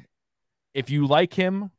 if 0.74 0.90
you 0.90 1.06
like 1.06 1.34
him, 1.34 1.70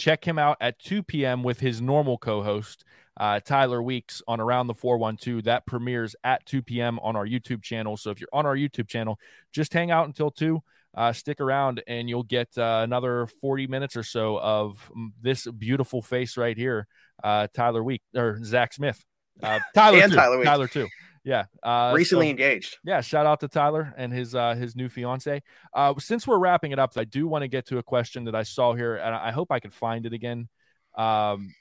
Check 0.00 0.26
him 0.26 0.38
out 0.38 0.56
at 0.62 0.78
2 0.78 1.02
p.m. 1.02 1.42
with 1.42 1.60
his 1.60 1.82
normal 1.82 2.16
co 2.16 2.42
host, 2.42 2.86
uh, 3.18 3.38
Tyler 3.40 3.82
Weeks, 3.82 4.22
on 4.26 4.40
Around 4.40 4.68
the 4.68 4.72
412. 4.74 5.44
That 5.44 5.66
premieres 5.66 6.16
at 6.24 6.46
2 6.46 6.62
p.m. 6.62 6.98
on 7.00 7.16
our 7.16 7.26
YouTube 7.26 7.62
channel. 7.62 7.98
So 7.98 8.10
if 8.10 8.18
you're 8.18 8.30
on 8.32 8.46
our 8.46 8.56
YouTube 8.56 8.88
channel, 8.88 9.18
just 9.52 9.74
hang 9.74 9.90
out 9.90 10.06
until 10.06 10.30
2. 10.30 10.58
Uh, 10.96 11.12
stick 11.12 11.38
around 11.38 11.82
and 11.86 12.08
you'll 12.08 12.22
get 12.22 12.48
uh, 12.56 12.80
another 12.82 13.26
40 13.42 13.66
minutes 13.66 13.94
or 13.94 14.02
so 14.02 14.40
of 14.40 14.90
this 15.20 15.46
beautiful 15.46 16.00
face 16.00 16.38
right 16.38 16.56
here, 16.56 16.86
uh, 17.22 17.46
Tyler 17.52 17.84
Week 17.84 18.00
or 18.16 18.40
Zach 18.42 18.72
Smith. 18.72 19.04
Uh, 19.42 19.58
Tyler, 19.74 19.98
and 19.98 20.12
too. 20.12 20.16
Tyler, 20.16 20.38
Weeks. 20.38 20.48
Tyler 20.48 20.66
too. 20.66 20.88
Yeah. 21.24 21.44
Uh, 21.62 21.92
Recently 21.94 22.26
so, 22.26 22.30
engaged. 22.30 22.78
Yeah. 22.84 23.00
Shout 23.00 23.26
out 23.26 23.40
to 23.40 23.48
Tyler 23.48 23.94
and 23.96 24.12
his 24.12 24.34
uh, 24.34 24.54
his 24.54 24.74
new 24.74 24.88
fiance. 24.88 25.42
Uh, 25.74 25.94
since 25.98 26.26
we're 26.26 26.38
wrapping 26.38 26.72
it 26.72 26.78
up, 26.78 26.92
I 26.96 27.04
do 27.04 27.26
want 27.26 27.42
to 27.42 27.48
get 27.48 27.66
to 27.66 27.78
a 27.78 27.82
question 27.82 28.24
that 28.24 28.34
I 28.34 28.42
saw 28.42 28.74
here, 28.74 28.96
and 28.96 29.14
I 29.14 29.30
hope 29.30 29.50
I 29.50 29.60
can 29.60 29.70
find 29.70 30.06
it 30.06 30.12
again. 30.12 30.48
Um, 30.96 31.54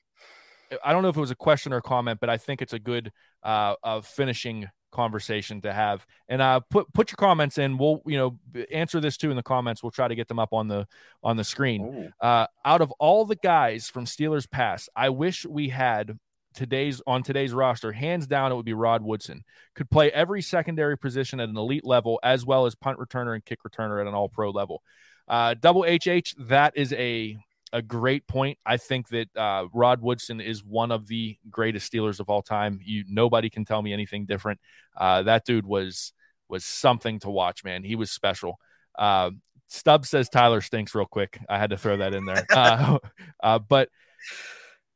I 0.84 0.93
don't 0.93 1.01
know 1.01 1.10
if 1.10 1.18
it 1.18 1.22
was 1.22 1.32
a 1.32 1.36
question 1.36 1.74
or 1.74 1.78
a 1.78 1.82
comment, 1.82 2.20
but 2.20 2.30
I 2.30 2.38
think 2.38 2.62
it's 2.62 2.74
a 2.74 2.80
good 2.80 3.12
uh, 3.43 3.76
uh 3.84 4.01
finishing 4.01 4.70
conversation 4.91 5.62
to 5.62 5.74
have. 5.74 6.05
And 6.28 6.41
uh, 6.41 6.62
put 6.70 6.91
put 6.93 7.12
your 7.12 7.18
comments 7.18 7.57
in. 7.57 7.78
We'll 7.78 8.01
you 8.05 8.18
know 8.18 8.66
answer 8.72 8.99
this 8.99 9.18
too 9.18 9.30
in 9.30 9.36
the 9.36 9.43
comments. 9.43 9.84
We'll 9.84 9.91
try 9.91 10.07
to 10.07 10.16
get 10.16 10.28
them 10.28 10.39
up 10.39 10.53
on 10.53 10.68
the 10.68 10.88
on 11.24 11.38
the 11.38 11.43
screen. 11.43 12.12
Uh, 12.22 12.47
out 12.66 12.82
of 12.82 12.91
all 12.93 13.26
the 13.26 13.36
guys 13.36 13.89
from 13.89 14.05
Steelers 14.05 14.49
past, 14.49 14.89
I 14.95 15.10
wish 15.10 15.45
we 15.45 15.70
had 15.70 16.18
today's 16.54 17.02
on 17.08 17.24
today's 17.24 17.54
roster, 17.54 17.91
hands 17.91 18.28
down, 18.28 18.52
it 18.52 18.56
would 18.56 18.66
be 18.66 18.74
Rod 18.74 19.02
Woodson. 19.02 19.43
Could 19.76 19.89
play 19.89 20.12
every 20.12 20.41
secondary 20.41 20.97
position 20.97 21.39
at 21.39 21.50
an 21.50 21.58
elite 21.58 21.86
level, 21.86 22.20
as 22.24 22.45
well 22.45 22.66
as 22.66 22.76
punt 22.76 23.00
returner 23.00 23.34
and 23.34 23.43
kick 23.43 23.60
returner 23.64 24.02
at 24.02 24.08
an 24.08 24.14
All 24.14 24.30
Pro 24.30 24.50
level. 24.50 24.82
Uh, 25.28 25.54
double 25.54 25.84
HH, 25.84 26.36
that 26.38 26.74
is 26.76 26.93
a 26.93 27.38
a 27.72 27.82
great 27.82 28.28
point. 28.28 28.58
I 28.66 28.78
think 28.78 29.10
that 29.10 29.36
uh, 29.38 29.68
Rod 29.74 30.02
Woodson 30.02 30.41
is 30.41 30.64
one 30.64 30.91
of 30.91 31.08
the 31.08 31.38
greatest 31.50 31.91
Steelers 31.91 32.20
of 32.20 32.30
all 32.30 32.41
time. 32.41 32.80
You 32.84 33.04
nobody 33.08 33.50
can 33.50 33.66
tell 33.66 33.82
me 33.82 33.93
anything 33.93 34.26
different. 34.26 34.60
Uh, 34.97 35.24
that 35.24 35.45
dude 35.45 35.66
was 35.66 36.14
was 36.47 36.66
something 36.66 37.20
to 37.20 37.30
watch, 37.30 37.64
man. 37.64 37.84
He 37.84 37.95
was 37.95 38.12
special. 38.12 38.60
Uh, 38.97 39.32
Stubbs 39.68 40.10
says 40.10 40.30
Tyler 40.30 40.62
stinks 40.62 40.95
real 40.95 41.06
quick. 41.06 41.39
I 41.47 41.60
had 41.60 41.70
to 41.70 41.78
throw 41.78 41.97
that 41.97 42.14
in 42.14 42.26
there. 42.26 42.45
Uh, 42.52 42.97
uh, 43.43 43.60
but 43.60 43.89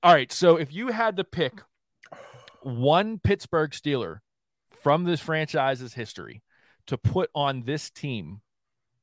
all 0.04 0.14
right. 0.14 0.32
So 0.32 0.58
if 0.58 0.74
you 0.74 0.90
had 0.90 1.18
to 1.18 1.24
pick 1.24 1.62
one 2.62 3.20
Pittsburgh 3.20 3.72
Steeler 3.72 4.20
from 4.82 5.06
this 5.06 5.22
franchise's 5.22 5.94
history 5.94 6.44
to 6.88 6.98
put 6.98 7.30
on 7.34 7.64
this 7.64 7.90
team 7.90 8.42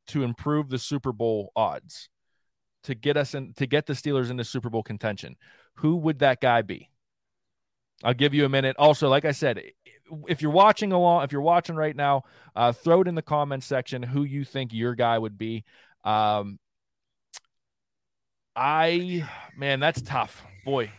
to 0.09 0.23
improve 0.23 0.69
the 0.69 0.79
Super 0.79 1.13
Bowl 1.13 1.53
odds, 1.57 2.11
to 2.83 2.95
get 2.95 3.17
us 3.17 3.35
in 3.35 3.55
to 3.55 3.67
get 3.67 3.87
the 3.87 3.95
Steelers 3.95 4.31
into 4.31 4.45
Super 4.45 4.71
Bowl 4.71 4.83
contention, 4.83 5.37
who 5.77 5.97
would 5.97 6.19
that 6.21 6.41
guy 6.41 6.63
be? 6.63 6.91
I'll 8.03 8.15
give 8.15 8.35
you 8.35 8.45
a 8.45 8.49
minute. 8.49 8.77
Also, 8.79 9.09
like 9.09 9.25
I 9.25 9.33
said, 9.33 9.61
if 10.29 10.41
you're 10.41 10.51
watching 10.51 10.93
along, 10.93 11.25
if 11.25 11.33
you're 11.33 11.43
watching 11.43 11.77
right 11.77 11.95
now, 11.95 12.23
uh, 12.57 12.73
throw 12.73 13.03
it 13.03 13.09
in 13.09 13.15
the 13.15 13.23
comments 13.23 13.67
section 13.67 14.03
who 14.03 14.23
you 14.23 14.45
think 14.45 14.73
your 14.73 14.95
guy 14.95 15.19
would 15.19 15.37
be. 15.37 15.65
Um, 16.05 16.59
I 18.55 19.29
man, 19.57 19.81
that's 19.81 20.03
tough 20.03 20.45
boy, 20.65 20.91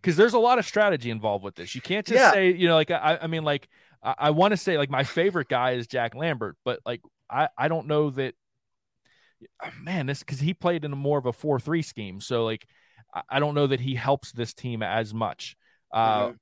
because 0.00 0.16
there's 0.16 0.34
a 0.34 0.38
lot 0.38 0.58
of 0.58 0.66
strategy 0.66 1.10
involved 1.10 1.44
with 1.44 1.54
this. 1.54 1.74
You 1.74 1.80
can't 1.80 2.06
just 2.06 2.18
yeah. 2.18 2.32
say, 2.32 2.52
you 2.52 2.68
know, 2.68 2.74
like 2.74 2.90
I, 2.90 3.18
I 3.22 3.26
mean, 3.26 3.44
like 3.44 3.68
I, 4.02 4.14
I 4.18 4.30
want 4.30 4.52
to 4.52 4.56
say 4.56 4.78
like 4.78 4.90
my 4.90 5.04
favorite 5.04 5.48
guy 5.48 5.72
is 5.72 5.86
Jack 5.86 6.14
Lambert, 6.14 6.56
but 6.64 6.80
like 6.86 7.02
I 7.30 7.48
I 7.56 7.68
don't 7.68 7.86
know 7.86 8.10
that. 8.10 8.34
Man, 9.80 10.06
this 10.06 10.20
because 10.20 10.40
he 10.40 10.54
played 10.54 10.84
in 10.84 10.92
a 10.92 10.96
more 10.96 11.18
of 11.18 11.26
a 11.26 11.32
four 11.32 11.60
three 11.60 11.82
scheme, 11.82 12.20
so 12.20 12.44
like 12.44 12.66
I, 13.12 13.22
I 13.28 13.40
don't 13.40 13.54
know 13.54 13.66
that 13.66 13.80
he 13.80 13.94
helps 13.94 14.32
this 14.32 14.54
team 14.54 14.82
as 14.82 15.12
much. 15.12 15.56
Uh, 15.92 16.28
mm-hmm. 16.28 16.34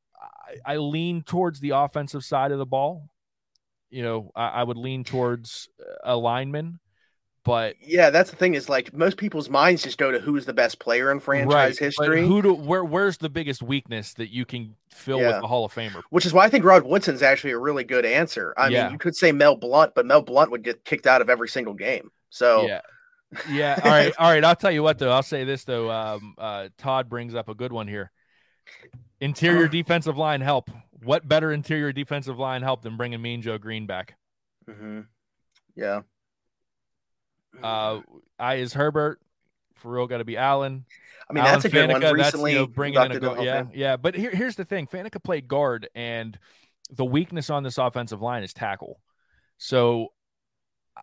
I, 0.65 0.75
I, 0.75 0.77
lean 0.79 1.23
towards 1.23 1.61
the 1.61 1.71
offensive 1.71 2.25
side 2.25 2.51
of 2.51 2.59
the 2.59 2.67
ball. 2.67 3.09
You 3.91 4.03
know, 4.03 4.31
I, 4.35 4.49
I 4.49 4.63
would 4.63 4.79
lean 4.79 5.05
towards 5.05 5.69
a 6.03 6.17
lineman. 6.17 6.81
But 7.45 7.77
yeah, 7.81 8.09
that's 8.09 8.31
the 8.31 8.37
thing 8.37 8.55
is 8.55 8.71
like 8.71 8.95
most 8.95 9.19
people's 9.19 9.51
minds 9.51 9.83
just 9.83 9.99
go 9.99 10.11
to 10.11 10.19
who's 10.19 10.47
the 10.47 10.55
best 10.55 10.79
player 10.79 11.13
in 11.13 11.21
franchise 11.21 11.53
right, 11.53 11.79
history. 11.79 12.27
who 12.27 12.41
do 12.41 12.55
where 12.55 12.83
where's 12.83 13.19
the 13.19 13.29
biggest 13.29 13.63
weakness 13.63 14.15
that 14.15 14.33
you 14.33 14.47
can 14.47 14.75
fill 14.91 15.21
yeah. 15.21 15.35
with 15.35 15.45
a 15.45 15.47
Hall 15.47 15.67
of 15.67 15.75
Famer? 15.75 16.03
Which 16.09 16.25
is 16.25 16.33
why 16.33 16.45
I 16.45 16.49
think 16.49 16.65
Rod 16.65 16.85
Woodson's 16.85 17.21
actually 17.21 17.51
a 17.51 17.59
really 17.59 17.85
good 17.85 18.07
answer. 18.07 18.55
I 18.57 18.69
yeah. 18.69 18.85
mean, 18.85 18.93
you 18.93 18.99
could 18.99 19.15
say 19.15 19.31
Mel 19.31 19.57
Blount, 19.57 19.95
but 19.95 20.07
Mel 20.07 20.23
Blount 20.23 20.51
would 20.53 20.65
get 20.65 20.87
kicked 20.87 21.07
out 21.07 21.21
of 21.21 21.29
every 21.29 21.49
single 21.49 21.75
game. 21.75 22.11
So 22.31 22.67
yeah. 22.67 22.81
Yeah. 23.51 23.79
All 23.85 23.91
right. 23.91 24.15
All 24.19 24.31
right. 24.31 24.43
I'll 24.45 24.57
tell 24.57 24.73
you 24.73 24.83
what 24.83 24.99
though. 24.99 25.11
I'll 25.11 25.23
say 25.23 25.45
this 25.45 25.65
though. 25.65 25.91
Um, 25.91 26.35
uh, 26.39 26.69
Todd 26.79 27.11
brings 27.11 27.35
up 27.35 27.51
a 27.51 27.55
good 27.55 27.73
one 27.73 27.89
here. 27.89 28.11
Interior 29.21 29.67
uh, 29.67 29.69
defensive 29.69 30.17
line 30.17 30.41
help. 30.41 30.71
What 31.03 31.29
better 31.29 31.53
interior 31.53 31.93
defensive 31.93 32.39
line 32.39 32.63
help 32.63 32.81
than 32.81 32.97
bringing 32.97 33.21
Mean 33.21 33.43
Joe 33.43 33.59
Greene 33.59 33.87
back? 33.87 34.17
Mm-hmm. 34.67 35.01
Yeah. 35.77 36.01
Uh, 37.63 38.01
I 38.39 38.57
is 38.57 38.73
Herbert. 38.73 39.21
For 39.75 39.93
real, 39.93 40.07
got 40.07 40.19
to 40.19 40.25
be 40.25 40.37
Allen. 40.37 40.85
I 41.29 41.33
mean, 41.33 41.43
Alan 41.43 41.55
that's 41.55 41.65
a 41.65 41.69
good 41.69 41.91
one. 41.91 42.03
Recently, 42.15 42.53
you 42.53 42.59
know, 42.59 42.67
bringing 42.67 43.03
in 43.03 43.13
a 43.13 43.21
go- 43.21 43.43
yeah, 43.43 43.65
yeah. 43.75 43.97
But 43.97 44.15
here, 44.15 44.31
here's 44.31 44.57
the 44.57 44.65
thing: 44.65 44.87
Faneca 44.87 45.23
played 45.23 45.49
guard, 45.49 45.89
and 45.95 46.39
the 46.91 47.05
weakness 47.05 47.51
on 47.51 47.63
this 47.63 47.79
offensive 47.79 48.21
line 48.21 48.43
is 48.43 48.53
tackle. 48.53 49.01
So, 49.59 50.09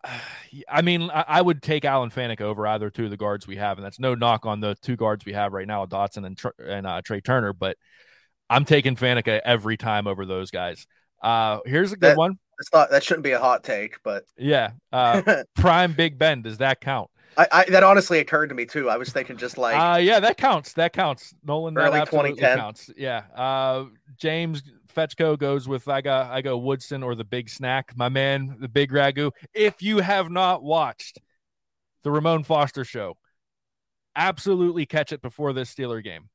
I 0.70 0.82
mean, 0.82 1.10
I, 1.10 1.26
I 1.28 1.42
would 1.42 1.62
take 1.62 1.86
Alan 1.86 2.12
Faneca 2.12 2.42
over 2.42 2.68
either 2.68 2.90
two 2.90 3.06
of 3.06 3.10
the 3.12 3.18
guards 3.18 3.48
we 3.48 3.58
have, 3.58 3.78
and 3.78 3.86
that's 3.86 4.00
no 4.00 4.16
knock 4.16 4.46
on 4.46 4.60
the 4.60 4.76
two 4.82 4.96
guards 4.96 5.26
we 5.26 5.34
have 5.34 5.54
right 5.54 5.68
now, 5.68 5.86
Dotson 5.86 6.26
and 6.26 6.40
and 6.60 6.88
uh, 6.88 7.02
Trai 7.02 7.24
Turner. 7.24 7.54
But 7.54 7.78
I'm 8.50 8.66
taking 8.66 8.96
Faneca 8.96 9.42
every 9.44 9.78
time 9.78 10.08
over 10.08 10.26
those 10.26 10.52
guys. 10.52 10.86
Uh, 11.22 11.60
here's 11.66 11.92
a 11.92 11.98
good 11.98 12.12
that, 12.12 12.18
one. 12.18 12.38
That's 12.62 12.74
not 12.74 12.92
that 12.92 13.04
shouldn't 13.04 13.24
be 13.24 13.32
a 13.32 13.40
hot 13.40 13.64
take, 13.64 13.98
but 14.04 14.26
yeah, 14.38 14.72
uh, 14.92 15.44
prime 15.56 15.94
Big 15.94 16.20
Ben. 16.20 16.44
Does 16.44 16.60
that 16.60 16.80
count? 16.80 17.10
I, 17.36 17.48
I, 17.52 17.66
that 17.70 17.82
honestly 17.82 18.20
occurred 18.20 18.50
to 18.50 18.56
me 18.56 18.66
too. 18.66 18.88
I 18.88 18.98
was 18.98 19.10
thinking 19.10 19.38
just 19.38 19.58
like, 19.58 19.76
uh, 19.76 19.98
yeah, 19.98 20.20
that 20.20 20.38
counts. 20.38 20.74
That 20.74 20.94
counts. 20.94 21.34
Nolan, 21.44 21.76
early 21.76 21.92
that 21.92 22.02
absolutely 22.02 22.40
counts. 22.40 22.92
Yeah. 22.96 23.24
Uh, 23.36 23.86
James 24.16 24.62
Fetchko 24.96 25.40
goes 25.40 25.68
with 25.68 25.88
I 25.88 26.02
got 26.02 26.30
I 26.30 26.42
go 26.42 26.56
Woodson 26.58 27.02
or 27.02 27.16
the 27.16 27.24
Big 27.24 27.50
Snack, 27.50 27.94
my 27.96 28.10
man, 28.10 28.58
the 28.60 28.68
Big 28.70 28.92
Ragu. 28.92 29.32
If 29.56 29.82
you 29.82 30.00
have 30.00 30.30
not 30.30 30.62
watched 30.62 31.20
the 32.04 32.12
Ramon 32.12 32.44
Foster 32.44 32.86
show, 32.86 33.18
absolutely 34.16 34.86
catch 34.86 35.12
it 35.12 35.24
before 35.24 35.52
this 35.52 35.74
Steeler 35.74 36.04
game. 36.04 36.30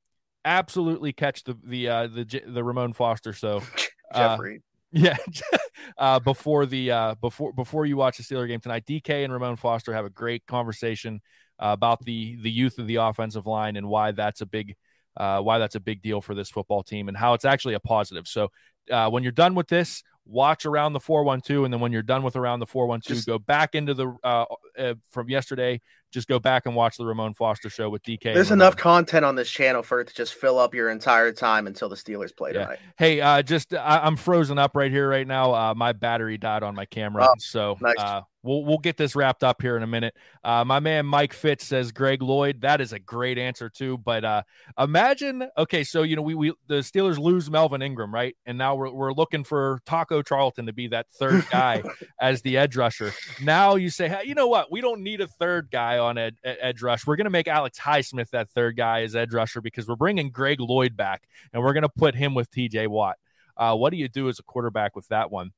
Absolutely 0.45 1.13
catch 1.13 1.45
the 1.45 1.57
the 1.63 1.89
uh, 1.89 2.07
the 2.09 2.43
the 2.45 2.65
Ramon 2.65 2.95
Foster 2.95 3.33
show. 3.33 3.63
Jeffrey. 4.15 4.63
Yeah, 4.93 5.17
uh, 5.99 6.19
before 6.21 6.67
the 6.67 6.91
uh, 6.91 7.15
before 7.17 7.53
before 7.53 7.87
you 7.87 7.97
watch 7.97 8.19
the 8.19 8.23
Steeler 8.23 8.49
game 8.49 8.61
tonight, 8.61 8.85
DK 8.87 9.25
and 9.25 9.33
Ramon 9.33 9.57
Foster 9.57 9.93
have 9.93 10.05
a 10.05 10.11
great 10.11 10.47
conversation 10.47 11.21
uh, 11.59 11.69
about 11.69 12.05
the 12.05 12.37
the 12.43 12.51
youth 12.51 12.79
of 12.79 12.87
the 12.87 12.97
offensive 12.97 13.47
line 13.47 13.77
and 13.77 13.89
why 13.89 14.13
that's 14.13 14.41
a 14.41 14.47
big 14.47 14.77
uh, 15.17 15.41
why 15.41 15.59
that's 15.59 15.75
a 15.75 15.81
big 15.81 16.03
deal 16.03 16.21
for 16.21 16.35
this 16.35 16.51
football 16.51 16.83
team 16.83 17.09
and 17.09 17.17
how 17.17 17.35
it's 17.35 17.45
actually 17.45 17.75
a 17.75 17.81
positive. 17.81 18.27
So 18.29 18.51
uh, 18.91 19.09
when 19.11 19.23
you're 19.23 19.33
done 19.33 19.55
with 19.55 19.69
this, 19.69 20.03
watch 20.27 20.67
around 20.67 20.93
the 20.93 21.01
412 21.01 21.65
and 21.65 21.73
then 21.73 21.81
when 21.81 21.93
you're 21.93 22.03
done 22.03 22.23
with 22.23 22.37
around 22.37 22.61
the 22.61 22.67
412 22.67 23.17
just, 23.17 23.27
go 23.27 23.39
back 23.39 23.75
into 23.75 23.95
the 23.95 24.15
uh, 24.25 24.45
uh, 24.79 24.95
from 25.11 25.31
yesterday 25.31 25.81
just 26.17 26.29
go 26.29 26.39
back 26.39 26.65
and 26.65 26.75
watch 26.75 26.97
the 26.97 27.05
ramon 27.05 27.35
foster 27.35 27.69
show 27.69 27.91
with 27.91 28.03
dk 28.03 28.23
there's 28.33 28.51
enough 28.51 28.75
content 28.75 29.23
on 29.23 29.35
this 29.35 29.51
channel 29.51 29.83
for 29.83 30.01
it 30.01 30.09
to 30.09 30.15
just 30.15 30.33
fill 30.33 30.59
up 30.59 30.75
your 30.75 30.89
entire 30.89 31.31
time 31.31 31.67
until 31.67 31.91
the 31.91 31.95
steelers 31.95 32.35
play 32.35 32.53
yeah. 32.55 32.61
tonight 32.61 32.79
hey 32.97 33.21
uh 33.21 33.43
just 33.43 33.75
I, 33.75 34.07
am 34.07 34.17
frozen 34.17 34.59
up 34.59 34.75
right 34.75 34.91
here 34.91 35.07
right 35.07 35.27
now 35.27 35.53
uh 35.53 35.75
my 35.77 35.93
battery 35.93 36.39
died 36.39 36.63
on 36.63 36.75
my 36.75 36.87
camera 36.87 37.29
oh, 37.31 37.35
so 37.37 37.77
nice. 37.83 37.97
uh 37.99 38.23
we'll 38.47 38.65
we'll 38.65 38.79
get 38.79 38.97
this 38.97 39.15
wrapped 39.15 39.45
up 39.45 39.61
here 39.61 39.77
in 39.77 39.83
a 39.83 39.87
minute. 39.87 40.15
Uh, 40.43 40.65
my 40.65 40.81
man 40.81 41.05
Mike 41.05 41.33
Fitz 41.33 41.67
says 41.67 41.93
Greg 41.93 42.23
Lloyd. 42.23 42.63
That 42.63 42.81
is 42.81 42.93
a 42.93 42.99
great 42.99 43.37
answer 43.37 43.69
too. 43.69 43.99
But 43.99 44.25
uh, 44.25 44.43
imagine, 44.79 45.47
okay, 45.59 45.85
so 45.85 46.03
you 46.03 46.17
know 46.17 46.23
we 46.23 46.35
we 46.35 46.55
the 46.69 46.77
Steelers 46.77 47.19
lose 47.19 47.51
Melvin 47.51 47.83
Ingram, 47.83 48.15
right? 48.15 48.37
And 48.47 48.57
now 48.57 48.77
we're 48.77 48.91
we're 48.91 49.13
looking 49.13 49.45
for 49.45 49.81
Taco 49.85 50.23
Charlton 50.23 50.67
to 50.67 50.73
be 50.73 50.89
that 50.89 51.07
third 51.11 51.45
guy 51.51 51.83
as 52.21 52.41
the 52.43 52.57
edge 52.57 52.77
rusher. 52.77 53.13
Now 53.43 53.75
you 53.75 53.91
say, 53.91 54.09
hey, 54.09 54.23
you 54.25 54.35
know 54.35 54.47
what? 54.47 54.71
We 54.71 54.81
don't 54.81 55.03
need 55.03 55.21
a 55.21 55.27
third 55.27 55.69
guy 55.71 55.99
on 56.07 56.19
ed, 56.19 56.37
edge 56.45 56.83
rush. 56.83 57.07
We're 57.07 57.17
gonna 57.17 57.31
make 57.31 57.49
Alex 57.49 57.79
Highsmith 57.79 58.31
that 58.31 58.49
third 58.51 58.77
guy 58.77 59.03
as 59.03 59.15
edge 59.15 59.33
rusher 59.33 59.61
because 59.61 59.87
we're 59.87 59.97
bringing 59.97 60.31
Greg 60.31 60.61
Lloyd 60.61 60.97
back 60.97 61.29
and 61.53 61.63
we're 61.63 61.75
gonna 61.75 61.89
put 61.89 62.15
him 62.15 62.35
with 62.35 62.51
T.J. 62.51 62.87
Watt. 62.87 63.17
Uh, 63.57 63.75
what 63.75 63.91
do 63.91 63.97
you 63.97 64.09
do 64.09 64.29
as 64.29 64.39
a 64.39 64.43
quarterback 64.43 64.95
with 64.97 65.09
that 65.09 65.31
one? 65.31 65.53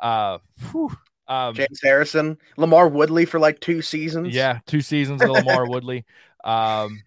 Uh, 0.00 0.38
whew, 0.70 0.90
um, 1.28 1.54
James 1.54 1.80
Harrison, 1.82 2.38
LaMarr 2.58 2.90
Woodley 2.90 3.24
for 3.24 3.38
like 3.38 3.60
two 3.60 3.82
seasons. 3.82 4.34
Yeah, 4.34 4.60
two 4.66 4.80
seasons 4.80 5.22
of 5.22 5.30
LaMarr 5.30 5.68
Woodley. 5.70 6.04
Um, 6.44 7.02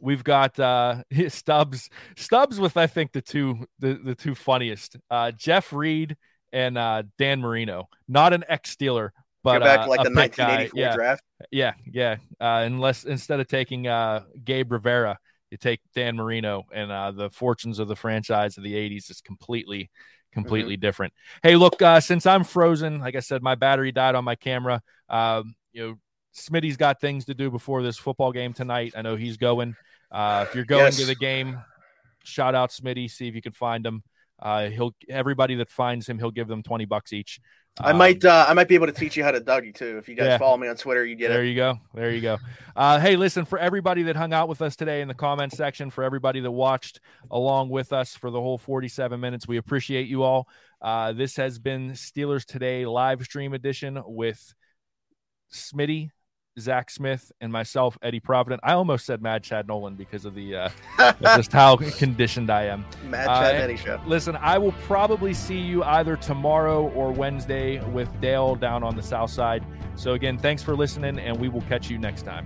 we've 0.00 0.24
got 0.24 0.58
uh, 0.58 1.02
Stubbs, 1.28 1.90
Stubbs 2.16 2.58
with 2.58 2.76
I 2.76 2.86
think 2.86 3.12
the 3.12 3.22
two 3.22 3.66
the, 3.78 3.94
the 3.94 4.14
two 4.14 4.34
funniest. 4.34 4.96
Uh, 5.10 5.30
Jeff 5.30 5.72
Reed 5.72 6.16
and 6.52 6.78
uh, 6.78 7.04
Dan 7.18 7.40
Marino, 7.40 7.88
not 8.08 8.32
an 8.32 8.44
ex 8.48 8.74
Steeler, 8.74 9.10
but 9.44 9.58
Go 9.58 9.64
back 9.64 9.80
uh, 9.80 9.88
like 9.88 10.02
the 10.02 10.10
1984 10.10 10.80
yeah, 10.80 10.94
draft. 10.94 11.22
Yeah, 11.52 11.74
yeah. 11.92 12.16
Uh, 12.40 12.62
unless 12.64 13.04
instead 13.04 13.40
of 13.40 13.46
taking 13.46 13.86
uh, 13.86 14.24
Gabe 14.42 14.72
Rivera, 14.72 15.18
you 15.50 15.58
take 15.58 15.80
Dan 15.94 16.16
Marino, 16.16 16.64
and 16.72 16.90
uh, 16.90 17.10
the 17.12 17.28
fortunes 17.28 17.78
of 17.78 17.86
the 17.86 17.94
franchise 17.94 18.56
of 18.56 18.64
the 18.64 18.74
'80s 18.74 19.10
is 19.10 19.20
completely 19.20 19.90
completely 20.32 20.74
mm-hmm. 20.74 20.80
different. 20.80 21.12
Hey, 21.42 21.56
look, 21.56 21.80
uh, 21.82 22.00
since 22.00 22.26
I'm 22.26 22.42
frozen, 22.42 23.00
like 23.00 23.16
I 23.16 23.20
said, 23.20 23.42
my 23.42 23.54
battery 23.54 23.92
died 23.92 24.14
on 24.14 24.24
my 24.24 24.34
camera. 24.34 24.82
Um, 25.10 25.54
you 25.72 25.86
know, 25.86 25.94
Smitty's 26.34 26.78
got 26.78 27.00
things 27.00 27.26
to 27.26 27.34
do 27.34 27.50
before 27.50 27.82
this 27.82 27.98
football 27.98 28.32
game 28.32 28.54
tonight. 28.54 28.94
I 28.96 29.02
know 29.02 29.14
he's 29.14 29.36
going. 29.36 29.76
Uh, 30.10 30.46
if 30.48 30.54
you're 30.54 30.64
going 30.64 30.86
yes. 30.86 30.96
to 30.96 31.04
the 31.04 31.14
game, 31.14 31.60
shout 32.24 32.54
out 32.54 32.70
Smitty. 32.70 33.10
See 33.10 33.28
if 33.28 33.34
you 33.34 33.42
can 33.42 33.52
find 33.52 33.84
him. 33.84 34.02
Uh, 34.40 34.68
he'll 34.70 34.94
everybody 35.08 35.54
that 35.56 35.68
finds 35.68 36.08
him, 36.08 36.18
he'll 36.18 36.30
give 36.30 36.48
them 36.48 36.62
twenty 36.62 36.86
bucks 36.86 37.12
each. 37.12 37.40
I 37.80 37.90
um, 37.90 37.98
might 37.98 38.24
uh, 38.24 38.46
I 38.48 38.54
might 38.54 38.68
be 38.68 38.76
able 38.76 38.86
to 38.86 38.92
teach 38.92 39.16
you 39.16 39.24
how 39.24 39.32
to 39.32 39.40
Dougie 39.40 39.74
too. 39.74 39.98
If 39.98 40.08
you 40.08 40.14
guys 40.14 40.26
yeah. 40.26 40.38
follow 40.38 40.56
me 40.56 40.68
on 40.68 40.76
Twitter, 40.76 41.04
you 41.04 41.16
get 41.16 41.28
there 41.28 41.38
it. 41.38 41.40
There 41.40 41.44
you 41.44 41.56
go. 41.56 41.78
There 41.92 42.10
you 42.12 42.20
go. 42.20 42.38
Uh, 42.76 43.00
hey, 43.00 43.16
listen 43.16 43.44
for 43.44 43.58
everybody 43.58 44.04
that 44.04 44.14
hung 44.14 44.32
out 44.32 44.48
with 44.48 44.62
us 44.62 44.76
today 44.76 45.00
in 45.00 45.08
the 45.08 45.14
comment 45.14 45.52
section, 45.52 45.90
for 45.90 46.04
everybody 46.04 46.40
that 46.40 46.50
watched 46.50 47.00
along 47.32 47.70
with 47.70 47.92
us 47.92 48.14
for 48.14 48.30
the 48.30 48.40
whole 48.40 48.58
47 48.58 49.18
minutes, 49.18 49.48
we 49.48 49.56
appreciate 49.56 50.06
you 50.06 50.22
all. 50.22 50.48
Uh, 50.80 51.12
this 51.12 51.36
has 51.36 51.58
been 51.58 51.92
Steelers 51.92 52.44
Today 52.44 52.86
live 52.86 53.22
stream 53.24 53.54
edition 53.54 54.00
with 54.06 54.54
Smitty, 55.52 56.10
Zach 56.58 56.90
Smith, 56.90 57.32
and 57.40 57.52
myself, 57.52 57.98
Eddie 58.02 58.20
Provident. 58.20 58.60
I 58.64 58.72
almost 58.72 59.06
said 59.06 59.22
Mad 59.22 59.42
Chad 59.42 59.66
Nolan 59.66 59.94
because 59.94 60.24
of 60.24 60.34
the 60.34 60.56
uh, 60.56 60.68
just 61.22 61.52
how 61.52 61.76
conditioned 61.76 62.50
I 62.50 62.64
am. 62.64 62.84
Mad 63.08 63.26
Chad 63.26 63.56
uh, 63.56 63.58
Eddie 63.58 63.76
show. 63.76 64.00
Listen, 64.06 64.36
I 64.36 64.58
will 64.58 64.72
probably 64.86 65.34
see 65.34 65.58
you 65.58 65.82
either 65.84 66.16
tomorrow 66.16 66.88
or 66.90 67.12
Wednesday 67.12 67.84
with 67.90 68.08
Dale 68.20 68.54
down 68.54 68.82
on 68.82 68.96
the 68.96 69.02
south 69.02 69.30
side. 69.30 69.64
So 69.96 70.12
again, 70.12 70.38
thanks 70.38 70.62
for 70.62 70.76
listening, 70.76 71.18
and 71.18 71.38
we 71.38 71.48
will 71.48 71.62
catch 71.62 71.90
you 71.90 71.98
next 71.98 72.22
time. 72.22 72.44